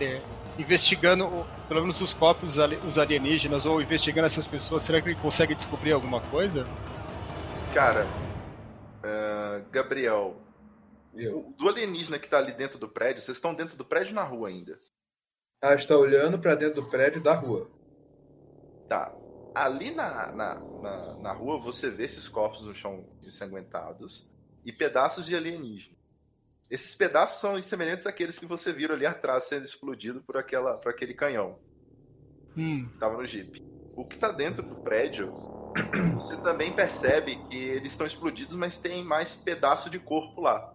[0.00, 0.20] é,
[0.58, 2.56] investigando pelo menos os corpos
[2.88, 6.64] os alienígenas ou investigando essas pessoas, será que ele consegue descobrir alguma coisa?
[7.74, 8.06] Cara,
[9.04, 10.34] uh, Gabriel,
[11.18, 11.52] Eu.
[11.58, 14.48] do alienígena que tá ali dentro do prédio, vocês estão dentro do prédio na rua
[14.48, 14.78] ainda?
[15.60, 17.68] Ah, está olhando para dentro do prédio da rua.
[18.88, 19.12] Tá.
[19.54, 24.30] Ali na, na, na, na, rua você vê esses corpos no chão ensanguentados
[24.64, 25.96] e pedaços de alienígena.
[26.70, 30.90] Esses pedaços são semelhantes àqueles que você viu ali atrás sendo explodido por, aquela, por
[30.90, 31.58] aquele canhão.
[32.56, 32.88] Hum.
[33.00, 33.60] Tava no Jeep.
[33.96, 35.28] O que está dentro do prédio,
[36.14, 40.72] você também percebe que eles estão explodidos, mas tem mais pedaço de corpo lá.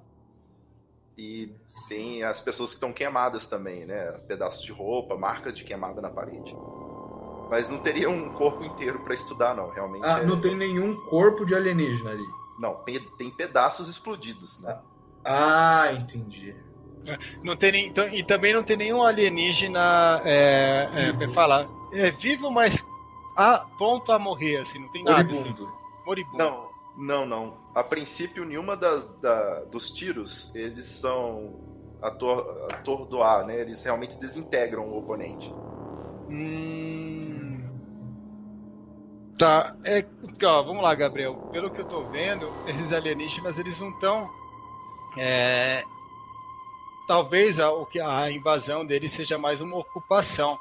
[1.18, 1.54] E
[1.88, 4.12] tem as pessoas que estão queimadas também, né?
[4.28, 6.56] Pedaços de roupa, marcas de queimada na parede.
[7.50, 10.06] Mas não teria um corpo inteiro para estudar, não, realmente.
[10.06, 10.26] Ah, é...
[10.26, 12.26] não tem nenhum corpo de alienígena ali.
[12.58, 12.76] Não,
[13.18, 14.80] tem pedaços explodidos, né?
[15.24, 16.56] Ah, entendi.
[17.44, 22.50] Não tem nem, então, e também não tem nenhum alienígena é, é, falar é vivo,
[22.50, 22.84] mas
[23.36, 25.24] a ponto a morrer, assim, não tem nada.
[25.24, 25.66] Moribundo.
[25.66, 26.06] Assim.
[26.06, 26.38] Moribundo.
[26.38, 27.58] Não, não, não.
[27.76, 31.60] A princípio, nenhuma das, da, dos tiros, eles são
[32.02, 33.60] ator, atordoar, né?
[33.60, 35.52] Eles realmente desintegram o oponente.
[36.30, 37.60] Hum...
[39.38, 40.06] Tá, é,
[40.46, 41.36] ó, vamos lá, Gabriel.
[41.52, 44.30] Pelo que eu tô vendo, esses alienígenas, eles não estão
[45.18, 45.84] é,
[47.08, 47.70] talvez a,
[48.06, 50.58] a invasão deles seja mais uma ocupação.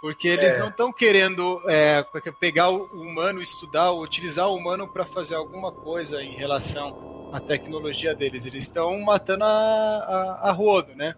[0.00, 0.58] Porque eles é.
[0.58, 5.70] não estão querendo é, é, pegar o humano, estudar, utilizar o humano para fazer alguma
[5.70, 8.46] coisa em relação à tecnologia deles.
[8.46, 11.14] Eles estão matando a, a, a, rodo, né?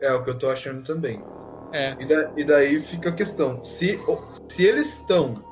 [0.00, 1.20] É o que eu estou achando também.
[1.72, 1.96] É.
[1.98, 3.98] E, da, e, daí fica a questão: se,
[4.48, 5.44] se eles estão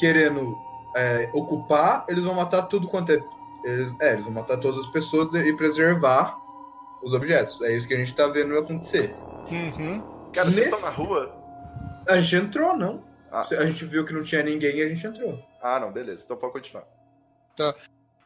[0.00, 0.56] querendo
[0.96, 3.22] é, ocupar, eles vão matar tudo quanto é
[3.64, 6.36] eles, é, eles vão matar todas as pessoas e preservar
[7.02, 7.60] os objetos.
[7.62, 9.14] É isso que a gente tá vendo acontecer.
[9.50, 10.02] Uhum.
[10.32, 10.60] Cara, Nesse...
[10.60, 11.35] vocês estão na rua?
[12.06, 13.04] A gente entrou, não.
[13.30, 13.46] Ah.
[13.50, 15.44] A gente viu que não tinha ninguém e a gente entrou.
[15.62, 16.22] Ah, não, beleza.
[16.24, 16.84] Então pode continuar.
[17.56, 17.74] Tá.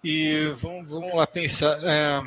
[0.03, 1.79] E vamos, vamos lá pensar.
[1.83, 2.23] É,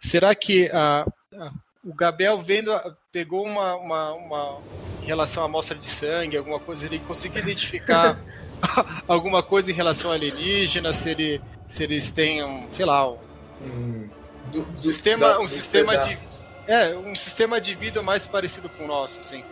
[0.00, 1.52] será que a, a,
[1.84, 2.70] o Gabriel vendo
[3.12, 4.60] pegou uma, uma, uma
[5.02, 8.18] em relação à amostra de sangue, alguma coisa, ele conseguiu identificar
[9.06, 13.16] alguma coisa em relação a alienígena, se ele se eles tenham, sei lá, um,
[13.62, 14.08] hum,
[14.52, 16.18] do, do, sistema, da, um sistema de
[16.66, 19.44] é, um sistema de vida mais parecido com o nosso, assim.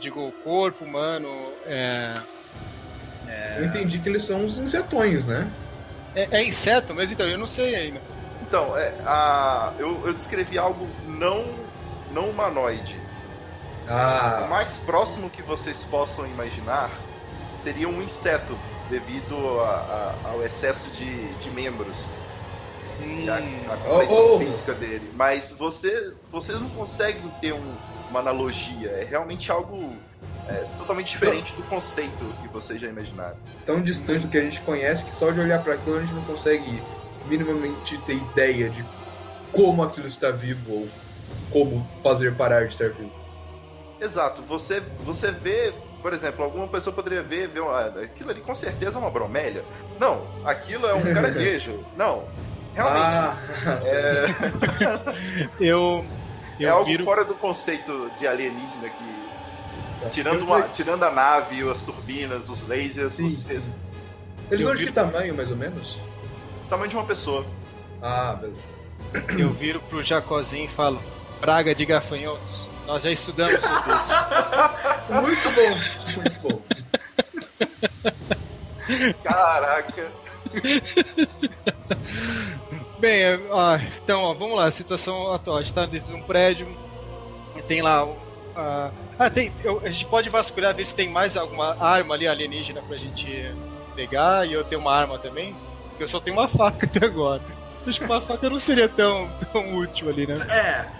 [0.00, 1.28] Digo, o corpo humano,
[1.66, 2.14] é,
[3.26, 3.56] é...
[3.58, 5.50] Eu entendi que eles são uns insetões, né?
[6.14, 8.00] É, é, inseto, mas então, eu não sei ainda.
[8.42, 11.44] Então, é, a, eu, eu descrevi algo não,
[12.12, 12.98] não humanoide.
[13.88, 14.44] Ah.
[14.46, 16.90] O mais próximo que vocês possam imaginar
[17.62, 18.56] seria um inseto
[18.88, 21.96] devido a, a, ao excesso de, de membros.
[23.02, 23.26] Hum.
[23.28, 25.10] A, a composição oh, física dele.
[25.14, 27.74] Mas você, vocês não conseguem ter um,
[28.10, 28.88] uma analogia.
[28.88, 29.92] É realmente algo
[30.48, 33.36] é, totalmente diferente do conceito que vocês já imaginaram.
[33.66, 36.14] Tão distante do que a gente conhece que só de olhar para aquilo a gente
[36.14, 36.82] não consegue
[37.26, 38.84] minimamente ter ideia de
[39.52, 40.88] como aquilo está vivo ou
[41.50, 43.12] como fazer parar de estar vivo.
[44.00, 44.42] Exato.
[44.42, 48.98] Você, você vê por exemplo, alguma pessoa poderia ver, ver ah, aquilo ali com certeza
[48.98, 49.64] é uma bromélia.
[49.98, 51.84] Não, aquilo é um caranguejo.
[51.96, 52.24] Não,
[52.74, 53.04] realmente.
[53.04, 53.36] Ah.
[53.84, 54.26] É...
[55.60, 56.04] eu,
[56.58, 56.68] eu.
[56.68, 57.04] É algo viro...
[57.04, 59.28] fora do conceito de alienígena que.
[60.10, 63.28] Tirando, uma, tirando a nave, as turbinas, os lasers, Sim.
[63.28, 63.64] vocês.
[64.50, 65.98] Eles são de que tamanho, mais ou menos?
[66.70, 67.44] Tamanho de uma pessoa.
[68.00, 68.60] Ah, beleza.
[69.38, 71.02] Eu viro pro Jacozinho e falo:
[71.40, 72.66] Praga de gafanhotos.
[72.86, 74.12] Nós já estudamos sobre isso.
[75.20, 75.76] muito bom,
[76.16, 76.62] muito bom.
[79.22, 80.10] Caraca.
[82.98, 83.40] Bem, é,
[84.02, 85.58] então, ó, vamos lá, a situação atual.
[85.58, 86.66] A gente tá dentro de um prédio,
[87.66, 88.04] tem lá.
[88.04, 92.26] Uh, ah, tem, eu, a gente pode vasculhar, ver se tem mais alguma arma ali
[92.26, 93.54] alienígena pra gente
[93.94, 95.54] pegar, e eu tenho uma arma também.
[95.98, 97.42] Eu só tenho uma faca até agora.
[97.86, 100.36] Acho que uma faca não seria tão, tão útil ali, né?
[100.50, 100.98] É,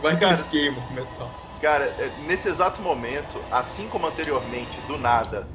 [0.00, 1.30] Vai que eles queimam com metal.
[1.60, 5.46] Cara, é, nesse exato momento, assim como anteriormente, do nada,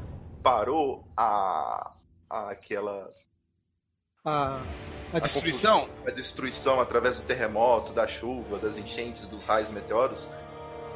[0.43, 1.91] parou a,
[2.29, 3.07] a aquela
[4.27, 4.59] a,
[5.13, 5.87] a destruição?
[6.05, 10.29] a destruição através do terremoto, da chuva, das enchentes, dos raios meteoros,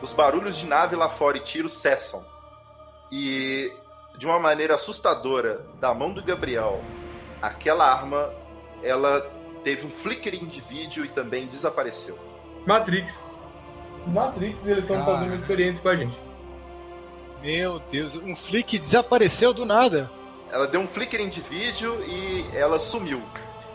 [0.01, 2.25] os barulhos de nave lá fora e tiros cessam.
[3.11, 3.71] E
[4.17, 6.83] de uma maneira assustadora, da mão do Gabriel,
[7.41, 8.33] aquela arma,
[8.83, 9.21] ela
[9.63, 12.17] teve um flickering de vídeo e também desapareceu.
[12.65, 13.17] Matrix.
[14.07, 16.19] Matrix, eles estão fazendo uma experiência com a gente.
[17.41, 20.11] Meu Deus, um flick desapareceu do nada.
[20.51, 23.21] Ela deu um flickering de vídeo e ela sumiu.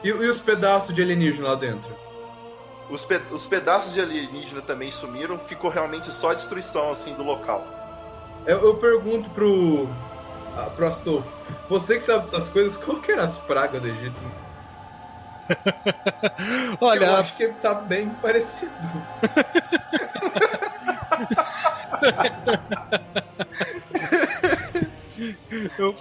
[0.04, 1.90] E, e os pedaços de alienígena lá dentro?
[2.90, 7.24] Os, pe- os pedaços de alienígena também sumiram, ficou realmente só a destruição assim do
[7.24, 7.66] local.
[8.46, 9.88] Eu, eu pergunto pro.
[10.56, 11.28] ah, pro Astolfo,
[11.68, 14.20] você que sabe dessas coisas, qual que eram as pragas do Egito?
[15.48, 18.72] Eu Olha, acho que tá bem parecido.
[25.78, 25.94] eu,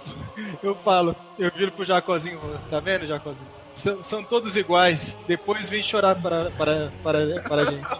[0.62, 2.38] eu falo, eu viro pro Jacozinho,
[2.70, 3.48] tá vendo, Jacozinho?
[3.74, 5.14] São, são todos iguais.
[5.28, 7.86] Depois vem chorar para, para, para, para a gente.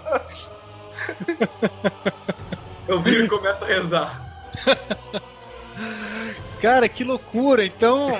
[2.89, 4.27] Eu viro e começo a rezar.
[6.62, 8.12] Cara, que loucura, então.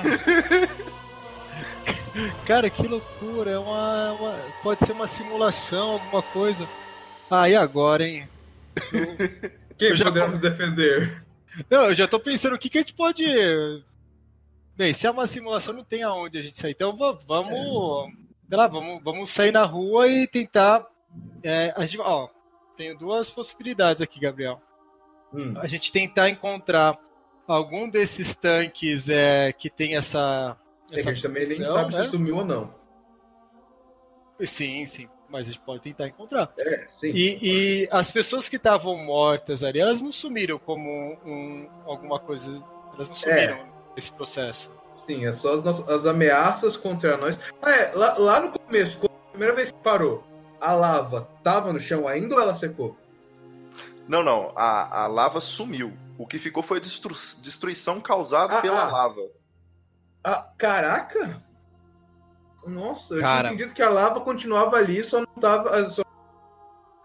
[2.45, 3.51] Cara, que loucura.
[3.51, 6.67] É uma, uma- Pode ser uma simulação, alguma coisa.
[7.31, 8.27] Ah, e agora, hein?
[9.77, 11.23] Quem Eu já- poderá nos defender?
[11.69, 13.23] Não, eu já tô pensando o que, que a gente pode.
[14.75, 16.71] Bem, se é uma simulação, não tem aonde a gente sair.
[16.71, 18.13] Então va- vamos.
[18.47, 20.85] Sei lá, vamos, vamos sair na rua e tentar.
[21.43, 22.29] é, a gente, ó,
[22.77, 24.61] tenho duas possibilidades aqui, Gabriel.
[25.33, 25.53] Hum.
[25.57, 26.97] A gente tentar encontrar
[27.47, 30.55] algum desses tanques é, que tem essa.
[30.89, 32.03] É que essa a gente também nem sabe né?
[32.03, 32.73] se sumiu ou não.
[34.45, 35.09] Sim, sim.
[35.29, 36.51] Mas a gente pode tentar encontrar.
[36.57, 37.11] É, sim.
[37.13, 37.39] E,
[37.83, 40.89] e as pessoas que estavam mortas ali, elas não sumiram como
[41.25, 42.63] um, alguma coisa.
[42.93, 43.59] Elas não sumiram
[43.95, 44.71] nesse processo.
[44.91, 47.37] Sim, é só as, nossas- as ameaças contra nós.
[47.61, 50.23] Ah, é, lá, lá no começo, quando a primeira vez que parou,
[50.61, 52.95] a lava tava no chão ainda ou ela secou?
[54.07, 55.91] Não, não, a, a lava sumiu.
[56.17, 58.91] O que ficou foi a destru- destruição causada Ah, pela ah.
[58.91, 59.21] lava.
[60.23, 61.43] Ah, caraca!
[62.67, 63.39] Nossa, eu Cara.
[63.43, 65.69] tinha entendido que a lava continuava ali, só não tava.
[65.75, 66.03] ah, Só...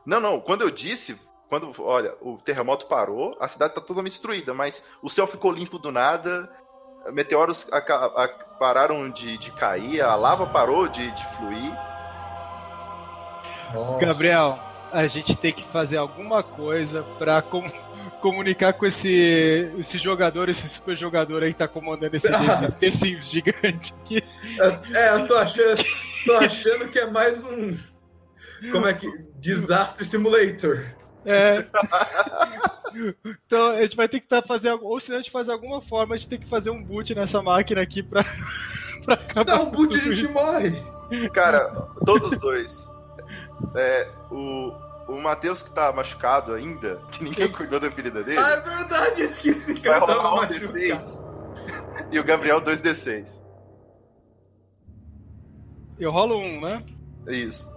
[0.05, 1.19] Não, não, quando eu disse,
[1.49, 5.79] quando, olha, o terremoto parou, a cidade tá totalmente destruída, mas o céu ficou limpo
[5.79, 6.51] do nada,
[7.13, 8.29] meteoros aca- a-
[8.59, 11.73] pararam de, de cair, a lava parou de, de fluir.
[13.73, 14.05] Nossa.
[14.05, 14.59] Gabriel,
[14.93, 17.63] a gente tem que fazer alguma coisa pra com-
[18.23, 22.91] comunicar com esse, esse jogador, esse super jogador aí que tá comandando esse The- The
[22.91, 24.23] Sims gigante aqui.
[24.95, 25.85] É, eu tô achando,
[26.25, 27.77] tô achando que é mais um.
[28.71, 29.07] Como é que.
[29.37, 30.85] Desastre Simulator.
[31.27, 31.65] É.
[33.47, 36.15] Então a gente vai ter que tá fazer ou se a gente faz alguma forma,
[36.15, 38.23] a gente tem que fazer um boot nessa máquina aqui pra,
[39.05, 40.31] pra Se acabar dá um boot, a gente isso.
[40.33, 40.73] morre.
[41.33, 41.71] Cara,
[42.07, 42.87] todos dois.
[43.77, 44.73] É, o,
[45.09, 49.23] o Matheus que tá machucado ainda, que ninguém cuidou da ferida dele, Ah, é verdade,
[49.23, 50.73] eu esqueci que vai rolar um machucado.
[50.73, 51.21] D6.
[52.11, 53.41] E o Gabriel 2D6.
[55.99, 56.85] Eu rolo um, né?
[57.29, 57.71] Isso.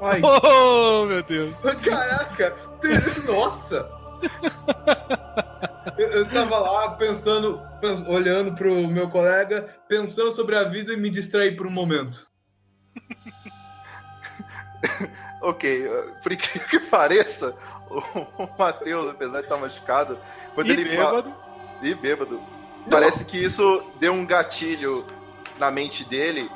[0.00, 1.60] Ai, Oh, meu Deus.
[1.60, 2.56] caraca!
[3.26, 3.88] Nossa!
[5.98, 10.96] Eu, eu estava lá pensando, pens- olhando pro meu colega, pensando sobre a vida e
[10.96, 12.26] me distraí por um momento.
[15.40, 15.88] Ok,
[16.22, 17.56] por incrível que pareça,
[17.90, 20.18] o Matheus, apesar de estar machucado,
[20.54, 21.22] quando E ele fala.
[21.22, 21.36] bêbado.
[21.82, 22.42] E bêbado.
[22.90, 25.06] Parece que isso deu um gatilho
[25.58, 26.48] na mente dele.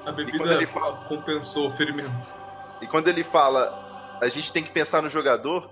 [0.00, 2.32] A quando bebida ele fala- compensou o ferimento.
[2.80, 5.70] E quando ele fala, a gente tem que pensar no jogador,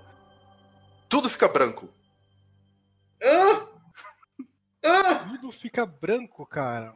[1.09, 1.89] tudo fica branco.
[3.23, 3.65] Ah!
[4.83, 5.15] Ah!
[5.29, 6.93] Tudo fica branco, cara.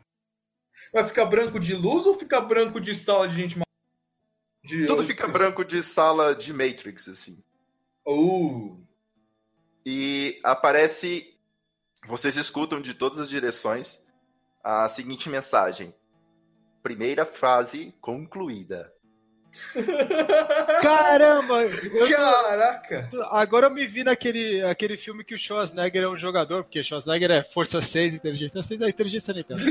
[0.92, 3.60] Vai ficar branco de luz ou ficar branco de sala de gente?
[4.64, 7.44] De Tudo fica branco de sala de Matrix, assim.
[8.06, 8.78] Uh.
[9.86, 11.38] E aparece.
[12.08, 14.04] Vocês escutam de todas as direções
[14.64, 15.94] a seguinte mensagem.
[16.84, 18.94] Primeira frase concluída.
[20.82, 21.61] Caramba!
[21.64, 23.10] eu tô- Caraca!
[23.32, 27.32] Agora eu me vi naquele aquele filme que o Schwarzenegger é um jogador, porque Schwarzenegger
[27.32, 29.61] é força 6, inteligência 6, é inteligência Nintendo.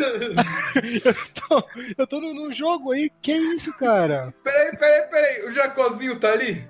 [1.04, 1.14] eu
[1.48, 1.64] tô,
[1.98, 4.32] eu tô num, num jogo aí, que isso, cara?
[4.44, 5.44] Peraí, peraí, peraí.
[5.48, 6.68] O Jacozinho tá ali?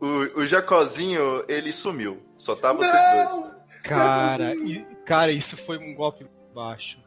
[0.00, 2.22] O, o Jacozinho, ele sumiu.
[2.36, 2.92] Só tá vocês
[3.30, 3.40] Não!
[3.42, 3.54] dois.
[3.82, 6.98] Cara, e- cara, isso foi um golpe baixo.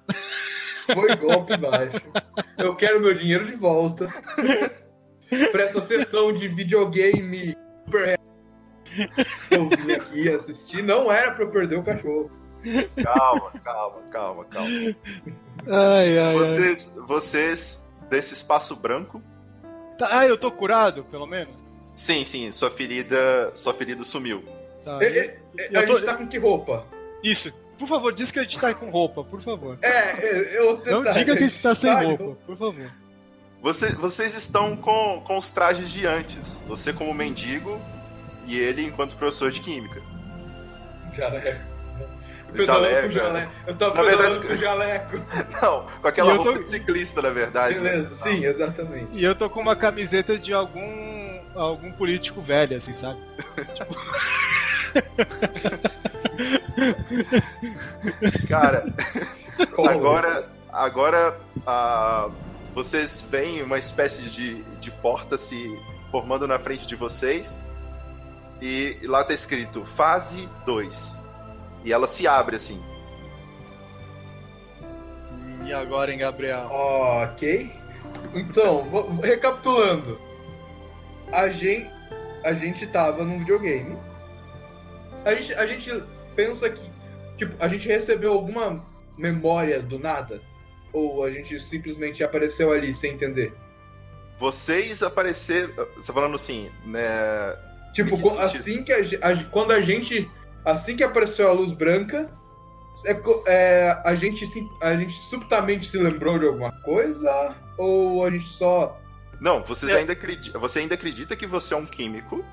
[0.93, 2.01] Foi golpe baixo.
[2.57, 4.07] Eu quero meu dinheiro de volta.
[5.51, 7.55] Pra essa sessão de videogame
[7.85, 8.17] super
[9.51, 12.31] Eu vim aqui assistir, não era pra eu perder o cachorro.
[13.03, 14.69] Calma, calma, calma, calma.
[15.67, 16.33] Ai, ai, ai.
[16.33, 19.21] Vocês, vocês desse espaço branco.
[19.97, 21.53] Tá, ah, eu tô curado, pelo menos?
[21.95, 24.43] Sim, sim, sua ferida, sua ferida sumiu.
[24.83, 24.99] Tá.
[25.01, 25.39] É, é,
[25.73, 26.85] é, a tô- gente tá com que roupa?
[27.23, 29.77] Isso, por favor, diz que a gente tá com roupa, por favor.
[29.83, 32.91] É, eu Não diga que a gente tá sem roupa, por favor.
[33.61, 36.57] Você- vocês estão com, com os trajes de antes.
[36.67, 37.81] Você como mendigo
[38.45, 40.01] e ele enquanto professor de química.
[41.13, 41.77] Jaleco.
[42.53, 43.51] O jaleco, com jaleco.
[43.67, 45.17] Eu tava Na verdade, com jaleco.
[45.61, 47.75] Não, com aquela eu tô- roupa de ciclista, na verdade.
[47.79, 47.89] né?
[47.91, 49.07] Beleza, sim, exatamente.
[49.11, 51.17] E eu tô com uma camiseta de algum
[51.55, 53.19] algum político velho, assim, sabe?
[58.47, 58.85] Cara,
[59.75, 59.89] Como?
[59.89, 62.29] agora, agora ah,
[62.77, 65.57] vocês veem uma espécie de, de porta se
[66.11, 67.63] formando na frente de vocês.
[68.61, 71.19] E lá tá escrito fase 2.
[71.83, 72.79] E ela se abre assim.
[75.65, 76.67] E agora, hein, Gabriel?
[76.69, 77.71] Ok.
[78.35, 78.87] Então,
[79.23, 80.19] recapitulando.
[81.33, 81.89] A gente,
[82.43, 83.97] a gente tava num videogame.
[85.25, 86.03] A gente, a gente
[86.35, 86.91] pensa que,
[87.37, 88.85] tipo, a gente recebeu alguma
[89.17, 90.39] memória do nada?
[90.93, 93.53] Ou a gente simplesmente apareceu ali sem entender?
[94.39, 95.73] Vocês apareceram.
[95.95, 97.55] Você tá falando assim, né?
[97.93, 98.97] Tipo, que assim que a,
[99.29, 100.29] a quando a gente,
[100.63, 102.29] assim que apareceu a luz branca,
[103.05, 104.45] é é, a gente
[104.81, 108.99] a gente subitamente se lembrou de alguma coisa ou a gente só
[109.39, 109.97] Não, vocês É.
[109.97, 110.61] ainda acreditam.
[110.61, 112.43] Você ainda acredita que você é um químico.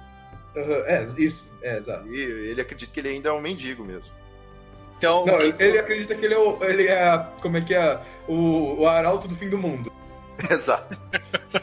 [0.56, 2.06] Aham, é isso, é exato.
[2.08, 4.12] E ele acredita que ele ainda é um mendigo mesmo.
[4.98, 7.98] Então, Não, ele, ele acredita que ele é, o, ele é como é que é
[8.28, 9.92] o, o arauto do fim do mundo.
[10.50, 10.98] Exato.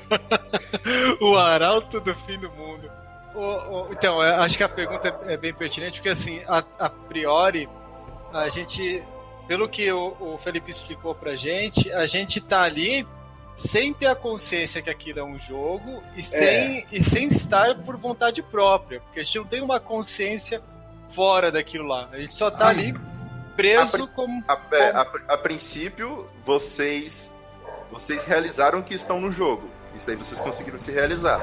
[1.19, 2.89] o arauto do fim do mundo.
[3.33, 6.63] O- o- então, eu acho que a pergunta é é bem pertinente, porque assim, a,
[6.79, 7.67] a priori,
[8.33, 9.01] a gente,
[9.47, 13.07] pelo que o, o Felipe explicou pra gente, a gente tá ali
[13.55, 17.95] sem ter a consciência que aquilo é um jogo e sem, e sem estar por
[17.95, 20.61] vontade própria, porque a gente não tem uma consciência
[21.09, 22.09] fora daquilo lá.
[22.11, 22.69] A gente só tá Ah.
[22.69, 22.93] ali
[23.61, 24.43] preso A como.
[24.47, 27.33] A, é, a- a princípio, vocês.
[27.91, 29.69] Vocês realizaram que estão no jogo.
[29.95, 31.39] Isso aí vocês conseguiram se realizar.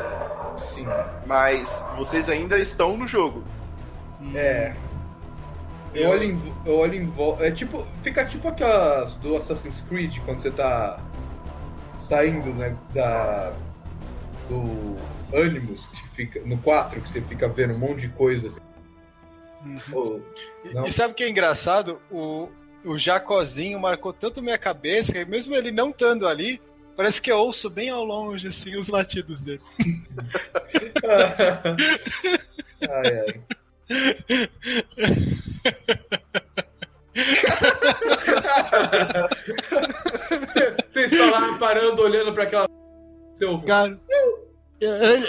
[0.58, 0.86] Sim.
[1.26, 3.44] Mas vocês ainda estão no jogo.
[4.34, 4.74] É.
[5.94, 7.44] Eu olho em, eu olho em volta.
[7.46, 7.86] É tipo.
[8.02, 10.98] Fica tipo aquelas do Assassin's Creed quando você tá
[11.98, 12.74] saindo, né?
[12.94, 13.52] Da.
[14.48, 14.96] Do
[15.36, 16.40] Animus, que fica.
[16.46, 18.60] No 4, que você fica vendo um monte de coisa assim.
[19.92, 20.22] Ou-
[20.72, 20.86] Não.
[20.86, 22.00] E sabe o que é engraçado?
[22.10, 22.48] O,
[22.84, 26.60] o Jacozinho marcou tanto minha cabeça que mesmo ele não estando ali,
[26.96, 29.60] parece que eu ouço bem ao longe assim os latidos dele.
[32.88, 33.40] ai, ai.
[40.90, 42.68] Você- está lá parando, olhando pra aquela.
[43.36, 43.60] Seu.
[43.62, 43.98] Cara,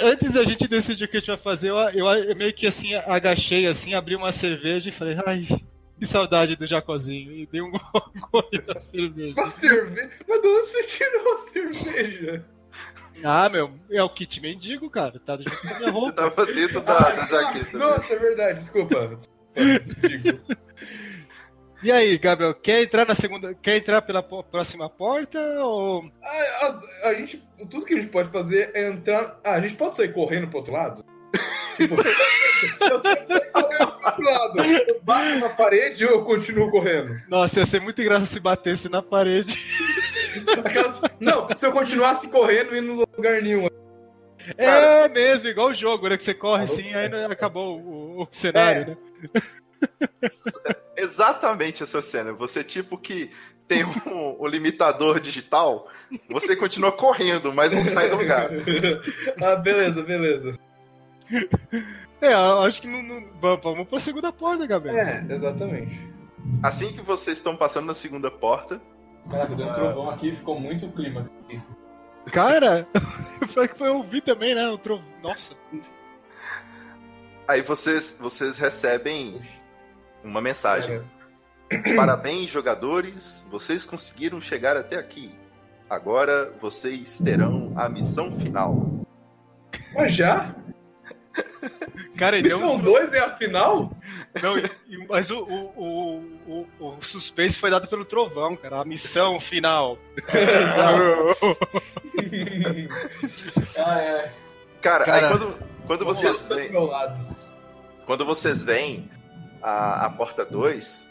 [0.03, 2.67] antes da gente decidir o que a gente vai fazer, eu, eu, eu meio que
[2.67, 5.47] assim agachei assim, abri uma cerveja e falei, ai,
[5.97, 7.31] que saudade do Jacozinho.
[7.31, 7.71] E dei um
[8.31, 9.33] gole da cerveja.
[9.41, 10.09] Uma cerveja?
[10.27, 12.45] Mas de onde você tirou a cerveja?
[13.23, 15.19] Ah, meu, é o kit mendigo, cara.
[15.19, 16.13] Tá junto com a minha Você roupa.
[16.13, 17.77] tava dentro da, da jaqueta.
[17.77, 17.85] né?
[17.85, 19.19] Nossa, é verdade, desculpa.
[20.07, 20.39] Digo.
[21.81, 23.53] E aí, Gabriel, quer entrar na segunda.
[23.53, 26.03] Quer entrar pela próxima porta ou.
[26.21, 29.39] A, a- a gente, tudo que a gente pode fazer é entrar.
[29.43, 31.05] Ah, a gente pode sair correndo pro outro lado?
[31.79, 33.13] Tipo, eu pro
[34.03, 34.59] outro lado.
[34.61, 37.15] Eu bato na parede ou eu continuo correndo?
[37.29, 39.57] Nossa, ia ser muito engraçado se batesse na parede.
[40.65, 43.69] Aquelas- Não, se eu continuasse correndo e no lugar nenhum.
[44.57, 46.17] É mesmo, igual o jogo, né?
[46.17, 48.85] Que você corre assim, aí não- acabou o, o cenário, É.
[48.87, 49.41] né?
[50.97, 52.33] Exatamente essa cena.
[52.33, 53.31] Você, tipo, que
[53.67, 55.87] tem um, um limitador digital,
[56.29, 58.49] você continua correndo, mas não sai do lugar.
[59.41, 60.59] ah, beleza, beleza.
[62.21, 64.97] É, acho que não, não- va- vamos pra segunda porta, Gabriel.
[64.97, 66.09] É, exatamente.
[66.63, 68.81] Assim que vocês estão passando na segunda porta,
[69.29, 71.29] Caraca, deu um trovão aqui ficou muito clima.
[71.45, 71.61] aqui.
[72.31, 72.87] Cara,
[73.49, 74.67] foi que foi ouvir também, né?
[74.69, 75.01] O tro...
[75.21, 75.53] Nossa.
[77.47, 79.39] aí vocês, vocês recebem
[80.23, 81.01] uma mensagem.
[81.69, 85.31] Cara, Parabéns, jogadores, vocês conseguiram chegar até aqui.
[85.89, 89.05] Agora vocês terão a missão final.
[89.93, 90.55] Mas já?
[92.17, 92.81] Cara, ele Missão um...
[92.81, 93.91] 2 é a final?
[94.41, 94.55] Não,
[95.07, 98.81] mas o, o, o, o, o suspense foi dado pelo trovão, cara.
[98.81, 99.97] A missão final.
[103.77, 104.31] ah, é.
[104.81, 107.35] Cara, Cara, aí quando, quando vocês lado.
[108.05, 109.09] quando vocês veem
[109.61, 111.07] a, a porta 2,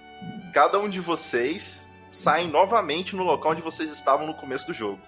[0.53, 5.01] cada um de vocês saem novamente no local onde vocês estavam no começo do jogo.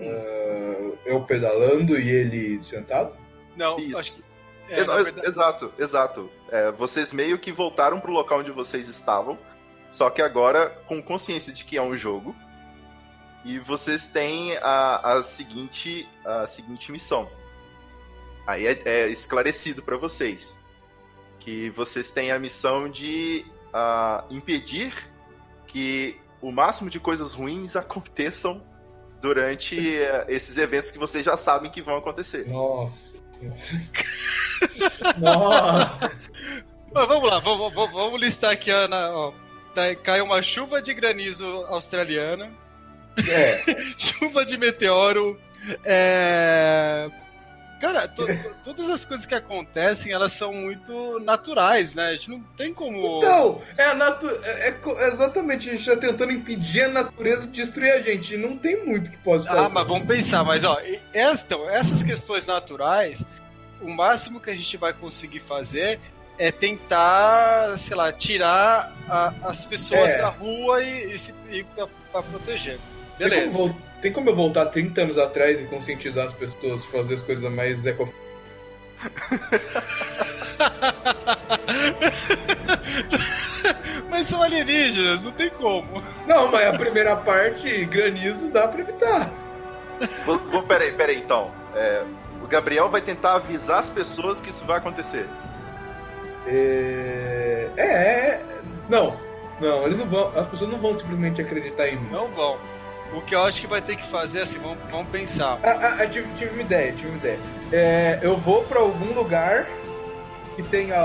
[0.00, 3.16] Ah, eu pedalando e ele sentado?
[3.56, 3.98] Não, Isso.
[3.98, 4.24] acho que.
[4.68, 6.30] É, Ex- na verdade- Exato, exato.
[6.50, 9.38] É, vocês meio que voltaram pro local onde vocês estavam,
[9.92, 12.34] só que agora com consciência de que é um jogo.
[13.44, 17.30] E vocês têm a, a seguinte a seguinte missão.
[18.44, 20.55] Aí é, é esclarecido para vocês
[21.40, 24.92] que vocês têm a missão de ah, impedir
[25.66, 28.62] que o máximo de coisas ruins aconteçam
[29.20, 32.46] durante eh, esses eventos que vocês já sabem que vão acontecer.
[32.48, 33.14] Nossa.
[35.18, 36.12] Nossa.
[36.92, 38.72] Mas vamos lá, vamos, vamos- vamos listar aqui.
[38.72, 39.32] ó, na- ó.
[39.74, 42.50] Tá- caiu uma chuva de granizo australiana,
[43.28, 43.62] É,
[43.98, 45.38] chuva de meteoro.
[45.84, 47.10] É...
[47.80, 52.06] Cara, to- to- todas as coisas que acontecem, elas são muito naturais, né?
[52.08, 53.18] A gente não tem como.
[53.18, 57.52] Então, é, a natu é, é exatamente, a gente tá tentando impedir a natureza de
[57.52, 58.34] destruir a gente.
[58.34, 59.60] e Não tem muito que possa fazer.
[59.60, 60.78] Ah, mas vamos pensar, mas ó,
[61.14, 63.24] então, essas questões naturais,
[63.82, 66.00] o máximo que a gente vai conseguir fazer
[66.38, 70.18] é tentar, sei lá, tirar a- as pessoas É.
[70.18, 72.78] da rua e, e se e pra, pra proteger.
[72.78, 73.74] Como, Beleza.
[74.06, 77.84] Tem como eu voltar 30 anos atrás e conscientizar as pessoas, fazer as coisas mais
[77.84, 78.08] eco...
[84.08, 86.00] Mas são alienígenas, não tem como.
[86.24, 89.28] Não, mas a primeira parte, granizo, dá pra evitar.
[90.24, 91.50] Vou, vou, peraí, peraí, então.
[91.74, 92.04] É,
[92.42, 95.26] o Gabriel vai tentar avisar as pessoas que isso vai acontecer.
[96.46, 97.68] É...
[97.76, 98.40] é, é...
[98.88, 99.16] Não,
[99.60, 100.28] não, eles não vão.
[100.38, 102.08] As pessoas não vão simplesmente acreditar em mim.
[102.10, 102.56] Não vão.
[103.12, 105.58] O que eu acho que vai ter que fazer, assim, vamos, vamos pensar.
[105.62, 107.38] Ah, ah, ah, tive, tive uma ideia, tive uma ideia.
[107.72, 109.66] É, eu vou pra algum lugar
[110.54, 110.96] que tenha,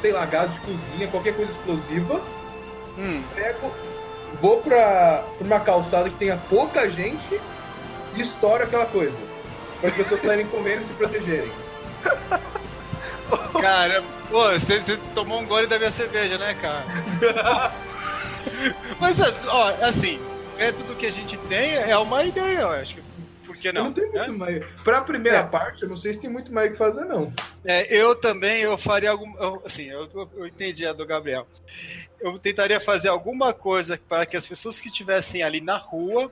[0.00, 2.20] sei lá, gás de cozinha, qualquer coisa explosiva.
[2.98, 3.72] Hum, Pego,
[4.40, 7.40] vou pra, pra uma calçada que tenha pouca gente
[8.14, 9.18] e estouro aquela coisa.
[9.80, 11.52] Para as pessoas saírem correndo e se protegerem.
[13.60, 17.72] cara, pô, você, você tomou um gole da minha cerveja, né, cara?
[19.00, 20.20] Mas, ó, assim,
[20.62, 22.94] perto do que a gente tem, é uma ideia, eu acho.
[22.94, 23.02] que-
[23.44, 23.84] Por que Eu não?
[23.86, 24.26] não tenho né?
[24.26, 24.64] muito mais.
[24.84, 25.42] Pra primeira É.
[25.42, 27.32] parte, eu não sei se tem muito mais o que fazer, não.
[27.64, 29.36] É, eu também, eu faria algum.
[29.42, 31.46] eu- assim, eu, eu- entendi a do Gabriel.
[32.20, 36.30] Eu tentaria fazer alguma coisa para que as pessoas que estivessem ali na rua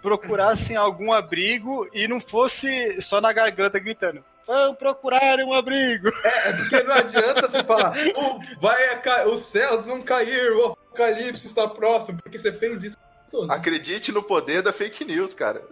[0.00, 4.24] procurassem algum abrigo e não fosse só na garganta gritando.
[4.46, 6.08] Vão procurar um abrigo.
[6.24, 11.46] É porque não adianta você falar, "O- vai a os céus vão cair, o apocalipse
[11.48, 12.96] está próximo, porque você fez isso.
[13.34, 13.50] Todo.
[13.50, 15.62] Acredite no poder da fake news, cara.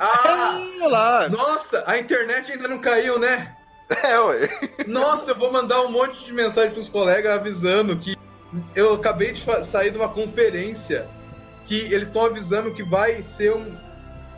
[0.00, 0.58] Ah!
[0.80, 1.28] Olha lá.
[1.28, 3.54] Nossa, a internet ainda não caiu, né?
[4.02, 4.48] É, ué.
[4.86, 8.16] Nossa, eu vou mandar um monte de mensagem pros colegas avisando que
[8.74, 11.06] eu acabei de sair de uma conferência
[11.66, 13.76] que eles estão avisando que vai ser um.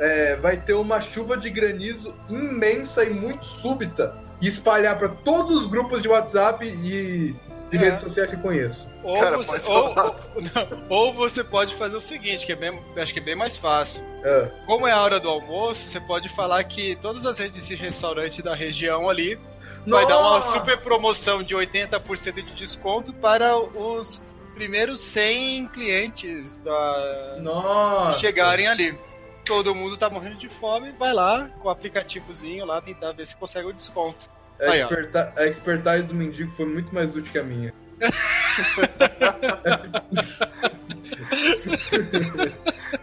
[0.01, 5.63] é, vai ter uma chuva de granizo imensa e muito súbita e espalhar para todos
[5.63, 7.35] os grupos de WhatsApp e
[7.71, 7.81] de É.
[7.81, 8.89] redes sociais que conheço.
[9.03, 12.57] Ou, Cara, você, pode ou, ou- não, ou você pode fazer o seguinte, que é
[12.57, 14.03] bem, acho que é bem mais fácil.
[14.25, 17.75] Ah, Como é a hora do almoço, você pode falar que todas as redes de
[17.75, 19.39] restaurante da região ali
[19.87, 20.53] vai dar uma Nossa!
[20.59, 24.21] super promoção de 80% de desconto para os
[24.55, 27.37] primeiros 100 clientes da...
[27.41, 28.19] Nossa!
[28.21, 28.97] chegarem ali.
[29.45, 33.37] Todo mundo tá morrendo de fome, vai lá com o aplicativozinho lá tentar ver se
[33.37, 34.29] consegue o desconto.
[34.61, 34.85] A, Aí, ó.
[34.87, 37.73] experta- a expertise do mendigo foi muito mais útil que a minha.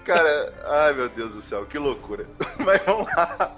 [0.05, 2.25] Cara, ai meu Deus do céu, que loucura.
[2.59, 3.55] Mas vamos lá.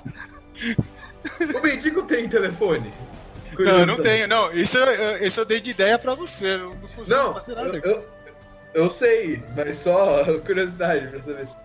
[1.58, 2.90] O mendigo tem telefone?
[2.90, 3.88] Não, eu Curiosidade.
[3.98, 4.52] não tenho, não.
[4.52, 7.52] Isso, eu- eu- isso eu dei de ideia pra você, eu não consigo Não, fazer
[7.54, 7.78] eu, nada.
[7.78, 8.06] eu,
[8.74, 11.56] eu sei, mas só curiosidade pra saber se.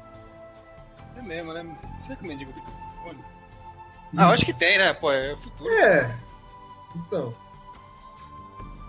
[1.18, 1.66] É mesmo, né?
[2.02, 2.79] Será que o mendigo tem telefone?
[4.16, 4.92] Ah, eu acho que tem, né?
[4.92, 5.70] Pô, é o futuro.
[5.72, 6.16] É.
[6.96, 7.34] Então.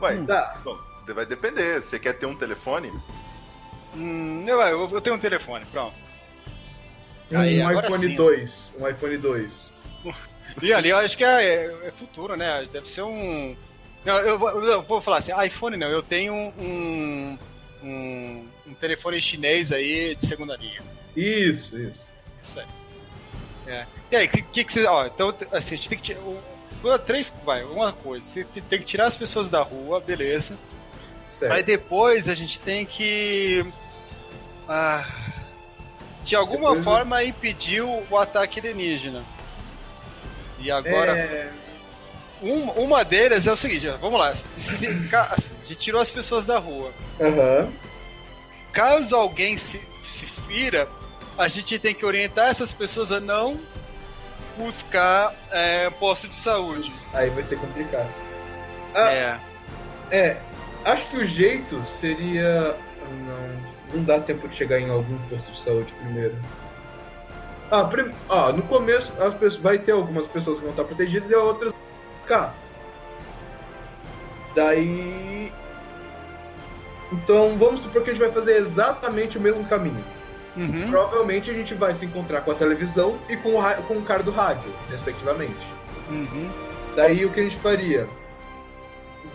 [0.01, 0.57] Ué, Tá.
[0.63, 0.77] bom,
[1.13, 1.81] vai depender.
[1.81, 2.91] Você quer ter um telefone?
[3.95, 5.95] Hum, eu, eu, eu tenho um telefone, pronto.
[7.31, 8.15] Um Aí, iPhone sim.
[8.15, 8.73] 2.
[8.79, 9.73] Um iPhone 2.
[10.61, 12.67] E ali eu acho que é, é- futuro, né?
[12.73, 13.55] Deve ser um.
[14.03, 17.37] Não, eu, vou- eu vou falar assim, iPhone não, eu tenho um,
[17.83, 20.81] um, um telefone chinês aí de segunda linha.
[21.15, 22.11] Isso, isso.
[22.43, 22.65] Isso aí.
[23.71, 23.85] É.
[24.11, 24.85] E aí, o que, que, que você.
[24.85, 26.19] Ó, então, assim, a gente tem que tirar.
[26.21, 26.39] um-
[27.05, 27.31] Três.
[27.45, 28.25] Vai, uma coisa.
[28.25, 30.57] Você tem que tirar as pessoas da rua, beleza.
[31.27, 31.53] Certo.
[31.53, 33.65] Aí depois a gente tem que.
[34.67, 35.05] ah,
[36.23, 39.23] de alguma Depois eu- forma impedir o, o ataque alienígena.
[40.59, 41.17] E agora.
[41.17, 41.51] É,
[42.43, 44.33] Um- uma delas é o seguinte, ó, vamos lá.
[44.35, 46.91] Se, a gente tirou as pessoas da rua.
[47.19, 47.71] Aham.
[48.73, 49.79] Caso alguém se,
[50.09, 50.89] se fira,
[51.37, 53.59] a gente tem que orientar essas pessoas a não
[54.57, 56.91] buscar é, posto de saúde.
[57.13, 58.09] Aí vai ser complicado.
[58.95, 59.39] Ah, É.
[60.11, 60.37] É,
[60.85, 62.75] acho que o jeito seria.
[63.25, 66.35] Não, não dá tempo de chegar em algum posto de saúde primeiro.
[67.69, 68.13] Ah, prim...
[68.29, 69.55] ah no começo as pessoas...
[69.55, 71.73] vai ter algumas pessoas que vão estar protegidas e outras
[72.21, 72.53] ficar.
[74.53, 75.51] Daí.
[77.11, 80.03] Então vamos supor que a gente vai fazer exatamente o mesmo caminho.
[80.55, 80.89] Uhum.
[80.89, 84.21] Provavelmente a gente vai se encontrar com a televisão e com o, com o cara
[84.21, 85.65] do rádio, respectivamente.
[86.09, 86.49] Uhum.
[86.95, 88.07] Daí o que a gente faria?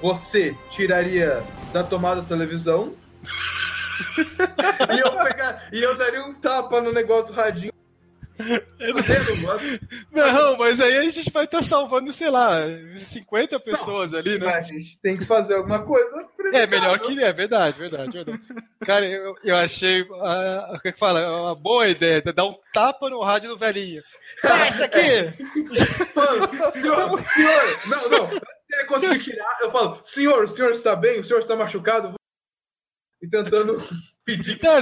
[0.03, 2.93] Você tiraria da tomada da televisão
[4.95, 7.76] e, eu pegar, e eu daria um tapa no negócio do radinho.
[10.13, 12.61] Não, mas aí a gente vai estar salvando, sei lá,
[12.97, 14.47] 50 pessoas ali, né?
[14.47, 16.29] a gente tem que fazer alguma coisa.
[16.53, 18.41] É melhor que é verdade, verdade, verdade.
[18.81, 23.09] Cara, eu, eu achei ah, o que que fala, uma boa ideia, dar um tapa
[23.09, 24.03] no rádio do velhinho.
[24.43, 25.33] Tá, isso aqui!
[26.15, 28.31] Mano, senhor, senhor, não, não.
[28.31, 31.21] Se ele conseguir tirar, eu falo, senhor, o senhor está bem?
[31.21, 32.15] O senhor está machucado?
[33.23, 33.83] E tentando
[34.27, 34.61] pedir.
[34.63, 34.73] Não,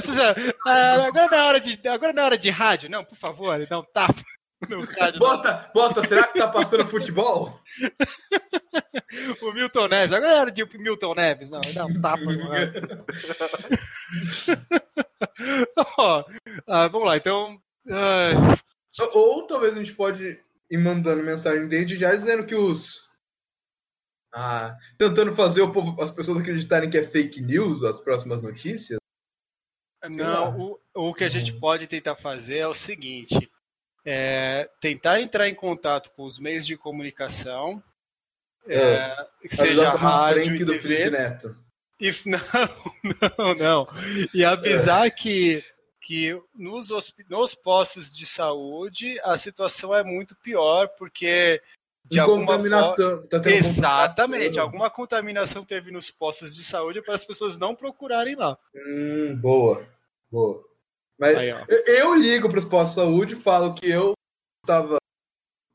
[0.65, 3.83] ah, agora na hora de agora na hora de rádio, não, por favor, dá um
[3.83, 4.21] tapa
[4.67, 5.19] no rádio.
[5.19, 7.57] Bota, bota, será que tá passando futebol?
[9.41, 13.05] O Milton Neves, agora é hora de Milton Neves, não, dá um tapa no rádio.
[15.97, 16.25] Ó,
[16.67, 17.57] ah, vamos lá, então.
[17.89, 18.31] ah,
[19.13, 20.39] Ou, ou talvez a gente pode
[20.69, 23.05] ir mandando mensagem desde já dizendo que os.
[24.33, 28.99] Ah, tentando fazer o povo, as pessoas acreditarem que é fake news as próximas notícias.
[30.09, 30.59] Não,
[30.93, 33.49] o, o que a gente pode tentar fazer é o seguinte:
[34.05, 37.81] é, tentar entrar em contato com os meios de comunicação,
[38.67, 41.57] é, que seja rádio e TV, Neto.
[41.99, 42.39] e, não,
[43.37, 43.87] não, não,
[44.33, 45.63] e avisar que,
[46.01, 46.89] que nos,
[47.29, 51.61] nos postos de saúde a situação é muito pior, porque
[52.05, 52.63] de alguma forma.
[52.63, 53.27] contaminação.
[53.27, 54.63] Tá tendo Exatamente, contaminação.
[54.63, 58.57] alguma contaminação teve nos postos de saúde para as pessoas não procurarem lá.
[58.75, 59.94] Hum, boa.
[61.17, 64.13] Mas Aí, eu, eu ligo para os postos de saúde, falo que eu
[64.61, 64.97] estava.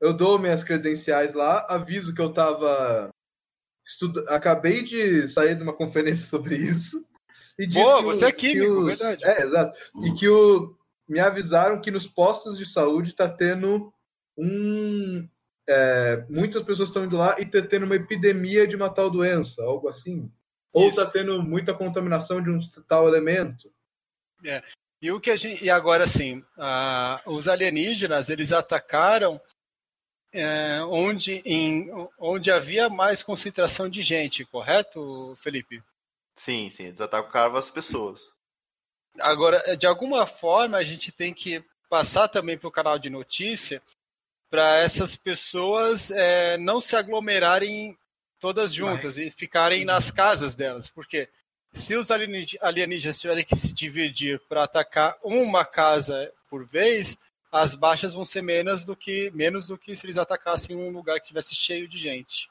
[0.00, 3.10] Eu dou minhas credenciais lá, aviso que eu estava.
[4.28, 7.06] Acabei de sair de uma conferência sobre isso.
[7.58, 9.24] E disse Boa, que você é que químico, verdade.
[9.24, 9.78] É, exato.
[10.04, 10.76] E que o...
[11.08, 13.92] me avisaram que nos postos de saúde está tendo
[14.36, 15.28] um.
[15.68, 19.62] é, muitas pessoas estão indo lá e está tendo uma epidemia de uma tal doença,
[19.62, 20.30] algo assim.
[20.72, 23.70] Ou está tendo muita contaminação de um tal elemento.
[25.02, 26.44] E o que a gente, e agora sim,
[27.26, 29.40] os alienígenas eles atacaram
[30.32, 35.82] é, onde, em, onde havia mais concentração de gente, correto, Felipe?
[36.36, 38.32] Sim, sim, eles atacavam as pessoas.
[39.18, 43.82] Agora, de alguma forma, a gente tem que passar também para o canal de notícia
[44.48, 47.96] para essas pessoas é, não se aglomerarem
[48.38, 51.28] todas juntas e ficarem nas casas delas, porque
[51.72, 57.16] se os alieníge- alienígenas tiverem que se dividir para atacar uma casa por vez,
[57.52, 61.20] as baixas vão ser menos do que menos do que se eles atacassem um lugar
[61.20, 62.48] que tivesse cheio de gente.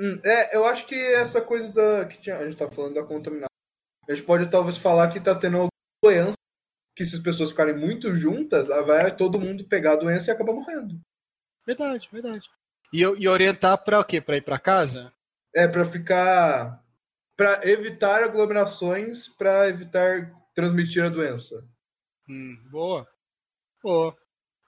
[0.00, 2.04] Hum, é, eu acho que essa coisa da.
[2.06, 3.48] que tinha- a gente tá falando da contaminação.
[4.08, 5.70] A gente pode talvez falar que tá tendo alguma
[6.02, 6.32] doença.
[6.96, 10.52] Que se as pessoas ficarem muito juntas, vai todo mundo pegar a doença e acaba
[10.52, 11.00] morrendo.
[11.66, 12.48] Verdade, verdade.
[12.92, 14.20] E, e orientar para o quê?
[14.20, 15.12] Para ir para casa?
[15.54, 16.82] É, pra ficar.
[17.40, 21.66] Pra evitar aglomerações, pra evitar transmitir a doença.
[22.28, 23.08] Hum, boa.
[23.82, 24.14] Boa.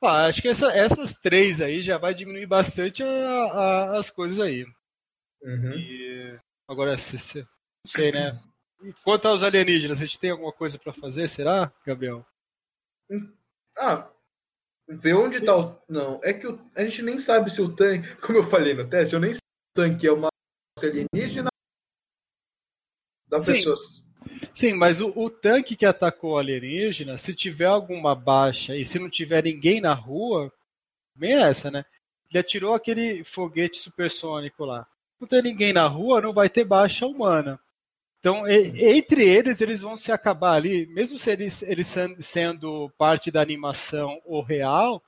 [0.02, 4.40] Ah, acho que essa- essas três aí já vai diminuir bastante a- a- as coisas
[4.40, 4.64] aí.
[5.42, 5.72] Uhum.
[5.76, 7.46] E agora, se, se- não
[7.86, 8.40] sei, né?
[9.04, 12.24] Quanto aos alienígenas, a gente tem alguma coisa pra fazer, será, Gabriel?
[13.76, 14.10] Ah,
[14.88, 15.78] ver onde tá o.
[15.86, 18.08] Não, é que o- a gente nem sabe se o tanque.
[18.34, 20.28] Como eu falei no teste, eu nem sei se o tanque é uma
[20.82, 21.51] alienígena
[23.32, 23.52] da Sim.
[23.54, 23.76] pessoa.
[24.54, 28.98] Sim, mas o, o tanque que atacou o alienígena, se tiver alguma baixa e se
[28.98, 30.52] não tiver ninguém na rua,
[31.14, 31.84] bem essa, né?
[32.30, 34.86] Ele atirou aquele foguete supersônico lá.
[35.20, 37.58] Não tem ninguém na rua, não vai ter baixa humana.
[38.20, 42.90] Então, e- entre eles, eles vão se acabar ali, mesmo se eles, eles sen- sendo
[42.96, 45.02] parte da animação ou real,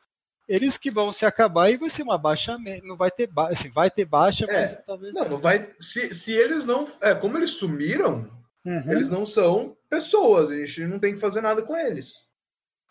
[0.49, 3.71] eles que vão se acabar e vai ser uma baixa, não vai ter baixa, assim,
[3.71, 5.71] vai ter baixa, É, mas talvez Não, não vai.
[5.79, 6.87] Se, se eles não.
[7.01, 8.31] É, como eles sumiram,
[8.65, 8.93] Uhum.
[8.93, 10.51] eles não são pessoas.
[10.51, 12.29] A gente não tem que fazer nada com eles.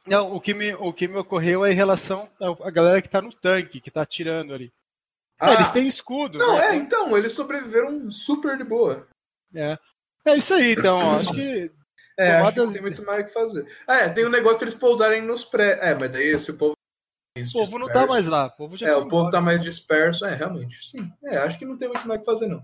[0.05, 3.21] Não, o que me, o que me ocorreu é em relação à galera que tá
[3.21, 4.71] no tanque, que tá atirando ali.
[5.41, 6.37] É, eles têm escudo.
[6.37, 6.67] Não, né?
[6.67, 9.07] é, então, eles sobreviveram super de boa.
[9.55, 9.77] É.
[10.25, 11.17] É isso aí, então.
[11.19, 11.71] Acho que.
[12.17, 13.67] É, acho que não tem muito mais o que fazer.
[13.87, 15.77] Ah, é, tem o negócio de eles pousarem nos pré.
[15.81, 16.77] É, mas daí se o povo.
[17.35, 18.45] O povo não tá mais lá.
[18.45, 19.31] O povo já É, o povo embora.
[19.31, 20.23] tá mais disperso.
[20.25, 20.87] É, realmente.
[20.87, 21.11] Sim.
[21.25, 22.63] É, acho que não tem muito mais o que fazer, não.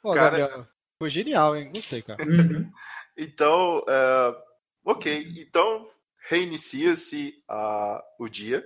[0.00, 0.66] Pô, Cara- Gabriel,
[0.98, 1.70] foi genial, hein?
[1.74, 2.22] Gostei, cara.
[2.24, 2.70] Uhum.
[3.20, 4.42] Então, é,
[4.84, 5.32] ok.
[5.38, 5.84] Então,
[6.28, 8.64] reinicia-se ah, o dia.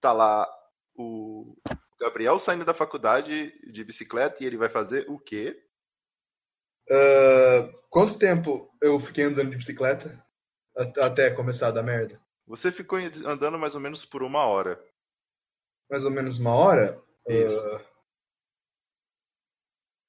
[0.00, 0.48] Tá lá
[0.94, 1.56] o
[2.00, 5.60] Gabriel saindo da faculdade de bicicleta e ele vai fazer o quê?
[6.88, 10.24] Ah, quanto tempo eu fiquei andando de bicicleta?
[10.76, 12.20] At- Até começar a dar merda?
[12.46, 14.80] Você ficou andando mais ou menos por uma hora.
[15.90, 17.02] Mais ou menos uma hora?
[17.28, 17.60] Isso.
[17.60, 17.80] Ah,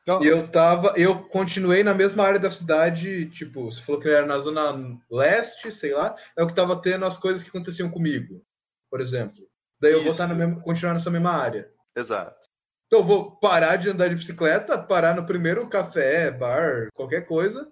[0.04, 0.94] Então, E eu tava.
[0.96, 5.72] Eu continuei na mesma área da cidade, tipo, você falou que era na zona leste,
[5.72, 8.42] sei lá, é o que tava tendo as coisas que aconteciam comigo,
[8.90, 9.48] por exemplo.
[9.80, 10.22] Daí eu vou Isso.
[10.22, 11.72] estar na mesma, continuar nessa mesma área.
[11.96, 12.48] Exato.
[12.86, 17.70] Então eu vou parar de andar de bicicleta, parar no primeiro café, bar, qualquer coisa,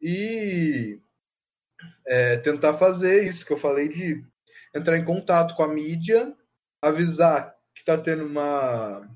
[0.00, 1.00] e
[2.06, 4.24] é, tentar fazer isso que eu falei de
[4.74, 6.34] entrar em contato com a mídia,
[6.82, 9.08] avisar que tá tendo uma.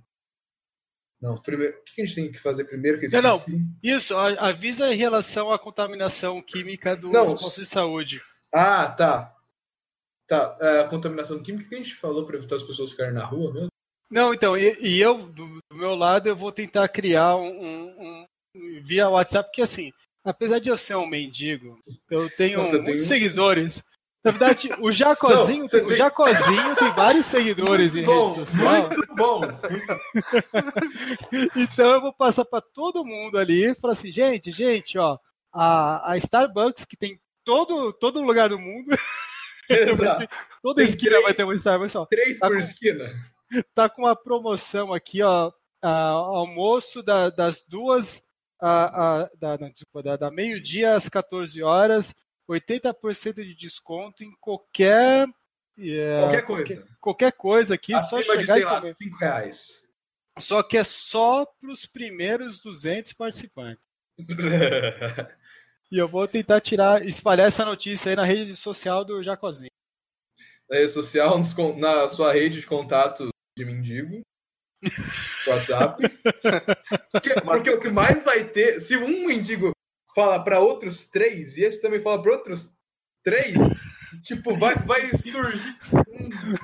[1.20, 1.78] Não, primeiro.
[1.78, 2.98] O que a gente tem que fazer primeiro?
[2.98, 3.44] Que Não, não.
[3.82, 8.20] Isso, avisa em relação à contaminação química dos Não, postos de saúde.
[8.52, 9.32] Ah, tá.
[10.28, 13.24] Tá, é, a contaminação química que a gente falou para evitar as pessoas ficarem na
[13.24, 13.68] rua mesmo?
[14.10, 18.26] Não, então, e, e eu, do, do meu lado, eu vou tentar criar um, um-
[18.54, 19.92] um- via WhatsApp, porque assim,
[20.26, 21.78] apesar de eu ser um mendigo,
[22.10, 23.82] eu tenho tem muitos um- seguidores.
[24.24, 28.50] Na verdade, o Jacozinho, Não, você o tem- Jacozinho tem vários seguidores em bom, rede
[28.50, 28.88] social.
[28.88, 29.40] muito bom.
[31.56, 35.18] Então eu vou passar para todo mundo ali e falar assim, gente, gente, ó,
[35.52, 38.88] a, a Starbucks que tem todo todo lugar do mundo,
[39.70, 40.28] Exato.
[40.62, 42.06] toda Tem esquina três- vai ter uma Starbucks, ó.
[42.06, 43.10] Três Tá por com- esquina.
[43.74, 45.52] tá com uma promoção aqui, ó.
[45.82, 48.22] a- almoço da- das duas,
[48.60, 52.14] a, a- da, não, desculpa, da, da meio-dia às 14 horas,
[52.48, 55.26] 80% de desconto em qualquer.
[55.78, 56.86] é, Qualquer coisa.
[57.00, 58.94] Qualquer coisa aqui, só Acima de, chegar sei lá, comer.
[58.94, 59.82] 5 reais.
[60.38, 63.82] Só que é só para os primeiros 200 participantes.
[65.88, 69.70] E eu vou tentar tirar, espalhar essa notícia aí na rede social do Jacozinho.
[70.68, 71.38] na rede social,
[71.76, 74.20] na sua rede de contato de mendigo.
[75.46, 76.02] WhatsApp.
[77.12, 79.72] Porque, porque o que mais vai ter, se um mendigo
[80.14, 82.70] fala para outros três e esse também fala para outros
[83.22, 83.54] três,
[84.22, 85.76] tipo, vai, vai surgir.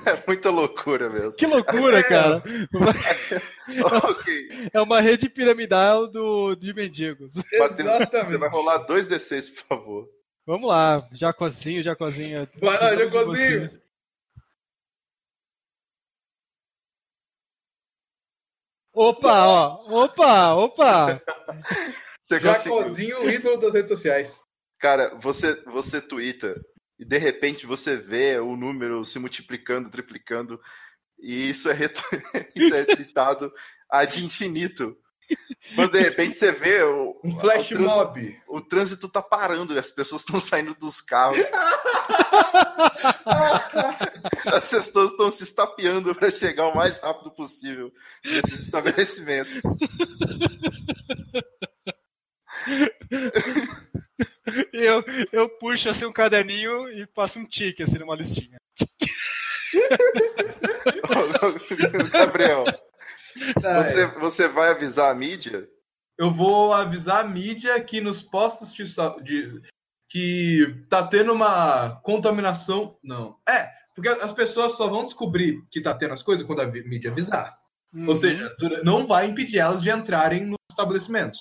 [0.05, 1.33] É muita loucura mesmo.
[1.33, 2.03] Que loucura, É.
[2.03, 2.43] cara!
[4.09, 4.69] ok.
[4.73, 7.35] É uma rede piramidal do, de mendigos.
[7.35, 8.37] Matheus, você Exatamente.
[8.39, 10.09] vai rolar 2d6, por favor.
[10.45, 12.47] Vamos lá, Jacozinho, Jacozinho.
[12.59, 13.82] Vai lá, Jacozinho.
[18.93, 21.21] Opa, ó, opa, opa.
[22.21, 22.39] Você.
[22.39, 24.39] Jacozinho, o ídolo das redes sociais.
[24.79, 26.53] Cara, você, você twitta
[26.99, 30.59] e de repente você vê o número se multiplicando, triplicando,
[31.19, 32.01] e isso é, retu...
[32.55, 32.85] isso é
[33.89, 34.95] ad infinito.
[35.75, 38.41] Quando de repente você vê o, Um flash o, trânsito, mob.
[38.47, 41.39] o trânsito tá parando e as pessoas estão saindo dos carros.
[44.45, 47.91] As pessoas estão se estapeando para chegar o mais rápido possível
[48.23, 49.61] nesses estabelecimentos.
[54.71, 58.59] Eu, eu puxo assim um caderninho e passo um tique assim numa listinha.
[62.11, 62.65] Gabriel,
[63.61, 65.67] você, você vai avisar a mídia?
[66.17, 68.83] Eu vou avisar a mídia que nos postos de,
[69.23, 69.61] de
[70.09, 72.97] que tá tendo uma contaminação.
[73.03, 73.37] Não.
[73.49, 77.11] É, porque as pessoas só vão descobrir que tá tendo as coisas quando a mídia
[77.11, 77.57] avisar.
[77.93, 78.07] Uhum.
[78.09, 81.39] Ou seja, não vai impedir elas de entrarem nos estabelecimentos.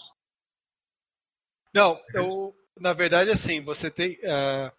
[1.74, 4.18] Não, eu, na verdade, assim, você tem.
[4.22, 4.70] e-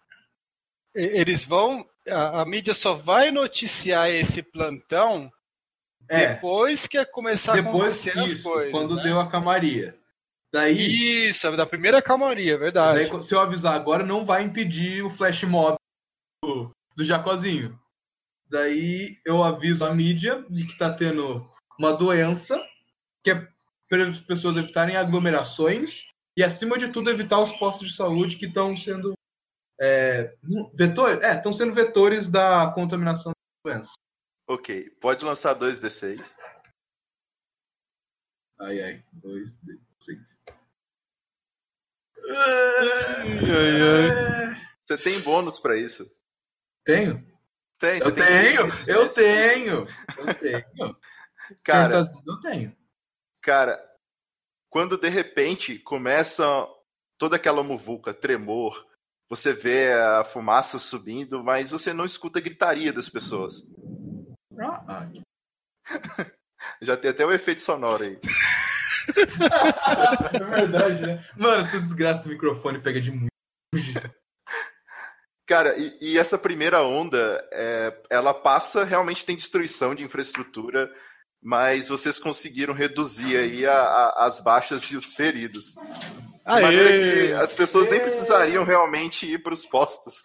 [0.94, 1.84] eles vão.
[2.08, 5.32] A, a mídia só vai noticiar esse plantão
[6.08, 8.72] É, depois que começar a depois acontecer as isso, coisas.
[8.72, 9.02] quando né?
[9.02, 9.98] deu a camaria.
[10.54, 13.10] Daí, Isso, é da primeira calmaria, verdade.
[13.10, 15.76] daí, se eu avisar agora, não vai impedir o flash mob
[16.44, 17.76] do, do Jacozinho.
[18.48, 21.44] Daí eu aviso a mídia de que tá tendo
[21.76, 22.56] uma doença,
[23.24, 23.48] que é
[23.88, 26.04] para as pessoas evitarem aglomerações
[26.36, 29.12] e, acima de tudo, evitar os postos de saúde que estão sendo
[29.80, 30.34] é,
[30.72, 33.92] vetores, é, estão sendo vetores da contaminação da doença.
[34.46, 36.34] Ok, pode lançar 2d6.
[38.60, 39.56] Ai, ai, dois,
[39.98, 40.38] seis.
[44.84, 46.10] Você tem bônus pra isso?
[46.84, 47.26] Tenho?
[47.78, 49.86] Tem, você Eu tem tenho, eu tenho,
[50.18, 50.96] eu tenho.
[51.62, 52.76] Cara, Certas eu tenho.
[53.42, 53.78] Cara,
[54.70, 56.44] quando de repente começa
[57.18, 58.86] toda aquela muvuca, tremor,
[59.28, 63.66] você vê a fumaça subindo, mas você não escuta a gritaria das pessoas.
[64.60, 65.08] Ah, ah.
[66.80, 68.18] Já tem até o efeito sonoro aí.
[70.32, 71.24] é verdade, né?
[71.36, 73.30] Mano, essa desgraça do microfone pega de muito.
[75.46, 80.90] Cara, e, e essa primeira onda, é, ela passa, realmente tem destruição de infraestrutura,
[81.42, 85.74] mas vocês conseguiram reduzir aí a- a- as baixas e os feridos.
[85.74, 90.24] De maneira que as pessoas nem precisariam realmente ir para os postos.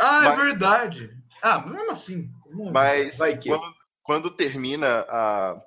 [0.00, 1.16] Ah, é Mas- verdade.
[1.40, 2.28] Ah, mas mesmo assim.
[2.72, 3.18] Mas
[3.58, 5.62] quando, quando termina a,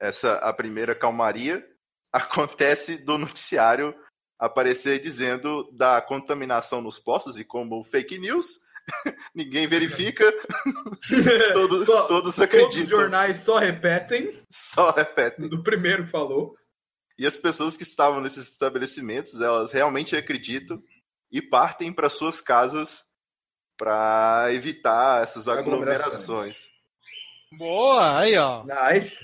[0.00, 1.66] essa a primeira calmaria,
[2.12, 3.94] acontece do noticiário
[4.38, 8.58] aparecer dizendo da contaminação nos postos e como fake news,
[9.34, 10.24] ninguém verifica,
[11.52, 15.48] todos, Só- todos Todos os acreditam, jornais só repetem só repetem.
[15.48, 16.56] do primeiro que falou.
[17.18, 20.82] E as pessoas que estavam nesses estabelecimentos, elas realmente acreditam
[21.30, 23.04] e partem para suas casas
[23.80, 26.70] para evitar essas aglomerações.
[27.50, 28.62] Boa, aí ó.
[28.62, 29.18] Nice.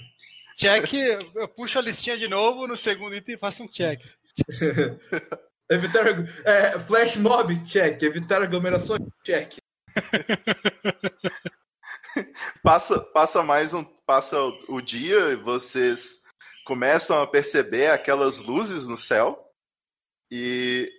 [0.57, 0.95] Check,
[1.35, 4.01] eu puxo a listinha de novo no segundo item e faço um check.
[5.71, 6.07] Evitar.
[6.47, 8.01] É, flash mob, check.
[8.01, 9.59] Evitar aglomerações, check.
[12.63, 13.85] passa, passa mais um.
[14.07, 14.39] Passa
[14.69, 16.23] o dia e vocês
[16.65, 19.53] começam a perceber aquelas luzes no céu
[20.31, 20.91] e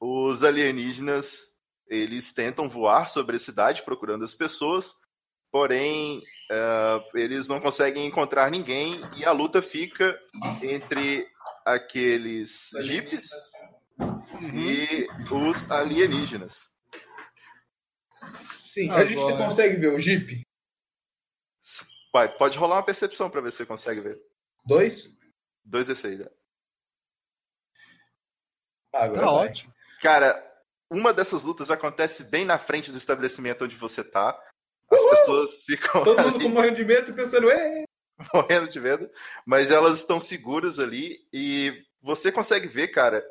[0.00, 1.53] os alienígenas
[1.88, 4.94] eles tentam voar sobre a cidade procurando as pessoas,
[5.50, 10.18] porém eh, eles não conseguem encontrar ninguém e a luta fica
[10.62, 11.26] entre
[11.64, 13.30] aqueles jipes
[14.54, 16.70] e os alienígenas.
[18.72, 20.42] Sim, a gente Agora- consegue ver o Jeep.
[22.12, 24.20] Vai, pode rolar uma percepção para ver se você consegue ver.
[24.66, 25.08] Dois?
[25.64, 26.20] Dois e seis.
[28.92, 29.48] Ah, agora Tá vai.
[29.48, 29.74] ótimo.
[30.00, 30.53] Cara,
[30.94, 34.38] uma dessas lutas acontece bem na frente do estabelecimento onde você tá.
[34.90, 37.84] As pessoas ficam Todo mundo ali com morrendo de medo pensando, "Ê!"
[38.32, 39.10] morrendo de medo,
[39.44, 43.24] mas elas estão seguras ali e você consegue ver, cara,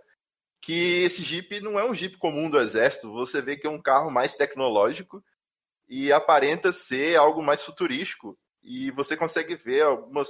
[0.62, 3.12] que esse Jeep não é um Jeep comum do exército.
[3.14, 5.24] Você vê que é um carro mais tecnológico
[5.88, 8.38] e aparenta ser algo mais futurístico.
[8.64, 10.30] E você consegue ver algumas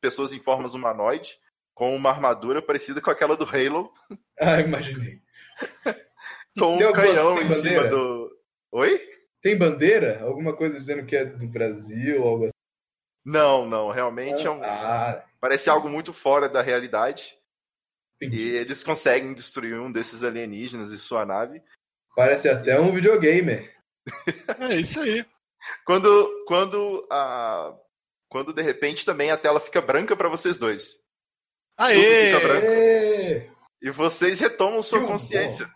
[0.00, 1.36] pessoas em formas humanoide
[1.74, 3.92] com uma armadura parecida com aquela do Halo,
[4.40, 5.20] Ah, imaginei.
[6.58, 7.88] com Tem um canhão tem em cima bandeira?
[7.90, 8.38] do.
[8.72, 9.08] Oi?
[9.42, 10.20] Tem bandeira?
[10.22, 12.52] Alguma coisa dizendo que é do Brasil, algo assim?
[13.24, 17.36] Não, não, realmente é um, Ah, parece algo muito fora da realidade.
[18.16, 18.40] entendi.
[18.40, 21.62] E eles conseguem destruir um desses alienígenas e sua nave.
[22.16, 23.68] Parece até um videogame.
[24.58, 25.24] É isso aí.
[25.86, 27.76] Quando, quando, a,
[28.28, 31.00] quando de repente também a tela fica branca para vocês dois.
[31.78, 32.26] Aê!
[32.32, 32.66] fica branco.
[32.66, 33.50] Ê!
[33.80, 35.66] E vocês retomam sua Que consciência.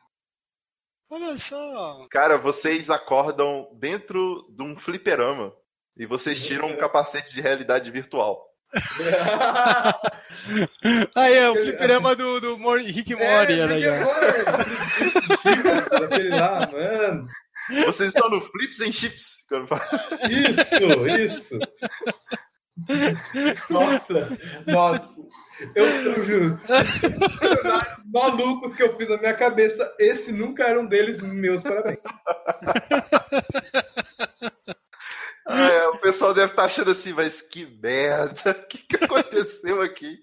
[1.09, 2.07] Olha só.
[2.11, 5.53] Cara, vocês acordam dentro de um fliperama.
[5.97, 8.45] E vocês tiram um capacete de realidade virtual.
[11.15, 14.07] Aí é o Aquele- fliperama do, do Mor- Rick É, Mori, era porque, aí, ó.
[15.65, 17.27] mano, aquele lá, mano.
[17.87, 19.45] Vocês estão no Flips and Chips.
[20.31, 21.59] Isso, isso.
[23.71, 25.21] Nossa, nossa.
[25.75, 26.61] Eu, eu juro.
[27.99, 32.01] Os malucos que eu fiz na minha cabeça, esse nunca era um deles, meus parabéns.
[35.49, 38.51] É, o pessoal deve estar achando assim, mas que merda.
[38.51, 40.19] O que, que aconteceu aqui?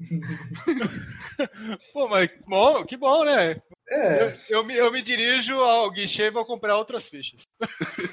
[1.92, 3.56] Pô, mas bom, que bom, né?
[3.88, 7.42] É, Eu, eu me, eu me dirijo ao guichê e vou comprar outras fichas.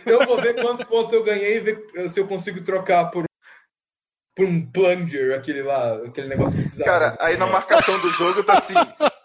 [0.06, 3.26] eu vou ver quantos pontos eu ganhei e ver se eu consigo trocar por,
[4.36, 6.86] por um plunger, aquele lá, aquele negócio bizarro.
[6.86, 8.76] Cara, aí na marcação do jogo tá assim: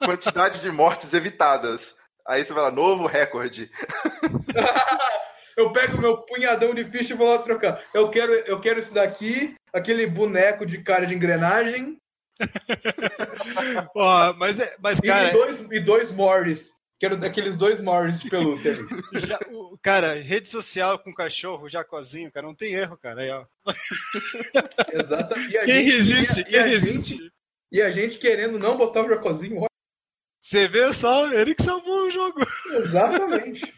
[0.05, 1.97] quantidade de mortes evitadas.
[2.27, 3.71] Aí você vai lá, novo recorde.
[5.57, 7.83] Eu pego meu punhadão de ficha e vou lá trocar.
[7.95, 11.97] Eu quero, eu quero isso daqui, aquele boneco de cara de engrenagem
[13.93, 16.75] Pô, mas, é- mas e, cara, dois, e dois Morris.
[16.99, 18.87] Quero daqueles dois Morris de pelúcia ali.
[19.27, 23.21] já- o- cara, rede social com cachorro, jacozinho, cara, não tem erro, cara.
[23.23, 23.45] Aí, ó.
[25.51, 26.41] E a Quem gente- resiste?
[26.41, 27.11] e a- e Quem a resiste?
[27.17, 27.33] gente-
[27.73, 29.67] E a gente querendo não botar o Jacozinho.
[30.41, 32.39] Você vê só, ele que salvou o jogo.
[32.71, 33.75] Exatamente.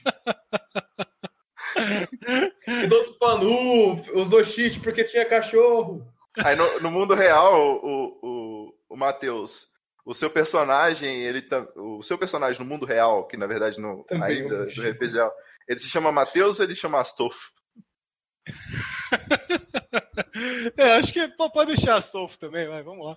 [2.66, 6.06] e todo falando, uh, usou cheat porque tinha cachorro.
[6.38, 9.66] Aí no, no mundo real, o, o, o Matheus,
[10.04, 14.04] o seu personagem, ele tá, o seu personagem no mundo real, que na verdade no,
[14.04, 14.90] Também ainda é do.
[14.90, 15.30] RPG,
[15.68, 17.52] ele se chama Matheus ou ele chama Astolfo?
[20.76, 23.16] É, acho que pô, pode deixar Astolfo também, vai, vamos lá.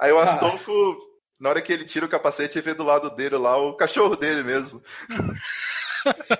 [0.00, 0.96] Aí o Astolfo,
[1.38, 4.42] na hora que ele tira o capacete, vê do lado dele lá o cachorro dele
[4.42, 4.82] mesmo.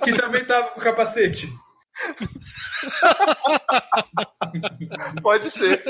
[0.03, 1.53] Que também tava com o capacete.
[5.23, 5.83] Pode ser.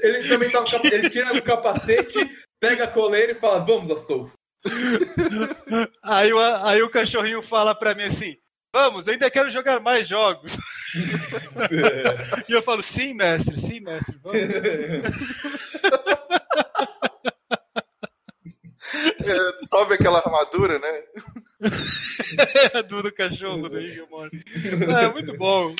[0.00, 0.94] Ele também tava com o capacete.
[0.96, 2.30] Ele tira o capacete,
[2.60, 4.32] pega a coleira e fala: Vamos, Astolfo.
[6.02, 8.36] Aí, o- aí o cachorrinho fala pra mim assim:
[8.72, 10.56] Vamos, eu ainda quero jogar mais jogos.
[12.48, 14.40] E eu falo: Sim, mestre, sim, mestre, vamos.
[18.92, 21.02] É, sobe aquela armadura, né?
[22.88, 24.44] Do, do cachorro do Morty.
[25.00, 25.74] É muito bom.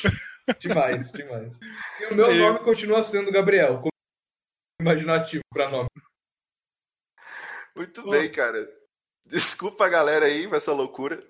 [0.59, 1.53] Demais, demais.
[2.01, 3.77] E o meu Eu- nome continua sendo Gabriel.
[3.79, 3.91] como
[4.81, 5.89] Imaginativo pra nome.
[7.75, 8.67] Muito bem, cara.
[9.25, 11.23] Desculpa a galera aí com essa loucura.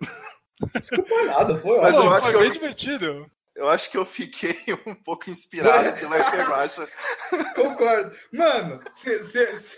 [0.80, 2.10] Desculpa nada, foi Mas ótimo.
[2.10, 3.32] eu acho Foi que eu, bem divertido.
[3.56, 4.56] eu acho que eu fiquei
[4.86, 6.88] um pouco inspirado pelo RP Guacha.
[7.56, 8.16] Concordo.
[8.32, 9.78] Mano, se, se, se...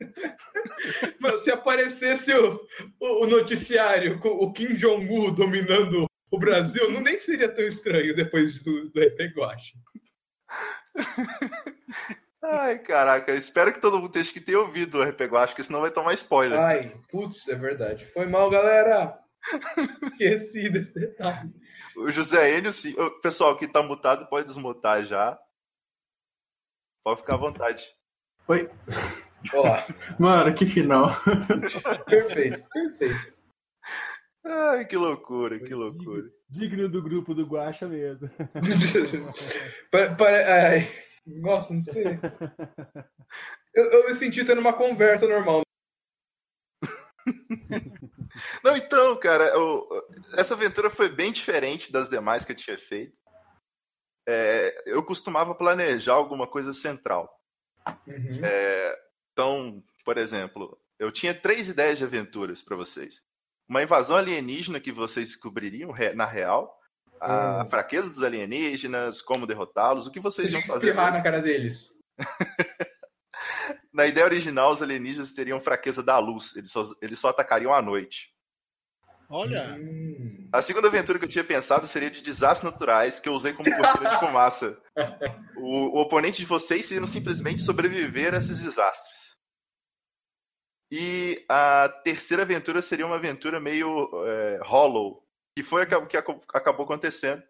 [1.20, 2.60] Mano, se aparecesse o,
[2.98, 8.14] o, o noticiário com o Kim Jong-un dominando o Brasil, não nem seria tão estranho
[8.14, 9.74] depois do, do RP Guacha.
[12.42, 15.82] Ai, caraca, espero que todo mundo tenha, que tenha ouvido o RP Guacha, porque senão
[15.82, 16.58] vai tomar spoiler.
[16.58, 18.06] Ai, putz, é verdade.
[18.12, 19.18] Foi mal, galera.
[20.02, 21.52] Esqueci desse detalhe.
[21.96, 22.98] O José Enio, sim.
[22.98, 25.38] Ô, Pessoal que tá mutado pode desmutar já.
[27.04, 27.84] Pode ficar à vontade.
[28.48, 28.68] Oi.
[29.54, 29.86] Olá.
[30.18, 31.10] Mano, que final.
[32.06, 33.34] Perfeito, perfeito.
[34.44, 36.30] Ai, que loucura, que loucura.
[36.48, 38.28] Digno do grupo do Guacha mesmo.
[39.90, 40.92] Pa- pare- ai,
[41.26, 42.04] nossa, não sei.
[43.74, 45.62] Eu, eu me senti tendo uma conversa normal.
[48.64, 49.86] Não, então, cara, eu-
[50.36, 53.16] essa aventura foi bem diferente das demais que eu tinha feito.
[54.28, 57.28] É, eu costumava planejar alguma coisa central.
[58.06, 58.40] Uhum.
[58.44, 58.98] É,
[59.40, 63.22] então, por exemplo, eu tinha três ideias de aventuras para vocês:
[63.66, 66.78] uma invasão alienígena que vocês descobririam na real,
[67.18, 67.70] a Hum.
[67.70, 70.86] fraqueza dos alienígenas, como derrotá-los, o que vocês Você iam tinha que fazer.
[70.88, 71.90] espirrar na cara deles.
[73.92, 77.80] Na ideia original, os alienígenas teriam fraqueza da luz, eles só, eles só atacariam à
[77.82, 78.32] noite.
[79.28, 79.74] Olha.
[79.80, 80.48] Hum.
[80.52, 83.70] A segunda aventura que eu tinha pensado seria de desastres naturais, que eu usei como
[83.74, 84.80] cortina de fumaça.
[85.56, 89.29] O, o oponente de vocês seriam simplesmente sobreviver a esses desastres.
[90.90, 95.24] E a terceira aventura seria uma aventura meio é, hollow,
[95.56, 97.42] que foi o que aca- acabou acontecendo,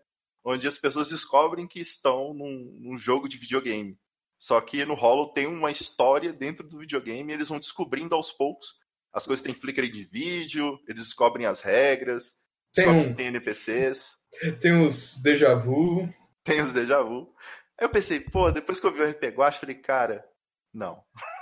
[0.44, 3.98] onde as pessoas descobrem que estão num, num jogo de videogame.
[4.38, 8.30] Só que no hollow tem uma história dentro do videogame e eles vão descobrindo aos
[8.32, 8.74] poucos.
[9.12, 12.34] As coisas têm flicker de vídeo, eles descobrem as regras,
[12.74, 14.16] Tem descobrem um- tem NPCs,
[14.60, 16.08] Tem os déjà vu.
[16.44, 17.34] tem os déjà vu.
[17.78, 20.24] Aí eu pensei, pô, depois que eu vi o RP Guacha, falei, cara,
[20.72, 21.02] não.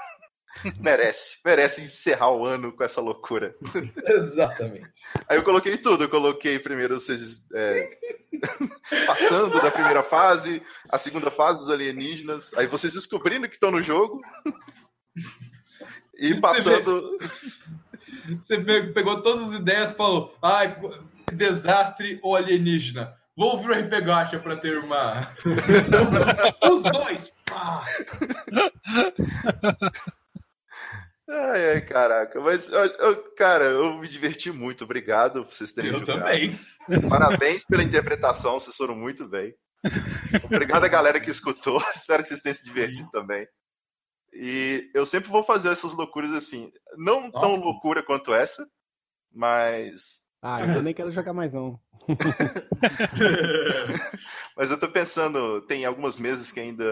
[0.81, 3.55] merece, merece encerrar o ano com essa loucura.
[4.05, 4.89] Exatamente.
[5.29, 7.99] Aí eu coloquei tudo, eu coloquei primeiro vocês é,
[9.07, 13.83] passando da primeira fase, a segunda fase dos alienígenas, aí vocês descobrindo que estão no
[13.83, 14.21] jogo
[16.19, 17.19] e passando.
[18.39, 20.79] Você pe- pegou todas as ideias e falou: ai,
[21.33, 23.17] desastre ou alienígena.
[23.37, 25.33] Vou ouvir o RP Gacha pra ter uma.
[26.61, 27.33] Os dois!
[27.47, 27.85] Pá!
[31.29, 32.41] Ai, ai, caraca.
[32.41, 34.85] Mas, eu- eu- cara, eu me diverti muito.
[34.85, 36.21] Obrigado por vocês terem Eu jogado.
[36.21, 36.59] também.
[37.09, 39.55] Parabéns pela interpretação, vocês foram muito bem.
[40.45, 41.79] Obrigado a galera que escutou.
[41.95, 43.47] Espero que vocês tenham se divertido também.
[44.33, 46.73] E eu sempre vou fazer essas loucuras assim.
[46.97, 47.65] Não tão Nossa.
[47.65, 48.67] loucura quanto essa,
[49.33, 50.21] mas.
[50.43, 51.79] Ah, então nem quero jogar mais não.
[54.57, 56.85] Mas eu tô pensando, tem algumas mesas que ainda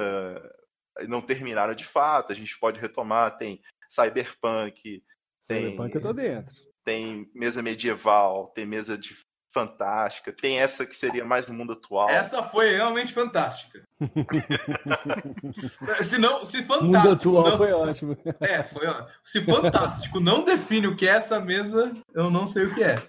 [1.09, 3.37] não terminaram de fato, a gente pode retomar.
[3.37, 5.03] Tem Cyberpunk,
[5.49, 6.55] tem, Cyberpunk eu tô dentro.
[6.85, 9.17] tem mesa medieval, tem mesa de
[9.53, 12.11] fantástica, tem essa que seria mais no mundo atual.
[12.11, 13.83] Essa foi realmente fantástica.
[16.05, 17.13] se não, se Mundo fantástico.
[17.15, 18.17] atual não- foi ótimo.
[18.41, 19.07] É, foi ó.
[19.25, 23.03] Se fantástico não define o que é essa mesa, eu não sei o que é.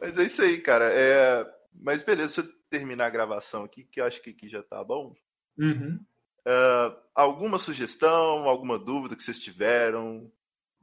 [0.00, 0.90] Mas é isso aí, cara.
[0.92, 1.46] É...
[1.80, 4.82] Mas beleza, deixa eu terminar a gravação aqui, que eu acho que aqui já tá
[4.84, 5.14] bom.
[5.56, 5.98] Uhum.
[6.46, 10.30] Ah, alguma sugestão, alguma dúvida que vocês tiveram?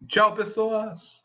[0.07, 1.21] Tchau, pessoas.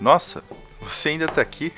[0.00, 0.42] Nossa,
[0.80, 1.72] você ainda tá aqui?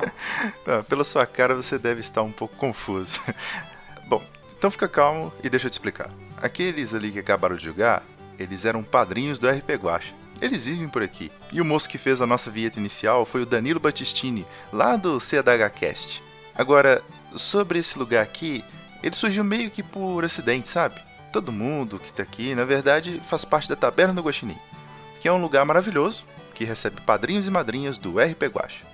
[0.88, 3.20] Pela sua cara, você deve estar um pouco confuso.
[4.08, 4.24] Bom,
[4.56, 6.10] então fica calmo e deixa eu te explicar.
[6.38, 8.02] Aqueles ali que acabaram de jogar,
[8.38, 10.14] eles eram padrinhos do RP Guacha.
[10.40, 11.30] Eles vivem por aqui.
[11.52, 15.20] E o moço que fez a nossa vinheta inicial foi o Danilo Battistini, lá do
[15.20, 16.22] CDHcast.
[16.54, 17.02] Agora,
[17.36, 18.64] sobre esse lugar aqui,
[19.02, 21.00] ele surgiu meio que por acidente, sabe?
[21.32, 24.58] Todo mundo que tá aqui, na verdade, faz parte da Taberna do Guaxinim,
[25.20, 26.24] que é um lugar maravilhoso
[26.54, 28.86] que recebe padrinhos e madrinhas do RP Guacha.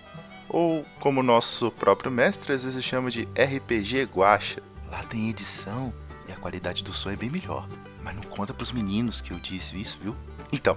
[0.48, 4.62] Ou, como nosso próprio mestre às vezes chama de RPG Guacha.
[4.90, 5.92] Lá tem edição
[6.26, 7.68] e a qualidade do som é bem melhor.
[8.02, 10.16] Mas não conta pros meninos que eu disse isso, viu?
[10.52, 10.76] Então,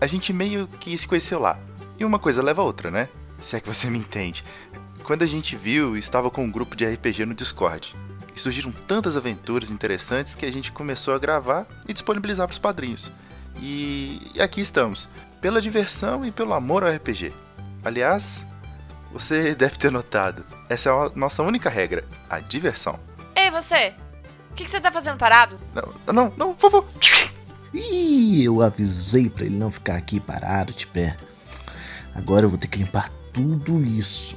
[0.00, 1.58] a gente meio que se conheceu lá.
[1.98, 3.08] E uma coisa leva a outra, né?
[3.38, 4.42] Se é que você me entende.
[5.04, 7.96] Quando a gente viu, estava com um grupo de RPG no Discord.
[8.34, 12.58] E surgiram tantas aventuras interessantes que a gente começou a gravar e disponibilizar para os
[12.58, 13.10] padrinhos.
[13.60, 15.08] E aqui estamos,
[15.40, 17.32] pela diversão e pelo amor ao RPG.
[17.84, 18.46] Aliás,
[19.12, 22.98] você deve ter notado, essa é a nossa única regra, a diversão.
[23.34, 23.92] Ei, você!
[24.50, 25.58] O que, que você tá fazendo parado?
[25.74, 26.88] Não, não, não, por favor.
[27.74, 31.16] Ih, eu avisei pra ele não ficar aqui parado de pé.
[32.14, 34.36] Agora eu vou ter que limpar tudo isso.